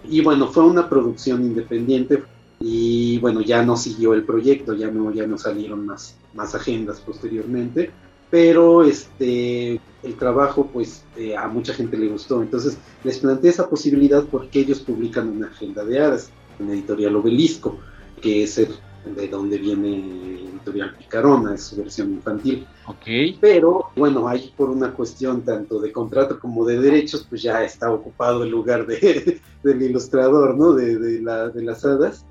Y 0.09 0.21
bueno, 0.21 0.47
fue 0.47 0.63
una 0.65 0.89
producción 0.89 1.43
independiente 1.43 2.23
y 2.59 3.19
bueno, 3.19 3.41
ya 3.41 3.63
no 3.63 3.75
siguió 3.77 4.13
el 4.13 4.23
proyecto, 4.23 4.73
ya 4.73 4.89
no, 4.89 5.11
ya 5.11 5.27
no 5.27 5.37
salieron 5.37 5.85
más, 5.85 6.15
más 6.33 6.55
agendas 6.55 6.99
posteriormente, 7.01 7.91
pero 8.29 8.83
este, 8.83 9.79
el 10.03 10.15
trabajo 10.17 10.69
pues 10.71 11.03
eh, 11.15 11.35
a 11.35 11.47
mucha 11.47 11.73
gente 11.73 11.97
le 11.97 12.07
gustó, 12.07 12.41
entonces 12.41 12.77
les 13.03 13.19
planteé 13.19 13.49
esa 13.51 13.69
posibilidad 13.69 14.23
porque 14.23 14.59
ellos 14.59 14.79
publican 14.79 15.29
una 15.29 15.47
agenda 15.47 15.83
de 15.85 15.99
hadas, 15.99 16.31
en 16.59 16.69
editorial 16.69 17.15
Obelisco, 17.17 17.77
que 18.21 18.43
es 18.43 18.57
el- 18.57 18.75
de 19.15 19.27
donde 19.27 19.59
viene 19.59 20.39
editorial 20.49 20.95
Picarona, 20.97 21.53
es 21.53 21.65
su 21.65 21.75
versión 21.75 22.11
infantil. 22.13 22.65
Ok. 22.87 23.37
Pero 23.39 23.91
bueno, 23.95 24.27
ahí 24.27 24.51
por 24.57 24.71
una 24.71 24.93
cuestión 24.93 25.43
tanto 25.43 25.79
de 25.79 25.91
contrato 25.91 26.39
como 26.39 26.65
de 26.65 26.79
derechos, 26.79 27.23
pues 27.29 27.43
ya 27.43 27.63
está 27.63 27.91
ocupado 27.91 28.43
el 28.43 28.49
lugar 28.49 28.87
de, 28.87 29.39
del 29.63 29.81
ilustrador, 29.83 30.57
¿no? 30.57 30.73
De, 30.73 30.97
de, 30.97 31.21
la, 31.21 31.49
de 31.49 31.63
las 31.63 31.85
hadas. 31.85 32.25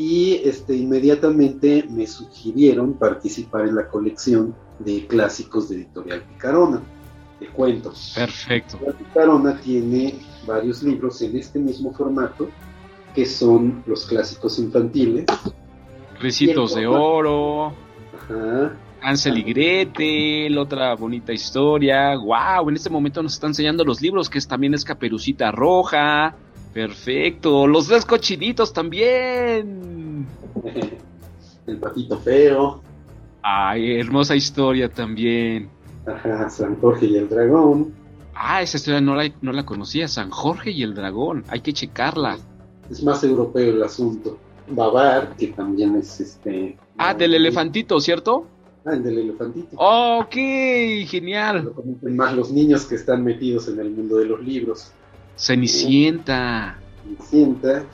Y 0.00 0.40
este, 0.44 0.74
inmediatamente 0.74 1.84
me 1.90 2.06
sugirieron 2.06 2.94
participar 2.94 3.68
en 3.68 3.74
la 3.74 3.86
colección 3.86 4.54
de 4.78 5.06
clásicos 5.06 5.68
de 5.68 5.76
Editorial 5.76 6.22
Picarona, 6.22 6.80
de 7.38 7.46
cuentos. 7.48 8.14
Perfecto. 8.16 8.78
La 8.86 8.94
Picarona 8.94 9.60
tiene 9.60 10.14
varios 10.46 10.82
libros 10.82 11.20
en 11.20 11.36
este 11.36 11.58
mismo 11.58 11.92
formato, 11.92 12.48
que 13.14 13.26
son 13.26 13.82
los 13.84 14.06
clásicos 14.06 14.58
infantiles. 14.58 15.26
Ricitos 16.18 16.74
de 16.74 16.86
oro. 16.86 17.74
Ajá. 18.14 18.74
Hansel 19.02 19.36
y 19.36 19.42
Gretel, 19.42 20.56
otra 20.56 20.94
bonita 20.94 21.34
historia. 21.34 22.16
Wow, 22.16 22.70
en 22.70 22.76
este 22.76 22.88
momento 22.88 23.22
nos 23.22 23.34
está 23.34 23.48
enseñando 23.48 23.84
los 23.84 24.00
libros, 24.00 24.30
que 24.30 24.38
es, 24.38 24.48
también 24.48 24.72
es 24.72 24.82
Caperucita 24.82 25.52
Roja. 25.52 26.36
Perfecto. 26.72 27.66
Los 27.66 27.88
tres 27.88 28.04
cochinitos 28.04 28.72
también. 28.72 30.26
El 31.66 31.78
patito 31.78 32.18
feo. 32.18 32.82
Ay, 33.42 33.98
hermosa 33.98 34.36
historia 34.36 34.88
también. 34.88 35.70
Ajá, 36.06 36.48
San 36.50 36.80
Jorge 36.80 37.06
y 37.06 37.16
el 37.16 37.28
dragón. 37.28 37.92
Ah, 38.34 38.62
esa 38.62 38.76
historia 38.76 39.00
no 39.00 39.14
la, 39.14 39.30
no 39.42 39.52
la 39.52 39.66
conocía. 39.66 40.08
San 40.08 40.30
Jorge 40.30 40.70
y 40.70 40.82
el 40.82 40.94
dragón. 40.94 41.44
Hay 41.48 41.60
que 41.60 41.72
checarla. 41.72 42.38
Es 42.90 43.02
más 43.02 43.22
europeo 43.24 43.70
el 43.70 43.82
asunto. 43.82 44.38
Babar, 44.68 45.34
que 45.36 45.48
también 45.48 45.96
es 45.96 46.20
este. 46.20 46.78
Ah, 46.96 47.14
del 47.14 47.34
elefantito, 47.34 48.00
¿cierto? 48.00 48.46
Ah, 48.84 48.94
el 48.94 49.02
del 49.02 49.18
elefantito. 49.18 49.76
Ok, 49.76 50.34
genial. 51.06 51.72
Lo 52.00 52.10
más 52.12 52.34
los 52.34 52.50
niños 52.50 52.86
que 52.86 52.94
están 52.94 53.24
metidos 53.24 53.68
en 53.68 53.80
el 53.80 53.90
mundo 53.90 54.16
de 54.16 54.26
los 54.26 54.40
libros. 54.42 54.92
Cenicienta. 55.40 56.78
Cenicienta 57.02 57.86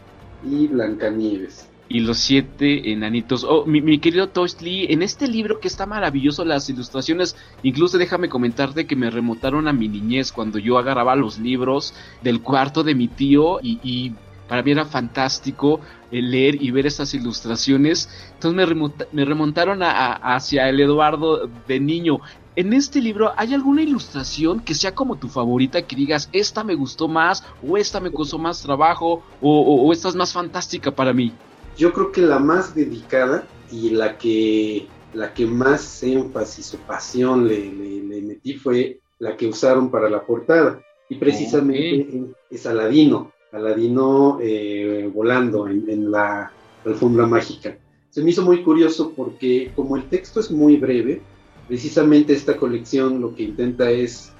y 0.42 0.66
Blancanieves. 0.68 1.68
y 1.88 2.00
los 2.00 2.18
siete 2.18 2.90
enanitos. 2.90 3.44
Oh, 3.44 3.64
mi, 3.64 3.80
mi 3.80 4.00
querido 4.00 4.28
Toastly, 4.30 4.86
en 4.90 5.02
este 5.02 5.28
libro 5.28 5.60
que 5.60 5.68
está 5.68 5.86
maravilloso, 5.86 6.44
las 6.44 6.68
ilustraciones, 6.68 7.36
incluso 7.62 7.96
déjame 7.98 8.28
comentarte 8.28 8.88
que 8.88 8.96
me 8.96 9.08
remontaron 9.10 9.68
a 9.68 9.72
mi 9.72 9.86
niñez 9.86 10.32
cuando 10.32 10.58
yo 10.58 10.78
agarraba 10.78 11.14
los 11.14 11.38
libros 11.38 11.94
del 12.22 12.42
cuarto 12.42 12.82
de 12.82 12.96
mi 12.96 13.06
tío 13.06 13.60
y, 13.62 13.78
y 13.84 14.12
para 14.48 14.64
mí 14.64 14.72
era 14.72 14.84
fantástico 14.84 15.80
el 16.10 16.32
leer 16.32 16.60
y 16.60 16.72
ver 16.72 16.86
esas 16.86 17.14
ilustraciones. 17.14 18.08
Entonces 18.34 18.56
me, 18.56 18.66
remonta- 18.66 19.06
me 19.12 19.24
remontaron 19.24 19.84
a- 19.84 19.92
a- 19.92 20.34
hacia 20.34 20.68
el 20.68 20.80
Eduardo 20.80 21.48
de 21.68 21.78
niño. 21.78 22.18
En 22.56 22.72
este 22.72 23.02
libro, 23.02 23.32
¿hay 23.36 23.52
alguna 23.52 23.82
ilustración 23.82 24.60
que 24.60 24.74
sea 24.74 24.94
como 24.94 25.16
tu 25.18 25.28
favorita, 25.28 25.82
que 25.82 25.94
digas, 25.94 26.30
esta 26.32 26.64
me 26.64 26.74
gustó 26.74 27.06
más, 27.06 27.44
o 27.62 27.76
esta 27.76 28.00
me 28.00 28.10
costó 28.10 28.38
más 28.38 28.62
trabajo, 28.62 29.22
o, 29.42 29.60
o- 29.60 29.86
o 29.86 29.92
esta 29.92 30.08
es 30.08 30.14
más 30.14 30.32
fantástica 30.32 30.90
para 30.90 31.12
mí? 31.12 31.32
Yo 31.76 31.92
creo 31.92 32.10
que 32.10 32.22
la 32.22 32.38
más 32.38 32.74
dedicada 32.74 33.46
y 33.70 33.90
la 33.90 34.16
que, 34.16 34.88
la 35.12 35.34
que 35.34 35.44
más 35.44 36.02
énfasis 36.02 36.72
o 36.72 36.78
pasión 36.86 37.46
le, 37.46 37.58
le- 37.70 38.02
le 38.04 38.22
metí 38.22 38.54
fue 38.54 39.00
la 39.18 39.36
que 39.36 39.46
usaron 39.46 39.90
para 39.90 40.08
la 40.08 40.24
portada. 40.24 40.80
Y 41.10 41.16
precisamente 41.16 42.24
es 42.50 42.66
Aladino, 42.66 43.32
Aladino 43.52 44.38
eh, 44.40 45.10
volando 45.14 45.68
en, 45.68 45.88
en 45.90 46.10
la 46.10 46.50
alfombra 46.86 47.26
mágica. 47.26 47.76
Se 48.08 48.22
me 48.22 48.30
hizo 48.30 48.42
muy 48.42 48.62
curioso 48.64 49.12
porque 49.14 49.72
como 49.76 49.96
el 49.96 50.04
texto 50.08 50.40
es 50.40 50.50
muy 50.50 50.76
breve, 50.78 51.20
precisamente 51.68 52.32
esta 52.32 52.56
colección 52.56 53.20
lo 53.20 53.34
que 53.34 53.44
intenta 53.44 53.90
es 53.90 54.32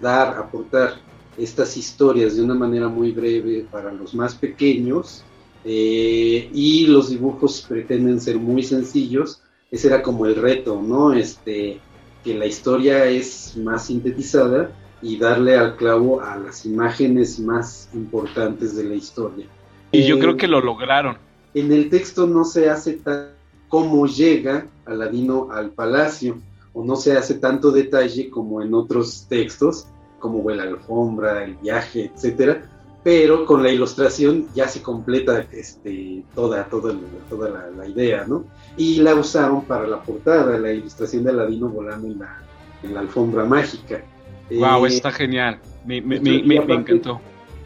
dar, 0.00 0.36
aportar 0.36 0.94
estas 1.38 1.76
historias 1.76 2.36
de 2.36 2.42
una 2.42 2.54
manera 2.54 2.88
muy 2.88 3.12
breve 3.12 3.66
para 3.70 3.92
los 3.92 4.14
más 4.14 4.34
pequeños 4.34 5.22
eh, 5.64 6.50
y 6.52 6.86
los 6.86 7.10
dibujos 7.10 7.64
pretenden 7.68 8.20
ser 8.20 8.36
muy 8.38 8.62
sencillos. 8.62 9.42
Ese 9.70 9.88
era 9.88 10.02
como 10.02 10.26
el 10.26 10.34
reto, 10.36 10.82
¿no? 10.82 11.12
Este, 11.14 11.80
que 12.24 12.34
la 12.34 12.46
historia 12.46 13.06
es 13.06 13.56
más 13.56 13.86
sintetizada 13.86 14.70
y 15.00 15.16
darle 15.18 15.56
al 15.56 15.76
clavo 15.76 16.20
a 16.20 16.36
las 16.36 16.64
imágenes 16.66 17.40
más 17.40 17.88
importantes 17.94 18.76
de 18.76 18.84
la 18.84 18.94
historia. 18.94 19.46
Y 19.90 20.04
yo 20.04 20.16
Eh, 20.16 20.18
creo 20.20 20.36
que 20.36 20.48
lo 20.48 20.60
lograron. 20.60 21.16
En 21.54 21.72
el 21.72 21.88
texto 21.90 22.26
no 22.26 22.44
se 22.44 22.68
hace 22.70 22.94
tan 22.94 23.30
cómo 23.68 24.06
llega 24.06 24.66
Aladino 24.84 25.48
al 25.50 25.70
palacio, 25.70 26.38
o 26.74 26.84
no 26.84 26.96
se 26.96 27.16
hace 27.16 27.34
tanto 27.34 27.70
detalle 27.70 28.30
como 28.30 28.62
en 28.62 28.72
otros 28.74 29.26
textos, 29.28 29.86
como 30.18 30.48
la 30.50 30.62
alfombra, 30.64 31.44
el 31.44 31.56
viaje, 31.56 32.10
etcétera, 32.14 32.62
pero 33.04 33.44
con 33.44 33.62
la 33.62 33.70
ilustración 33.70 34.46
ya 34.54 34.68
se 34.68 34.80
completa 34.80 35.44
este, 35.50 36.24
toda, 36.34 36.64
toda, 36.66 36.92
la- 36.92 37.00
toda 37.28 37.50
la, 37.50 37.70
la 37.70 37.88
idea, 37.88 38.24
¿no? 38.26 38.44
Y 38.76 39.00
la 39.00 39.14
usaron 39.16 39.64
para 39.64 39.86
la 39.88 40.00
portada, 40.02 40.56
la 40.58 40.72
ilustración 40.72 41.24
de 41.24 41.30
Aladino 41.30 41.68
volando 41.68 42.06
en 42.06 42.18
la, 42.20 42.40
en 42.84 42.94
la 42.94 43.00
alfombra 43.00 43.44
mágica. 43.44 44.02
Wow, 44.50 44.86
Eh, 44.86 44.88
está 44.90 45.10
genial. 45.10 45.58
Me, 45.84 46.00
me- 46.00 46.20
me- 46.20 46.42
me- 46.44 46.74
encantó. 46.74 47.20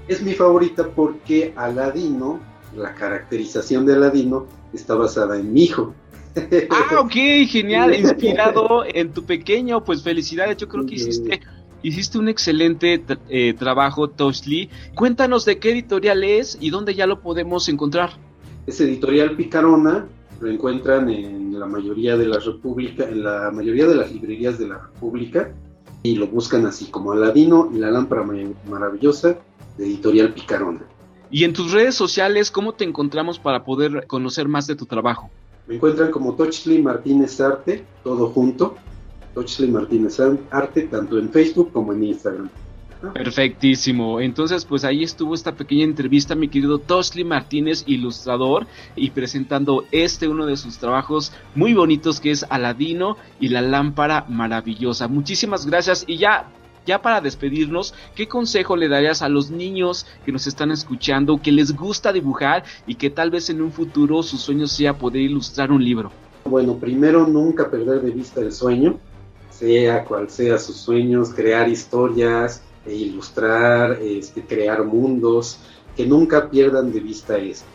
es 0.08 0.22
mi 0.22 0.32
favorita 0.32 0.88
porque 0.88 1.52
Aladino, 1.54 2.40
la 2.74 2.94
caracterización 2.94 3.84
de 3.84 3.94
Aladino, 3.94 4.46
está 4.72 4.94
basada 4.94 5.38
en 5.38 5.52
mi 5.52 5.64
hijo. 5.64 5.92
Ah, 6.70 7.00
ok, 7.00 7.12
genial, 7.48 7.94
inspirado 7.94 8.84
en 8.86 9.12
tu 9.12 9.24
pequeño, 9.24 9.84
pues 9.84 10.02
felicidades, 10.02 10.56
yo 10.58 10.68
creo 10.68 10.84
que 10.84 10.96
hiciste, 10.96 11.40
hiciste 11.82 12.18
un 12.18 12.28
excelente 12.28 13.02
eh, 13.28 13.54
trabajo, 13.54 14.08
Toshli. 14.08 14.68
Cuéntanos 14.94 15.44
de 15.44 15.58
qué 15.58 15.70
editorial 15.72 16.24
es 16.24 16.58
y 16.60 16.70
dónde 16.70 16.94
ya 16.94 17.06
lo 17.06 17.20
podemos 17.20 17.68
encontrar. 17.68 18.10
Es 18.66 18.80
editorial 18.80 19.36
Picarona, 19.36 20.06
lo 20.40 20.50
encuentran 20.50 21.08
en 21.08 21.58
la 21.58 21.66
mayoría 21.66 22.16
de 22.16 22.26
las 22.26 22.44
república, 22.44 23.04
en 23.08 23.24
la 23.24 23.50
mayoría 23.50 23.86
de 23.86 23.94
las 23.94 24.12
librerías 24.12 24.58
de 24.58 24.68
la 24.68 24.78
República 24.78 25.52
y 26.02 26.16
lo 26.16 26.26
buscan 26.26 26.66
así 26.66 26.86
como 26.90 27.12
Aladino 27.12 27.70
y 27.74 27.78
la 27.78 27.90
lámpara 27.90 28.22
ma- 28.22 28.34
maravillosa 28.68 29.38
de 29.78 29.86
editorial 29.86 30.34
Picarona. 30.34 30.82
Y 31.30 31.44
en 31.44 31.52
tus 31.52 31.72
redes 31.72 31.94
sociales, 31.94 32.50
¿cómo 32.50 32.74
te 32.74 32.84
encontramos 32.84 33.38
para 33.38 33.64
poder 33.64 34.06
conocer 34.06 34.46
más 34.46 34.66
de 34.66 34.76
tu 34.76 34.86
trabajo? 34.86 35.30
Me 35.66 35.76
encuentran 35.76 36.10
como 36.10 36.34
Tochli 36.34 36.80
Martínez 36.80 37.40
Arte, 37.40 37.84
todo 38.04 38.30
junto. 38.30 38.76
Tochli 39.34 39.68
Martínez 39.68 40.18
Arte, 40.50 40.82
tanto 40.82 41.18
en 41.18 41.30
Facebook 41.30 41.72
como 41.72 41.92
en 41.92 42.04
Instagram. 42.04 42.48
Perfectísimo. 43.12 44.20
Entonces, 44.20 44.64
pues 44.64 44.84
ahí 44.84 45.02
estuvo 45.02 45.34
esta 45.34 45.54
pequeña 45.54 45.84
entrevista, 45.84 46.34
mi 46.34 46.48
querido 46.48 46.78
Tosli 46.78 47.24
Martínez, 47.24 47.84
ilustrador, 47.86 48.66
y 48.94 49.10
presentando 49.10 49.84
este 49.92 50.28
uno 50.28 50.46
de 50.46 50.56
sus 50.56 50.78
trabajos 50.78 51.32
muy 51.54 51.74
bonitos 51.74 52.20
que 52.20 52.30
es 52.30 52.46
Aladino 52.48 53.16
y 53.38 53.48
la 53.48 53.60
lámpara 53.60 54.24
maravillosa. 54.28 55.08
Muchísimas 55.08 55.66
gracias 55.66 56.04
y 56.06 56.16
ya 56.16 56.48
ya 56.86 57.02
para 57.02 57.20
despedirnos, 57.20 57.92
¿qué 58.14 58.28
consejo 58.28 58.76
le 58.76 58.88
darías 58.88 59.20
a 59.20 59.28
los 59.28 59.50
niños 59.50 60.06
que 60.24 60.32
nos 60.32 60.46
están 60.46 60.70
escuchando, 60.70 61.40
que 61.42 61.52
les 61.52 61.76
gusta 61.76 62.12
dibujar 62.12 62.64
y 62.86 62.94
que 62.94 63.10
tal 63.10 63.30
vez 63.30 63.50
en 63.50 63.60
un 63.60 63.72
futuro 63.72 64.22
su 64.22 64.38
sueño 64.38 64.66
sea 64.66 64.96
poder 64.96 65.22
ilustrar 65.22 65.72
un 65.72 65.84
libro? 65.84 66.10
Bueno, 66.44 66.76
primero 66.76 67.26
nunca 67.26 67.68
perder 67.68 68.00
de 68.02 68.12
vista 68.12 68.40
el 68.40 68.52
sueño, 68.52 68.98
sea 69.50 70.04
cual 70.04 70.30
sea 70.30 70.58
sus 70.58 70.76
sueños, 70.76 71.34
crear 71.34 71.68
historias, 71.68 72.62
e 72.86 72.94
ilustrar, 72.94 73.98
este, 74.00 74.42
crear 74.42 74.84
mundos, 74.84 75.58
que 75.96 76.06
nunca 76.06 76.48
pierdan 76.48 76.92
de 76.92 77.00
vista 77.00 77.36
esto. 77.36 77.66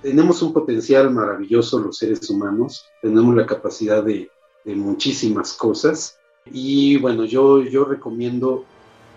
Tenemos 0.00 0.40
un 0.40 0.52
potencial 0.54 1.10
maravilloso 1.10 1.78
los 1.78 1.98
seres 1.98 2.30
humanos, 2.30 2.86
tenemos 3.02 3.34
la 3.36 3.44
capacidad 3.44 4.02
de, 4.02 4.30
de 4.64 4.74
muchísimas 4.74 5.52
cosas 5.52 6.18
y 6.52 6.96
bueno, 6.98 7.24
yo, 7.24 7.62
yo 7.62 7.84
recomiendo 7.84 8.64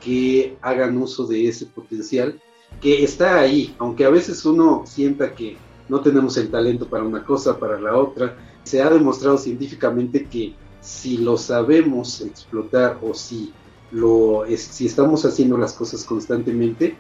que 0.03 0.57
hagan 0.61 0.97
uso 0.97 1.25
de 1.25 1.47
ese 1.47 1.65
potencial 1.65 2.39
que 2.81 3.03
está 3.03 3.39
ahí, 3.39 3.75
aunque 3.79 4.05
a 4.05 4.09
veces 4.09 4.45
uno 4.45 4.83
sienta 4.85 5.33
que 5.33 5.57
no 5.89 6.01
tenemos 6.01 6.37
el 6.37 6.49
talento 6.49 6.87
para 6.87 7.03
una 7.03 7.25
cosa, 7.25 7.59
para 7.59 7.79
la 7.79 7.97
otra, 7.97 8.37
se 8.63 8.81
ha 8.81 8.89
demostrado 8.89 9.37
científicamente 9.37 10.27
que 10.27 10.53
si 10.81 11.17
lo 11.17 11.37
sabemos 11.37 12.21
explotar 12.21 12.99
o 13.01 13.13
si, 13.13 13.51
lo, 13.91 14.43
si 14.55 14.85
estamos 14.85 15.25
haciendo 15.25 15.57
las 15.57 15.73
cosas 15.73 16.03
constantemente, 16.05 16.95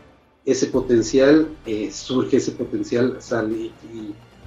ese 0.45 0.67
potencial 0.67 1.47
eh, 1.65 1.91
surge, 1.91 2.37
ese 2.37 2.51
potencial 2.51 3.17
sale 3.19 3.71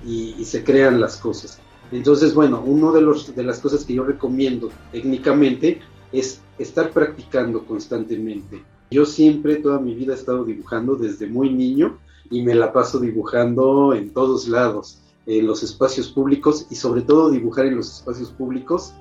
y, 0.05 0.45
se 0.45 0.65
crean 0.65 1.01
las 1.01 1.17
cosas. 1.17 1.61
Entonces, 1.93 2.35
bueno, 2.35 2.63
una 2.63 2.91
de, 2.91 3.05
de 3.37 3.43
las 3.45 3.61
cosas 3.61 3.85
que 3.85 3.95
yo 3.95 4.03
recomiendo 4.03 4.71
técnicamente 4.91 5.81
es 6.11 6.41
estar 6.59 6.91
practicando 6.91 7.65
constantemente. 7.65 8.65
Yo 8.91 9.05
siempre, 9.05 9.57
toda 9.57 9.79
mi 9.79 9.95
vida 9.95 10.13
he 10.13 10.17
estado 10.17 10.45
dibujando 10.45 10.97
desde 10.97 11.27
muy 11.27 11.53
niño 11.53 11.99
y 12.31 12.43
me 12.43 12.55
la 12.55 12.73
paso 12.73 12.99
dibujando 12.99 13.95
en 13.95 14.11
todos 14.11 14.49
lados, 14.49 14.99
en 15.27 15.47
los 15.47 15.63
espacios 15.63 16.09
públicos 16.09 16.67
y 16.71 16.77
sobre 16.77 17.03
todo 17.03 17.31
dibujar 17.31 17.67
en 17.67 17.77
los 17.77 17.99
espacios 17.99 18.31
públicos 18.31 18.93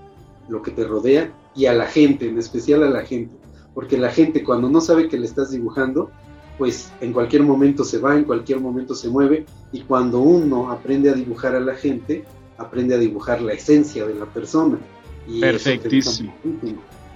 lo 0.50 0.62
que 0.62 0.72
te 0.72 0.84
rodea 0.84 1.34
y 1.56 1.66
a 1.66 1.74
la 1.74 1.86
gente, 1.86 2.28
en 2.28 2.38
especial 2.38 2.84
a 2.84 2.90
la 2.90 3.04
gente, 3.04 3.34
porque 3.74 3.98
la 3.98 4.10
gente 4.10 4.44
cuando 4.44 4.70
no 4.70 4.82
sabe 4.82 5.08
que 5.08 5.18
le 5.18 5.26
estás 5.26 5.52
dibujando, 5.52 6.12
pues 6.58 6.92
en 7.00 7.14
cualquier 7.14 7.44
momento 7.44 7.84
se 7.84 8.00
va, 8.00 8.18
en 8.18 8.26
cualquier 8.26 8.60
momento 8.60 8.96
se 8.96 9.10
mueve 9.10 9.46
y 9.72 9.82
cuando 9.82 10.20
uno 10.20 10.72
aprende 10.72 11.10
a 11.10 11.14
dibujar 11.14 11.56
a 11.56 11.60
la 11.60 11.76
gente, 11.76 12.26
aprende 12.62 12.96
a 12.96 12.98
dibujar 12.98 13.42
la 13.42 13.54
esencia 13.54 14.06
de 14.06 14.16
la 14.16 14.26
persona. 14.26 14.80
Y 15.28 15.40
Perfectísimo. 15.40 16.34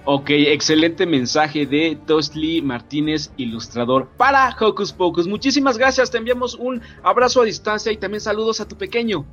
Ok, 0.08 0.30
excelente 0.30 1.04
mensaje 1.04 1.66
de 1.66 1.98
Tosli 2.06 2.62
Martínez, 2.62 3.32
ilustrador 3.36 4.06
para 4.16 4.56
Hocus 4.58 4.92
Pocus. 4.92 5.26
Muchísimas 5.26 5.78
gracias, 5.78 6.12
te 6.12 6.18
enviamos 6.18 6.54
un 6.54 6.80
abrazo 7.02 7.42
a 7.42 7.44
distancia 7.44 7.90
y 7.90 7.96
también 7.96 8.20
saludos 8.20 8.60
a 8.60 8.68
tu 8.68 8.76
pequeño. 8.76 9.26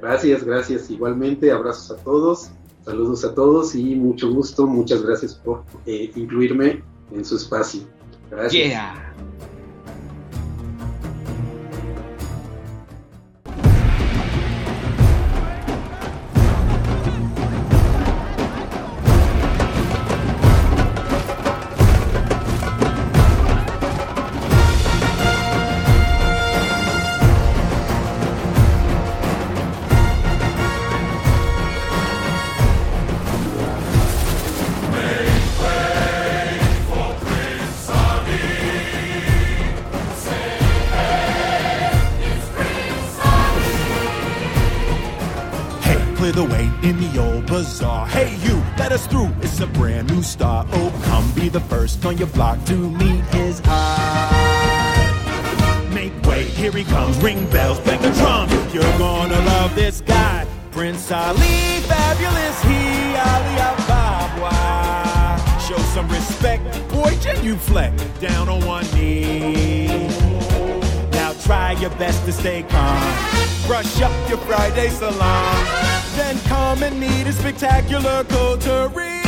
Gracias, 0.00 0.42
gracias. 0.42 0.90
Igualmente, 0.90 1.50
abrazos 1.50 1.98
a 1.98 2.02
todos, 2.02 2.48
saludos 2.86 3.24
a 3.24 3.34
todos 3.34 3.74
y 3.74 3.94
mucho 3.94 4.30
gusto. 4.30 4.66
Muchas 4.66 5.02
gracias 5.02 5.34
por 5.34 5.64
eh, 5.84 6.10
incluirme 6.16 6.82
en 7.12 7.24
su 7.24 7.36
espacio. 7.36 7.82
Gracias. 8.30 8.52
Yeah. 8.52 9.05
On 52.16 52.20
your 52.20 52.28
block 52.28 52.64
to 52.64 52.72
meet 52.74 53.24
his 53.34 53.60
eye. 53.66 55.02
Make 55.92 56.14
way, 56.22 56.44
here 56.44 56.72
he 56.72 56.84
comes. 56.84 57.18
Ring 57.18 57.48
bells, 57.50 57.78
bang 57.80 58.00
the 58.00 58.10
drum. 58.12 58.48
You're 58.72 58.98
gonna 58.98 59.38
love 59.44 59.74
this 59.74 60.00
guy. 60.00 60.46
Prince 60.70 61.10
Ali, 61.10 61.80
fabulous 61.88 62.62
he, 62.62 63.16
Ali 63.16 63.56
Ababa. 63.70 64.50
Show 65.60 65.78
some 65.94 66.08
respect, 66.08 66.64
boy, 66.88 67.16
genuflect 67.20 68.02
down 68.20 68.48
on 68.48 68.64
one 68.64 68.86
knee. 68.94 70.08
Now 71.12 71.34
try 71.44 71.72
your 71.72 71.90
best 71.98 72.24
to 72.24 72.32
stay 72.32 72.62
calm. 72.62 73.14
Brush 73.66 74.00
up 74.00 74.12
your 74.28 74.38
Friday 74.38 74.88
salon. 74.88 75.66
Then 76.16 76.38
come 76.46 76.82
and 76.82 76.98
meet 76.98 77.26
a 77.26 77.32
spectacular 77.32 78.24
coterie. 78.24 79.22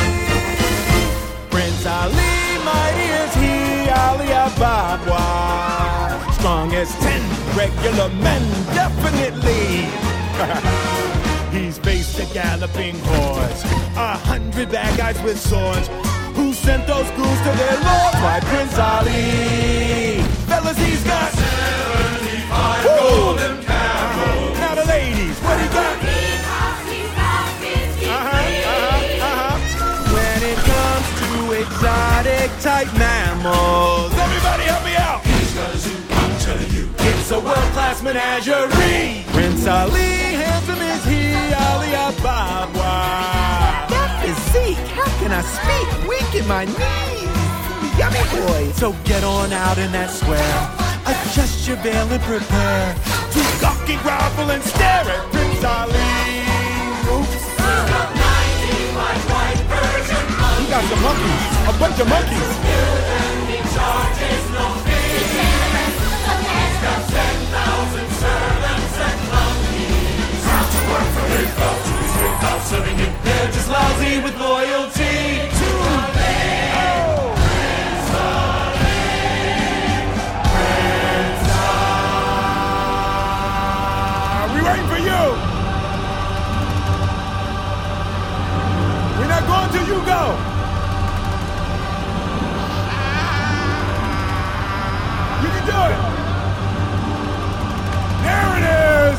Prince 1.50 1.86
Ali, 1.86 2.37
mighty 2.64 3.08
is 3.22 3.34
he, 3.34 3.90
Ali 3.90 4.30
Ababa. 4.32 5.22
Strong 6.34 6.74
as 6.74 6.90
ten 6.98 7.22
regular 7.56 8.08
men, 8.22 8.42
definitely. 8.74 9.88
He's 11.58 11.78
faced 11.78 12.18
a 12.20 12.26
galloping 12.34 12.98
horse, 13.00 13.64
a 13.96 14.16
hundred 14.16 14.70
bad 14.70 14.96
guys 14.96 15.20
with 15.22 15.38
swords. 15.40 15.88
Who 16.36 16.52
sent 16.52 16.86
those 16.86 17.10
goons 17.16 17.40
to 17.40 17.52
their 17.56 17.76
lord? 17.88 18.14
Why, 18.22 18.40
Prince 18.44 18.78
Ali. 18.78 20.22
Fellas, 20.46 20.78
he's 20.78 21.02
got 21.02 21.32
75 21.32 22.84
Woo! 22.84 22.90
golden 22.92 23.64
cattle. 23.64 24.54
Now 24.60 24.74
the 24.76 24.84
ladies, 24.86 25.36
what 25.40 25.60
he 25.60 25.68
got? 25.68 26.17
lactate 32.48 32.92
mammals. 32.98 34.12
Everybody 34.14 34.64
help 34.64 34.84
me 34.84 34.96
out! 34.96 35.24
He's 35.24 35.54
got 35.54 35.74
a 35.74 35.78
zoo, 35.78 35.96
I'm 36.10 36.38
telling 36.40 36.70
you. 36.72 36.88
It's 36.98 37.30
a 37.30 37.40
world-class 37.40 38.02
menagerie. 38.02 39.24
Prince 39.32 39.66
Ali, 39.66 40.36
handsome 40.40 40.80
is 40.80 41.04
he, 41.04 41.34
Ali 41.54 41.94
Ababa. 41.94 43.86
That 43.88 44.24
is 44.24 44.38
physique, 44.50 44.76
how 44.96 45.08
can 45.20 45.32
I 45.32 45.42
speak? 45.42 46.08
Weak 46.08 46.42
in 46.42 46.48
my 46.48 46.64
knees. 46.64 47.98
Yummy 47.98 48.22
boy. 48.30 48.72
So 48.72 48.94
get 49.04 49.24
on 49.24 49.52
out 49.52 49.78
in 49.78 49.90
that 49.92 50.10
square. 50.10 50.70
Adjust 51.06 51.66
your 51.66 51.76
veil 51.78 52.06
and 52.12 52.22
prepare 52.22 52.94
to 52.94 53.40
cock 53.60 53.88
and 53.88 54.00
grovel 54.02 54.50
and 54.50 54.62
stare 54.62 55.04
at 55.04 55.32
Prince 55.32 55.64
Ali. 55.64 56.17
Got 60.68 60.84
some 60.84 61.02
monkeys, 61.02 61.44
a 61.66 61.78
bunch 61.78 61.98
of 61.98 62.08
monkeys. 62.08 62.58
Serving 72.64 72.98
him, 72.98 73.12
they're 73.24 73.46
just 73.50 73.70
lousy 73.70 74.20
with 74.20 74.38
loyalty 74.38 75.40
to. 75.58 75.68
We 84.52 84.60
waiting 84.60 84.86
for 84.86 84.98
you. 84.98 85.22
We're 89.18 89.28
not 89.28 89.46
going 89.46 89.70
till 89.72 89.86
you 89.86 90.04
go. 90.04 90.47
Do 95.70 95.80
it. 95.92 96.00
There 98.24 98.50
it 98.58 98.64
is. 98.74 99.18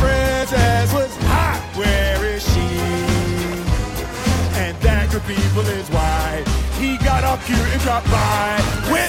Princess 0.00 0.92
was 0.92 1.16
hot. 1.28 1.60
Where 1.76 2.24
is 2.24 2.42
she? 2.52 2.68
And 4.62 4.76
that 4.80 5.10
good 5.10 5.22
people 5.22 5.66
is 5.78 5.88
why 5.90 6.44
he 6.78 6.96
got 6.98 7.24
up 7.24 7.40
here 7.42 7.66
and 7.72 7.80
dropped 7.82 8.10
by. 8.10 8.60
With 8.92 9.07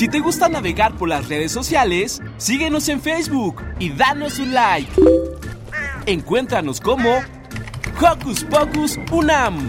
Si 0.00 0.08
te 0.08 0.20
gusta 0.20 0.48
navegar 0.48 0.96
por 0.96 1.10
las 1.10 1.28
redes 1.28 1.52
sociales, 1.52 2.22
síguenos 2.38 2.88
en 2.88 3.02
Facebook 3.02 3.62
y 3.78 3.90
danos 3.90 4.38
un 4.38 4.54
like. 4.54 4.90
Encuéntranos 6.06 6.80
como 6.80 7.18
Hocus 8.00 8.44
Pocus 8.44 8.98
Unam. 9.12 9.68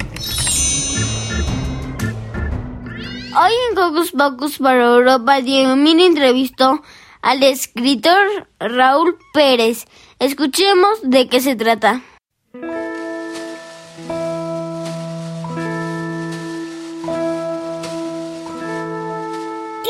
Hoy 3.36 3.52
en 3.70 3.78
Hocus 3.78 4.12
Pocus 4.14 4.58
para 4.60 4.86
Europa, 4.86 5.42
Diego 5.42 5.74
entrevistó 5.74 6.82
al 7.22 7.44
escritor 7.44 8.48
Raúl 8.58 9.18
Pérez. 9.34 9.86
Escuchemos 10.20 11.00
de 11.04 11.28
qué 11.28 11.42
se 11.42 11.58
trata. 11.58 12.04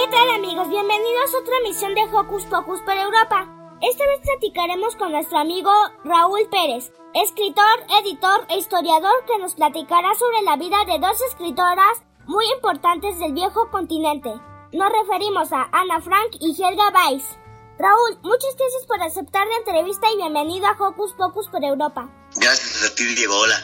¿Qué 0.01 0.07
tal 0.07 0.31
amigos? 0.31 0.67
Bienvenidos 0.67 1.31
a 1.31 1.37
otra 1.37 1.57
emisión 1.59 1.93
de 1.93 2.01
Hocus 2.05 2.45
Pocus 2.45 2.81
para 2.81 3.03
Europa. 3.03 3.47
Esta 3.81 4.03
vez 4.07 4.21
platicaremos 4.23 4.95
con 4.95 5.11
nuestro 5.11 5.37
amigo 5.37 5.69
Raúl 6.03 6.49
Pérez, 6.49 6.91
escritor, 7.13 7.85
editor 8.01 8.47
e 8.49 8.57
historiador 8.57 9.13
que 9.27 9.37
nos 9.37 9.53
platicará 9.53 10.15
sobre 10.15 10.41
la 10.41 10.57
vida 10.57 10.77
de 10.87 10.97
dos 10.97 11.21
escritoras 11.29 12.01
muy 12.25 12.43
importantes 12.55 13.19
del 13.19 13.33
viejo 13.33 13.69
continente. 13.69 14.33
Nos 14.73 14.91
referimos 14.91 15.53
a 15.53 15.69
Ana 15.71 16.01
Frank 16.01 16.31
y 16.39 16.59
Helga 16.59 16.89
Weiss. 16.89 17.37
Raúl, 17.77 18.17
muchas 18.23 18.55
gracias 18.57 18.87
por 18.87 18.99
aceptar 19.03 19.45
la 19.45 19.57
entrevista 19.57 20.11
y 20.11 20.17
bienvenido 20.17 20.65
a 20.65 20.77
Hocus 20.79 21.13
Pocus 21.13 21.47
por 21.49 21.63
Europa. 21.63 22.09
Gracias 22.37 22.91
a 22.91 22.95
ti, 22.95 23.05
Diego. 23.05 23.37
Hola. 23.37 23.61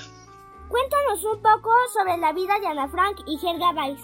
Cuéntanos 0.69 1.23
un 1.23 1.41
poco 1.41 1.71
sobre 1.93 2.15
la 2.19 2.31
vida 2.31 2.59
de 2.59 2.67
Ana 2.67 2.87
Frank 2.89 3.21
y 3.25 3.43
Helga 3.43 3.71
Weiss. 3.71 4.01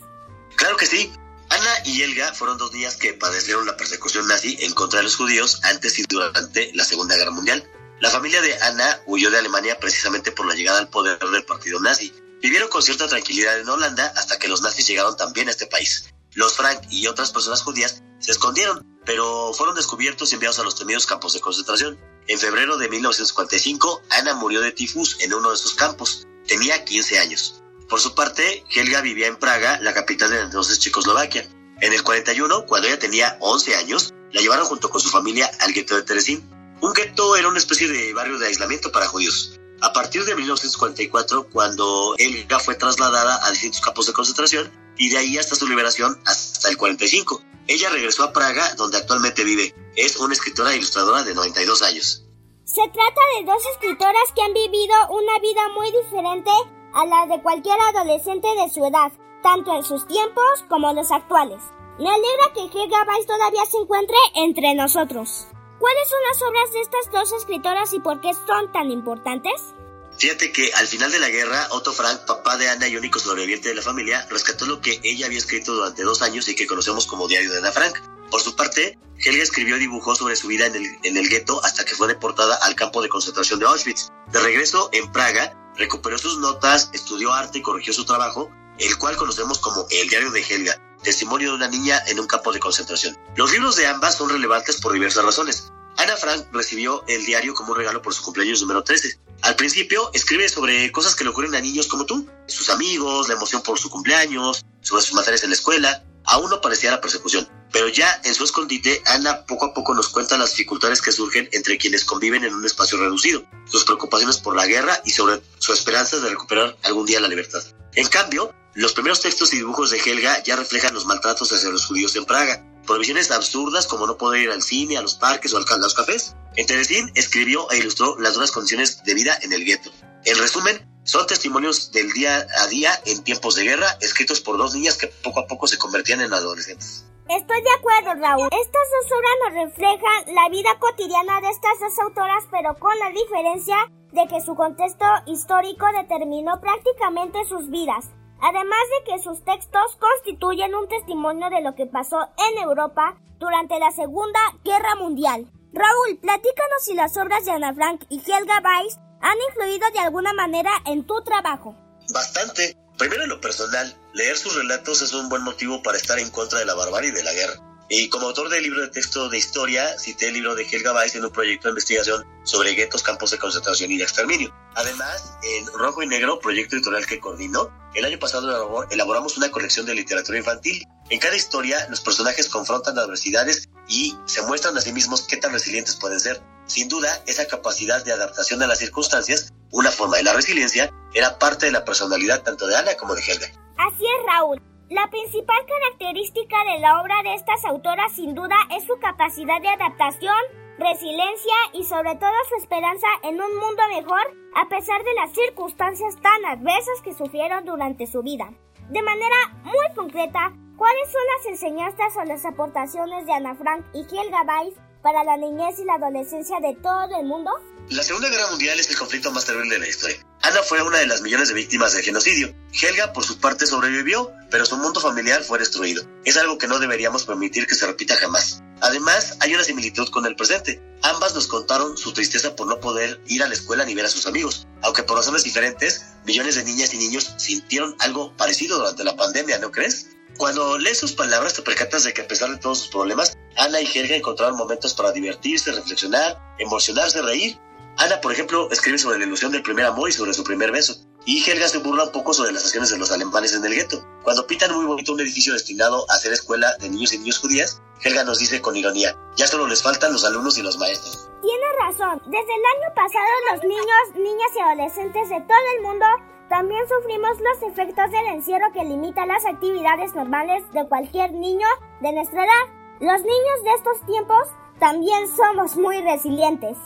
Claro 0.56 0.78
que 0.78 0.88
sí. 0.88 1.14
Ana 1.54 1.84
y 1.86 2.02
Helga 2.02 2.34
fueron 2.34 2.58
dos 2.58 2.74
niñas 2.74 2.96
que 2.96 3.14
padecieron 3.14 3.68
la 3.68 3.78
persecución 3.78 4.28
nazi 4.28 4.58
en 4.62 4.74
contra 4.74 4.98
de 4.98 5.04
los 5.04 5.16
judíos 5.16 5.60
antes 5.62 6.00
y 6.00 6.04
durante 6.04 6.72
la 6.74 6.84
Segunda 6.84 7.16
Guerra 7.16 7.30
Mundial. 7.30 7.64
La 8.00 8.10
familia 8.10 8.42
de 8.42 8.60
Ana 8.60 9.02
huyó 9.06 9.30
de 9.30 9.38
Alemania 9.38 9.80
precisamente 9.80 10.32
por 10.32 10.48
la 10.48 10.56
llegada 10.56 10.80
al 10.80 10.90
poder 10.90 11.20
del 11.20 11.46
partido 11.46 11.80
nazi. 11.80 12.12
Vivieron 12.42 12.70
con 12.70 12.82
cierta 12.82 13.08
tranquilidad 13.08 13.60
en 13.60 13.70
Holanda 13.70 14.12
hasta 14.18 14.40
que 14.40 14.48
los 14.48 14.64
nazis 14.64 14.88
llegaron 14.88 15.16
también 15.16 15.48
a 15.48 15.52
este 15.52 15.68
país. 15.68 16.10
Los 16.34 16.56
Frank 16.56 16.88
y 16.90 17.06
otras 17.06 17.32
personas 17.32 17.62
judías 17.62 18.02
se 18.18 18.32
escondieron, 18.32 19.00
pero 19.06 19.54
fueron 19.54 19.76
descubiertos 19.76 20.32
y 20.32 20.34
enviados 20.34 20.58
a 20.58 20.64
los 20.64 20.76
temidos 20.76 21.06
campos 21.06 21.34
de 21.34 21.42
concentración. 21.42 22.00
En 22.28 22.40
febrero 22.40 22.78
de 22.78 22.90
1945, 22.90 24.02
Ana 24.10 24.34
murió 24.34 24.60
de 24.60 24.72
tifus 24.72 25.18
en 25.20 25.36
uno 25.36 25.50
de 25.50 25.56
esos 25.56 25.76
campos. 25.76 26.26
Tenía 26.48 26.84
15 26.84 27.20
años. 27.20 27.63
Por 27.94 28.02
su 28.02 28.16
parte, 28.16 28.66
Helga 28.72 29.02
vivía 29.02 29.28
en 29.28 29.38
Praga, 29.38 29.78
la 29.84 29.94
capital 29.94 30.32
de 30.32 30.40
entonces 30.40 30.80
Checoslovaquia. 30.80 31.48
En 31.80 31.94
el 31.94 32.02
41, 32.02 32.66
cuando 32.66 32.88
ella 32.88 32.98
tenía 32.98 33.38
11 33.40 33.76
años, 33.76 34.12
la 34.32 34.42
llevaron 34.42 34.66
junto 34.66 34.90
con 34.90 35.00
su 35.00 35.12
familia 35.12 35.52
al 35.60 35.74
gueto 35.74 35.96
de 35.96 36.02
Terezín. 36.02 36.44
Un 36.82 36.92
gueto 36.92 37.36
era 37.36 37.50
una 37.50 37.60
especie 37.60 37.88
de 37.88 38.12
barrio 38.16 38.40
de 38.40 38.48
aislamiento 38.48 38.92
para 38.92 39.08
judíos. 39.08 39.60
A 39.80 39.94
partir 39.94 40.26
de 40.26 40.34
1944, 40.34 41.50
cuando 41.52 42.16
Helga 42.18 42.58
fue 42.58 42.74
trasladada 42.74 43.46
a 43.46 43.52
distintos 43.52 43.82
campos 43.82 44.08
de 44.08 44.14
concentración, 44.14 44.72
y 44.98 45.12
de 45.12 45.20
ahí 45.20 45.38
hasta 45.38 45.54
su 45.54 45.68
liberación 45.68 46.20
hasta 46.26 46.70
el 46.70 46.78
45. 46.78 47.44
Ella 47.68 47.92
regresó 47.92 48.24
a 48.24 48.34
Praga, 48.34 48.74
donde 48.74 48.98
actualmente 48.98 49.44
vive. 49.44 49.76
Es 49.96 50.16
una 50.16 50.34
escritora 50.34 50.74
e 50.74 50.78
ilustradora 50.78 51.22
de 51.22 51.36
92 51.36 51.84
años. 51.84 52.24
Se 52.66 52.82
trata 52.92 53.22
de 53.38 53.46
dos 53.46 53.62
escritoras 53.72 54.32
que 54.34 54.42
han 54.42 54.54
vivido 54.54 54.96
una 55.12 55.38
vida 55.38 55.62
muy 55.76 55.92
diferente 55.92 56.50
a 56.94 57.06
la 57.06 57.26
de 57.28 57.42
cualquier 57.42 57.78
adolescente 57.94 58.48
de 58.56 58.70
su 58.70 58.86
edad, 58.86 59.12
tanto 59.42 59.76
en 59.76 59.84
sus 59.84 60.08
tiempos 60.08 60.64
como 60.70 60.94
los 60.94 61.12
actuales. 61.12 61.62
Me 62.00 62.10
alegra 62.10 62.54
que 62.54 62.62
Helga 62.62 63.06
Weiss 63.08 63.28
todavía 63.28 63.66
se 63.70 63.78
encuentre 63.78 64.18
entre 64.36 64.74
nosotros. 64.74 65.48
¿Cuáles 65.80 66.10
son 66.10 66.20
las 66.30 66.42
obras 66.42 66.74
de 66.74 66.82
estas 66.82 67.12
dos 67.12 67.34
escritoras 67.34 67.94
y 67.94 68.00
por 68.00 68.22
qué 68.22 68.34
son 68.34 68.72
tan 68.72 68.90
importantes? 68.90 69.74
Fíjate 70.18 70.52
que 70.52 70.72
al 70.74 70.88
final 70.88 71.12
de 71.12 71.20
la 71.20 71.30
guerra, 71.30 71.68
Otto 71.72 71.92
Frank, 71.92 72.26
papá 72.26 72.58
de 72.58 72.70
Ana 72.70 72.88
y 72.88 72.96
único 72.96 73.20
sobreviviente 73.20 73.70
de 73.70 73.76
la 73.76 73.82
familia, 73.82 74.26
rescató 74.30 74.66
lo 74.66 74.80
que 74.80 75.00
ella 75.04 75.26
había 75.26 75.40
escrito 75.40 75.74
durante 75.74 76.04
dos 76.04 76.22
años 76.22 76.48
y 76.48 76.56
que 76.56 76.68
conocemos 76.68 77.08
como 77.08 77.28
Diario 77.28 77.52
de 77.52 77.58
Ana 77.58 77.72
Frank. 77.72 77.98
Por 78.30 78.42
su 78.42 78.56
parte, 78.56 78.98
Helga 79.18 79.44
escribió 79.44 79.78
y 79.78 79.82
dibujó 79.82 80.16
sobre 80.16 80.36
su 80.36 80.48
vida 80.48 80.68
en 80.68 80.76
el, 80.76 80.86
en 81.04 81.18
el 81.18 81.30
gueto 81.30 81.64
hasta 81.64 81.84
que 81.84 81.96
fue 81.96 82.08
deportada 82.08 82.56
al 82.62 82.76
campo 82.76 83.02
de 83.02 83.10
concentración 83.10 83.60
de 83.60 83.66
Auschwitz. 83.66 84.10
De 84.32 84.40
regreso 84.40 84.90
en 84.94 85.12
Praga, 85.12 85.56
recuperó 85.78 86.18
sus 86.18 86.38
notas, 86.40 86.90
estudió 86.94 87.34
arte 87.34 87.60
y 87.60 87.62
corrigió 87.62 87.94
su 87.94 88.06
trabajo, 88.06 88.50
el 88.80 88.98
cual 88.98 89.16
conocemos 89.16 89.60
como 89.60 89.86
El 89.90 90.10
Diario 90.10 90.32
de 90.32 90.42
Helga, 90.42 90.80
testimonio 91.04 91.50
de 91.50 91.56
una 91.56 91.68
niña 91.68 92.02
en 92.08 92.20
un 92.20 92.28
campo 92.28 92.52
de 92.52 92.60
concentración. 92.60 93.18
Los 93.36 93.52
libros 93.52 93.76
de 93.76 93.88
ambas 93.88 94.16
son 94.16 94.30
relevantes 94.30 94.80
por 94.82 94.94
diversas 94.94 95.24
razones. 95.24 95.72
Ana 95.98 96.18
Frank 96.18 96.48
recibió 96.52 97.04
el 97.08 97.24
diario 97.26 97.54
como 97.54 97.74
un 97.74 97.78
regalo 97.78 98.02
por 98.02 98.14
su 98.14 98.24
cumpleaños 98.24 98.62
número 98.62 98.84
13. 98.84 99.20
Al 99.42 99.56
principio 99.56 100.10
escribe 100.14 100.50
sobre 100.50 100.92
cosas 100.92 101.16
que 101.16 101.24
le 101.24 101.30
ocurren 101.30 101.54
a 101.54 101.62
niños 101.62 101.88
como 101.88 102.06
tú, 102.06 102.28
sus 102.48 102.70
amigos, 102.70 103.28
la 103.28 103.36
emoción 103.36 103.62
por 103.62 103.78
su 103.78 103.90
cumpleaños, 103.90 104.66
sobre 104.82 105.04
sus 105.04 105.14
materias 105.14 105.44
en 105.44 105.52
la 105.52 105.56
escuela. 105.56 106.04
Aún 106.26 106.50
no 106.50 106.62
parecía 106.62 106.92
la 106.92 107.02
persecución, 107.02 107.48
pero 107.72 107.88
ya 107.88 108.22
en 108.24 108.36
su 108.36 108.44
escondite, 108.44 109.02
Ana 109.06 109.46
poco 109.46 109.66
a 109.66 109.74
poco 109.74 109.94
nos 109.94 110.10
cuenta 110.10 110.38
las 110.38 110.52
dificultades 110.52 111.02
que 111.02 111.12
surgen 111.12 111.50
entre 111.52 111.78
quienes 111.78 112.06
conviven 112.06 112.44
en 112.44 112.54
un 112.54 112.66
espacio 112.66 112.98
reducido, 112.98 113.46
sus 113.66 113.84
preocupaciones 113.84 114.38
por 114.38 114.56
la 114.56 114.68
guerra 114.68 115.02
y 115.06 115.12
sobre 115.12 115.42
su 115.58 115.74
esperanza 115.74 116.20
de 116.20 116.30
recuperar 116.30 116.78
algún 116.84 117.06
día 117.06 117.20
la 117.20 117.28
libertad. 117.28 117.64
En 117.96 118.08
cambio, 118.08 118.54
los 118.76 118.94
primeros 118.94 119.22
textos 119.22 119.54
y 119.54 119.58
dibujos 119.58 119.92
de 119.92 120.00
Helga 120.00 120.42
ya 120.44 120.56
reflejan 120.56 120.94
los 120.94 121.06
maltratos 121.06 121.52
hacia 121.52 121.70
los 121.70 121.86
judíos 121.86 122.16
en 122.16 122.26
Praga, 122.26 122.64
prohibiciones 122.86 123.32
absurdas 123.32 123.88
como 123.88 124.08
no 124.08 124.18
poder 124.18 124.42
ir 124.42 124.52
al 124.52 124.64
cine, 124.64 124.98
a 124.98 125.02
los 125.02 125.16
parques 125.16 125.54
o 125.54 125.58
a 125.58 125.78
los 125.78 125.94
cafés. 125.94 126.36
En 126.56 126.68
Terezín 126.68 127.12
escribió 127.16 127.70
e 127.72 127.78
ilustró 127.78 128.18
las 128.20 128.36
duras 128.36 128.52
condiciones 128.52 129.04
de 129.04 129.14
vida 129.14 129.38
en 129.42 129.54
el 129.54 129.66
gueto. 129.66 129.92
En 130.26 130.38
resumen, 130.38 130.93
son 131.04 131.28
testimonios 131.28 131.92
del 131.92 132.12
día 132.14 132.48
a 132.58 132.68
día 132.68 132.92
en 133.06 133.24
tiempos 133.24 133.56
de 133.56 133.64
guerra, 133.64 133.88
escritos 134.02 134.42
por 134.42 134.58
dos 134.58 134.74
niñas 134.74 134.98
que 134.98 135.08
poco 135.08 135.42
a 135.42 135.48
poco 135.48 135.68
se 135.68 135.78
convertían 135.78 136.22
en 136.22 136.34
adolescentes. 136.34 137.06
Estoy 137.30 137.62
de 137.62 137.72
acuerdo, 137.72 138.22
Raúl. 138.22 138.50
Estas 138.52 138.88
dos 138.92 139.18
obras 139.18 139.32
nos 139.46 139.64
reflejan 139.64 140.36
la 140.36 140.50
vida 140.50 140.78
cotidiana 140.80 141.40
de 141.42 141.50
estas 141.50 141.80
dos 141.80 141.98
autoras, 142.00 142.44
pero 142.52 142.76
con 142.78 142.98
la 143.00 143.10
diferencia 143.12 143.78
de 144.12 144.28
que 144.28 144.42
su 144.42 144.56
contexto 144.56 145.06
histórico 145.26 145.86
determinó 145.98 146.60
prácticamente 146.60 147.40
sus 147.46 147.70
vidas. 147.70 148.06
Además 148.42 148.80
de 149.00 149.12
que 149.12 149.24
sus 149.24 149.44
textos 149.46 149.98
constituyen 150.00 150.76
un 150.76 150.90
testimonio 150.90 151.50
de 151.50 151.62
lo 151.62 151.76
que 151.76 151.86
pasó 151.86 152.20
en 152.38 152.62
Europa 152.62 153.18
durante 153.40 153.80
la 153.80 153.92
Segunda 153.92 154.40
Guerra 154.64 154.96
Mundial. 154.96 155.50
Raúl, 155.72 156.20
platícanos 156.22 156.84
si 156.84 156.94
las 156.94 157.18
obras 157.18 157.46
de 157.46 157.52
Ana 157.52 157.74
Frank 157.74 158.04
y 158.10 158.20
Helga 158.20 158.62
Weiss 158.64 159.00
han 159.24 159.38
influido 159.50 159.90
de 159.92 160.00
alguna 160.00 160.34
manera 160.34 160.72
en 160.86 161.08
tu 161.08 161.22
trabajo. 161.24 161.76
Bastante. 162.10 162.78
Primero 162.98 163.24
en 163.24 163.30
lo 163.30 163.42
personal, 163.42 163.98
leer 164.14 164.38
sus 164.38 164.54
relatos 164.54 165.02
es 165.02 165.14
un 165.14 165.28
buen 165.28 165.42
motivo 165.42 165.82
para 165.82 165.98
estar 165.98 166.20
en 166.20 166.30
contra 166.30 166.60
de 166.60 166.66
la 166.66 166.76
barbarie 166.76 167.10
y 167.10 167.14
de 167.14 167.24
la 167.24 167.34
guerra. 167.34 167.56
Y 167.90 168.10
como 168.10 168.28
autor 168.28 168.50
del 168.50 168.64
libro 168.64 168.82
de 168.82 168.90
texto 168.90 169.30
de 169.30 169.38
historia, 169.38 169.98
cité 169.98 170.28
el 170.28 170.36
libro 170.36 170.56
de 170.56 170.64
Helga 170.64 170.94
Weiss 170.94 171.16
en 171.16 171.26
un 171.26 171.32
proyecto 171.32 171.68
de 171.68 171.72
investigación 171.72 172.24
sobre 172.44 172.74
guetos, 172.74 173.04
campos 173.04 173.32
de 173.32 173.38
concentración 173.38 173.92
y 173.92 173.98
de 173.98 174.04
exterminio. 174.04 174.54
Además, 174.76 175.34
en 175.44 175.68
Rojo 175.68 176.02
y 176.02 176.08
Negro, 176.08 176.40
proyecto 176.40 176.76
editorial 176.76 177.06
que 177.06 177.20
coordinó, 177.20 177.70
el 177.94 178.06
año 178.06 178.20
pasado 178.20 178.88
elaboramos 178.90 179.38
una 179.38 179.52
colección 179.52 179.86
de 179.86 179.96
literatura 179.96 180.38
infantil. 180.38 180.86
En 181.10 181.20
cada 181.20 181.36
historia, 181.36 181.88
los 181.90 182.02
personajes 182.02 182.50
confrontan 182.50 182.98
adversidades 182.98 183.70
y 183.88 184.16
se 184.26 184.42
muestran 184.44 184.78
a 184.78 184.82
sí 184.82 184.92
mismos 184.92 185.24
qué 185.24 185.38
tan 185.38 185.52
resilientes 185.52 185.96
pueden 185.96 186.20
ser. 186.20 186.42
Sin 186.66 186.88
duda, 186.88 187.10
esa 187.28 187.48
capacidad 187.48 188.04
de 188.04 188.14
adaptación 188.14 188.62
a 188.64 188.68
las 188.68 188.80
circunstancias, 188.80 189.54
una 189.72 189.92
forma 189.92 190.18
de 190.18 190.24
la 190.24 190.34
resiliencia, 190.34 190.92
era 191.14 191.38
parte 191.38 191.66
de 191.66 191.72
la 191.72 191.84
personalidad 191.84 192.42
tanto 192.44 192.68
de 192.68 192.76
Ana 192.76 192.96
como 192.96 193.16
de 193.16 193.22
Helga. 193.22 193.48
Así 193.78 194.04
es, 194.06 194.26
Raúl. 194.26 194.62
La 194.90 195.10
principal 195.10 195.58
característica 195.66 196.56
de 196.72 196.80
la 196.80 197.02
obra 197.02 197.16
de 197.24 197.36
estas 197.36 197.66
autoras 197.66 198.12
sin 198.16 198.36
duda 198.36 198.56
es 198.72 198.86
su 198.86 198.98
capacidad 199.00 199.60
de 199.62 199.70
adaptación, 199.70 200.38
resiliencia 200.78 201.56
y 201.74 201.84
sobre 201.84 202.16
todo 202.16 202.32
su 202.50 202.56
esperanza 202.62 203.08
en 203.24 203.42
un 203.42 203.58
mundo 203.58 203.82
mejor 203.90 204.22
a 204.56 204.70
pesar 204.70 205.04
de 205.04 205.14
las 205.16 205.34
circunstancias 205.34 206.16
tan 206.22 206.46
adversas 206.46 207.02
que 207.04 207.14
sufrieron 207.14 207.66
durante 207.66 208.06
su 208.08 208.22
vida. 208.22 208.52
De 208.90 209.02
manera 209.02 209.36
muy 209.64 209.96
concreta, 209.96 210.54
¿cuáles 210.78 211.12
son 211.12 211.22
las 211.38 211.46
enseñanzas 211.48 212.14
o 212.18 212.24
las 212.26 212.46
aportaciones 212.46 213.26
de 213.26 213.34
Ana 213.34 213.56
Frank 213.56 213.86
y 213.94 214.02
Helga 214.02 214.44
Weiss 214.44 214.76
para 215.04 215.24
la 215.26 215.38
niñez 215.38 215.78
y 215.80 215.86
la 215.86 215.96
adolescencia 215.96 216.60
de 216.62 216.76
todo 216.82 217.20
el 217.20 217.28
mundo? 217.28 217.52
La 217.90 218.02
Segunda 218.02 218.30
Guerra 218.30 218.50
Mundial 218.50 218.80
es 218.80 218.90
el 218.90 218.98
conflicto 218.98 219.30
más 219.32 219.46
terrible 219.46 219.76
de 219.76 219.80
la 219.82 219.90
historia. 219.90 220.18
Ana 220.42 220.64
fue 220.64 220.82
una 220.82 221.00
de 221.00 221.06
las 221.06 221.22
millones 221.22 221.50
de 221.50 221.54
víctimas 221.54 221.94
del 221.94 222.04
genocidio. 222.04 222.56
Helga, 222.82 223.12
por 223.12 223.26
su 223.26 223.38
parte, 223.40 223.68
sobrevivió, 223.68 224.32
pero 224.50 224.66
su 224.66 224.78
mundo 224.78 225.02
familiar 225.02 225.44
fue 225.44 225.60
destruido. 225.60 226.04
Es 226.24 226.38
algo 226.38 226.58
que 226.58 226.68
no 226.68 226.80
deberíamos 226.80 227.26
permitir 227.26 227.68
que 227.68 227.76
se 227.76 227.86
repita 227.86 228.16
jamás. 228.16 228.64
Además, 228.80 229.38
hay 229.42 229.54
una 229.54 229.64
similitud 229.66 230.10
con 230.10 230.26
el 230.26 230.38
presente. 230.38 230.82
Ambas 231.02 231.36
nos 231.36 231.48
contaron 231.48 231.98
su 231.98 232.14
tristeza 232.14 232.56
por 232.56 232.68
no 232.68 232.80
poder 232.80 233.22
ir 233.28 233.44
a 233.44 233.48
la 233.48 233.54
escuela 233.54 233.86
ni 233.86 233.96
ver 233.96 234.06
a 234.06 234.10
sus 234.10 234.26
amigos. 234.26 234.66
Aunque 234.82 235.04
por 235.04 235.18
razones 235.18 235.44
diferentes, 235.44 236.06
millones 236.26 236.56
de 236.56 236.64
niñas 236.64 236.94
y 236.94 236.98
niños 236.98 237.34
sintieron 237.38 237.96
algo 238.00 238.36
parecido 238.38 238.78
durante 238.78 239.04
la 239.04 239.18
pandemia, 239.18 239.60
¿no 239.60 239.72
crees? 239.72 240.08
Cuando 240.38 240.78
lees 240.80 240.98
sus 240.98 241.14
palabras 241.14 241.54
te 241.54 241.62
percatas 241.62 242.06
de 242.06 242.14
que 242.14 242.22
a 242.22 242.28
pesar 242.28 242.50
de 242.50 242.58
todos 242.58 242.80
sus 242.80 242.88
problemas, 242.88 243.38
Ana 243.58 243.82
y 243.82 243.86
Helga 243.86 244.16
encontraron 244.16 244.58
momentos 244.58 244.94
para 244.94 245.12
divertirse, 245.12 245.72
reflexionar, 245.72 246.40
emocionarse, 246.60 247.22
reír 247.22 247.60
Ana, 247.98 248.20
por 248.22 248.32
ejemplo, 248.32 248.70
escribe 248.72 248.98
sobre 248.98 249.20
la 249.20 249.26
ilusión 249.26 249.52
del 249.52 249.62
primer 249.62 249.86
amor 249.86 250.10
y 250.10 250.12
sobre 250.12 250.34
su 250.34 250.44
primer 250.44 250.72
beso. 250.72 250.96
Y 251.26 251.48
Helga 251.48 251.68
se 251.68 251.78
burla 251.78 252.06
un 252.06 252.12
poco 252.12 252.34
sobre 252.34 252.52
las 252.52 252.66
acciones 252.66 252.90
de 252.90 252.98
los 252.98 253.12
alemanes 253.12 253.54
en 253.54 253.64
el 253.64 253.74
gueto. 253.74 254.04
Cuando 254.24 254.48
pitan 254.48 254.74
muy 254.74 254.86
bonito 254.86 255.14
un 255.14 255.22
edificio 255.22 255.54
destinado 255.54 256.10
a 256.10 256.18
ser 256.18 256.34
escuela 256.34 256.76
de 256.80 256.90
niños 256.90 257.14
y 257.14 257.20
niñas 257.20 257.38
judías, 257.38 257.82
Helga 258.02 258.24
nos 258.24 258.40
dice 258.40 258.62
con 258.62 258.76
ironía, 258.76 259.16
ya 259.38 259.48
solo 259.48 259.68
les 259.68 259.84
faltan 259.84 260.12
los 260.12 260.26
alumnos 260.26 260.58
y 260.58 260.64
los 260.64 260.78
maestros. 260.78 261.30
Tiene 261.42 261.66
razón, 261.80 262.20
desde 262.26 262.56
el 262.56 262.66
año 262.76 262.96
pasado 262.96 263.30
los 263.52 263.64
niños, 263.64 264.16
niñas 264.16 264.50
y 264.56 264.60
adolescentes 264.60 265.30
de 265.30 265.42
todo 265.42 265.58
el 265.78 265.84
mundo 265.84 266.06
también 266.50 266.82
sufrimos 266.90 267.38
los 267.40 267.72
efectos 267.72 268.12
del 268.12 268.26
encierro 268.34 268.72
que 268.74 268.84
limita 268.84 269.26
las 269.26 269.46
actividades 269.46 270.14
normales 270.14 270.64
de 270.74 270.86
cualquier 270.88 271.32
niño 271.32 271.68
de 272.02 272.12
nuestra 272.12 272.44
edad. 272.44 272.83
Los 273.00 273.22
niños 273.22 273.64
de 273.64 273.74
estos 273.76 274.06
tiempos 274.06 274.48
también 274.80 275.28
somos 275.36 275.76
muy 275.76 276.02
resilientes. 276.02 276.78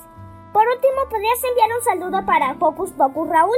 Por 0.54 0.68
último, 0.68 1.10
¿podrías 1.10 1.44
enviar 1.44 1.70
un 1.78 1.84
saludo 1.84 2.26
para 2.26 2.56
Focus 2.56 2.92
Pocus, 2.92 3.30
Raúl? 3.30 3.58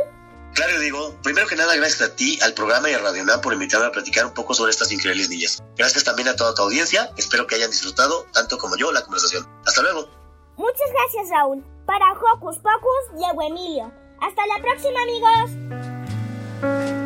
Claro, 0.53 0.79
digo, 0.79 1.13
primero 1.23 1.47
que 1.47 1.55
nada, 1.55 1.75
gracias 1.75 2.09
a 2.09 2.15
ti, 2.15 2.39
al 2.41 2.53
programa 2.53 2.89
y 2.89 2.93
a 2.93 2.99
Radio 2.99 3.23
Nam 3.23 3.39
por 3.39 3.53
invitarme 3.53 3.85
a 3.85 3.91
platicar 3.91 4.25
un 4.25 4.33
poco 4.33 4.53
sobre 4.53 4.71
estas 4.71 4.91
increíbles 4.91 5.29
niñas. 5.29 5.63
Gracias 5.77 6.03
también 6.03 6.27
a 6.27 6.35
toda 6.35 6.53
tu 6.55 6.63
audiencia, 6.63 7.11
espero 7.17 7.47
que 7.47 7.55
hayan 7.55 7.69
disfrutado, 7.69 8.25
tanto 8.33 8.57
como 8.57 8.75
yo, 8.75 8.91
la 8.91 9.03
conversación. 9.03 9.47
Hasta 9.65 9.81
luego. 9.83 10.09
Muchas 10.57 10.91
gracias, 10.91 11.29
Raúl. 11.29 11.63
Para 11.85 12.11
Hocus 12.13 12.57
Pocus, 12.57 13.15
Diego 13.15 13.41
Emilio. 13.41 13.91
Hasta 14.19 14.45
la 14.47 14.61
próxima, 14.61 15.01
amigos. 15.03 16.98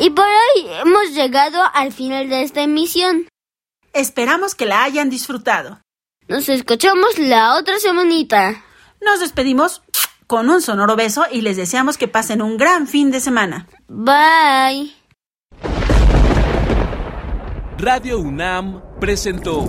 Y 0.00 0.08
por 0.08 0.24
hoy 0.24 0.66
hemos 0.80 1.12
llegado 1.12 1.60
al 1.74 1.92
final 1.92 2.30
de 2.30 2.42
esta 2.42 2.62
emisión. 2.62 3.28
Esperamos 3.92 4.54
que 4.54 4.64
la 4.64 4.82
hayan 4.82 5.10
disfrutado. 5.10 5.82
Nos 6.26 6.48
escuchamos 6.48 7.18
la 7.18 7.58
otra 7.58 7.78
semanita. 7.78 8.64
Nos 9.02 9.20
despedimos 9.20 9.82
con 10.26 10.48
un 10.48 10.62
sonoro 10.62 10.96
beso 10.96 11.26
y 11.30 11.42
les 11.42 11.58
deseamos 11.58 11.98
que 11.98 12.08
pasen 12.08 12.40
un 12.40 12.56
gran 12.56 12.86
fin 12.86 13.10
de 13.10 13.20
semana. 13.20 13.68
Bye. 13.88 14.94
Radio 17.76 18.20
UNAM 18.20 18.80
presentó 19.00 19.68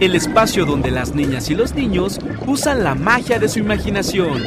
el 0.00 0.14
espacio 0.14 0.66
donde 0.66 0.90
las 0.90 1.14
niñas 1.14 1.48
y 1.48 1.54
los 1.54 1.72
niños 1.74 2.18
usan 2.46 2.84
la 2.84 2.94
magia 2.94 3.38
de 3.38 3.48
su 3.48 3.58
imaginación. 3.58 4.42